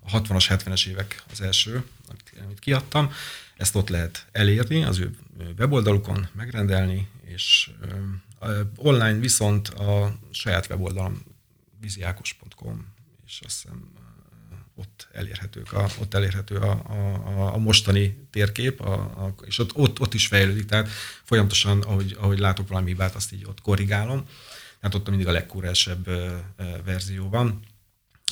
a 0.03 0.21
60-as, 0.21 0.47
70-es 0.49 0.87
évek 0.87 1.23
az 1.31 1.41
első, 1.41 1.85
amit, 2.09 2.59
kiadtam. 2.59 3.13
Ezt 3.57 3.75
ott 3.75 3.89
lehet 3.89 4.27
elérni, 4.33 4.83
az 4.85 4.99
ő 4.99 5.17
weboldalukon 5.59 6.29
megrendelni, 6.33 7.09
és 7.25 7.71
online 8.77 9.19
viszont 9.19 9.69
a 9.69 10.19
saját 10.31 10.67
weboldalam 10.71 11.23
viziákos.com, 11.81 12.87
és 13.27 13.41
azt 13.45 13.63
hiszem 13.63 13.91
ott 14.81 15.09
elérhetők 15.13 15.73
a, 15.73 15.89
ott 16.01 16.15
elérhető 16.15 16.57
a, 16.57 16.71
a, 16.71 17.55
a 17.55 17.59
mostani 17.59 18.27
térkép, 18.31 18.81
a, 18.81 18.93
a, 18.93 19.35
és 19.47 19.59
ott, 19.59 19.77
ott, 19.77 20.01
ott 20.01 20.15
is 20.15 20.27
fejlődik, 20.27 20.65
tehát 20.65 20.89
folyamatosan, 21.25 21.81
ahogy, 21.81 22.17
ahogy 22.21 22.39
látok 22.39 22.69
valami 22.69 22.89
hibát, 22.89 23.15
azt 23.15 23.33
így 23.33 23.45
ott 23.45 23.61
korrigálom. 23.61 24.29
Tehát 24.81 24.95
ott 24.95 25.09
mindig 25.09 25.27
a 25.27 25.33
legkúrásebb 25.33 26.05
verzió 26.85 27.29
van. 27.29 27.61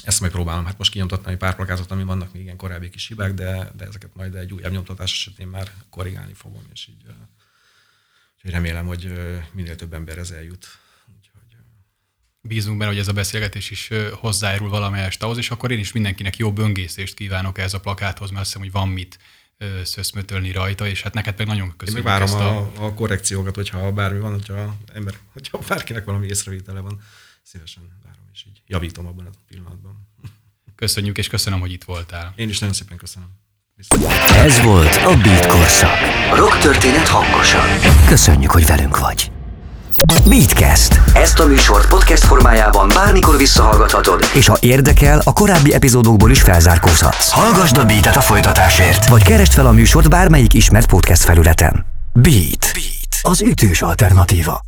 Ezt 0.02 0.20
majd 0.20 0.32
próbálom. 0.32 0.64
Hát 0.64 0.78
most 0.78 0.90
kinyomtattam 0.90 1.32
egy 1.32 1.38
pár 1.38 1.54
plakátot, 1.54 1.90
ami 1.90 2.04
vannak 2.04 2.32
még 2.32 2.42
ilyen 2.42 2.56
korábbi 2.56 2.90
kis 2.90 3.06
hibák, 3.06 3.34
de, 3.34 3.70
de 3.76 3.84
ezeket 3.84 4.14
majd 4.14 4.34
egy 4.34 4.52
újabb 4.52 4.72
nyomtatás 4.72 5.12
esetén 5.12 5.46
már 5.46 5.72
korrigálni 5.90 6.34
fogom, 6.34 6.62
és 6.72 6.86
így 6.86 7.04
Úgyhogy 8.38 8.52
remélem, 8.52 8.86
hogy 8.86 9.12
minél 9.52 9.76
több 9.76 9.92
ember 9.92 10.18
ez 10.18 10.30
eljut. 10.30 10.78
Úgyhogy... 11.06 11.60
Bízunk 12.40 12.78
benne, 12.78 12.90
hogy 12.90 13.00
ez 13.00 13.08
a 13.08 13.12
beszélgetés 13.12 13.70
is 13.70 13.90
hozzájárul 14.12 14.68
valamelyest 14.68 15.22
ahhoz, 15.22 15.36
és 15.36 15.50
akkor 15.50 15.70
én 15.70 15.78
is 15.78 15.92
mindenkinek 15.92 16.36
jó 16.36 16.52
böngészést 16.52 17.14
kívánok 17.14 17.58
ez 17.58 17.74
a 17.74 17.80
plakáthoz, 17.80 18.30
mert 18.30 18.40
azt 18.40 18.52
hiszem, 18.52 18.62
hogy 18.62 18.72
van 18.80 18.88
mit 18.88 19.18
szöszmötölni 19.84 20.52
rajta, 20.52 20.86
és 20.86 21.02
hát 21.02 21.14
neked 21.14 21.38
meg 21.38 21.46
nagyon 21.46 21.76
köszönjük. 21.76 22.04
Én 22.04 22.10
várom 22.12 22.34
a... 22.34 22.58
A, 22.58 22.70
a 22.84 22.94
korrekciókat, 22.94 23.54
hogyha 23.54 23.92
bármi 23.92 24.18
van, 24.18 24.32
hogyha, 24.32 24.76
ember, 24.94 25.14
hogyha 25.32 25.58
bárkinek 25.68 26.04
valami 26.04 26.26
észrevétele 26.26 26.80
van, 26.80 27.00
szívesen 27.42 27.82
várom, 28.04 28.22
és 28.32 28.44
így 28.48 28.62
javítom 28.66 29.06
abban 29.06 29.26
a 29.26 29.30
pillanatban. 29.48 30.08
Köszönjük, 30.74 31.18
és 31.18 31.28
köszönöm, 31.28 31.60
hogy 31.60 31.72
itt 31.72 31.84
voltál. 31.84 32.32
Én 32.36 32.48
is 32.48 32.58
nagyon 32.58 32.74
szépen 32.74 32.96
köszönöm. 32.96 33.28
Ez 34.34 34.60
volt 34.62 34.96
a 34.96 35.16
Beat 35.22 35.46
Korszak. 35.46 35.98
Rock 36.34 36.58
történet 36.58 37.08
hangosan. 37.08 37.66
Köszönjük, 38.06 38.50
hogy 38.50 38.66
velünk 38.66 38.98
vagy. 38.98 39.30
Beatcast. 40.06 41.00
Ezt 41.14 41.38
a 41.38 41.46
műsort 41.46 41.88
podcast 41.88 42.24
formájában 42.24 42.88
bármikor 42.88 43.36
visszahallgathatod, 43.36 44.24
és 44.34 44.46
ha 44.46 44.56
érdekel, 44.60 45.20
a 45.24 45.32
korábbi 45.32 45.74
epizódokból 45.74 46.30
is 46.30 46.42
felzárkózhatsz. 46.42 47.30
Hallgasd 47.30 47.76
a 47.76 47.84
Beat-et 47.84 48.16
a 48.16 48.20
folytatásért, 48.20 49.08
vagy 49.08 49.22
keresd 49.22 49.52
fel 49.52 49.66
a 49.66 49.72
műsort 49.72 50.08
bármelyik 50.08 50.54
ismert 50.54 50.86
podcast 50.86 51.22
felületen. 51.22 51.86
Beat. 52.12 52.70
Beat. 52.72 53.18
Az 53.22 53.42
ütős 53.42 53.82
alternatíva. 53.82 54.60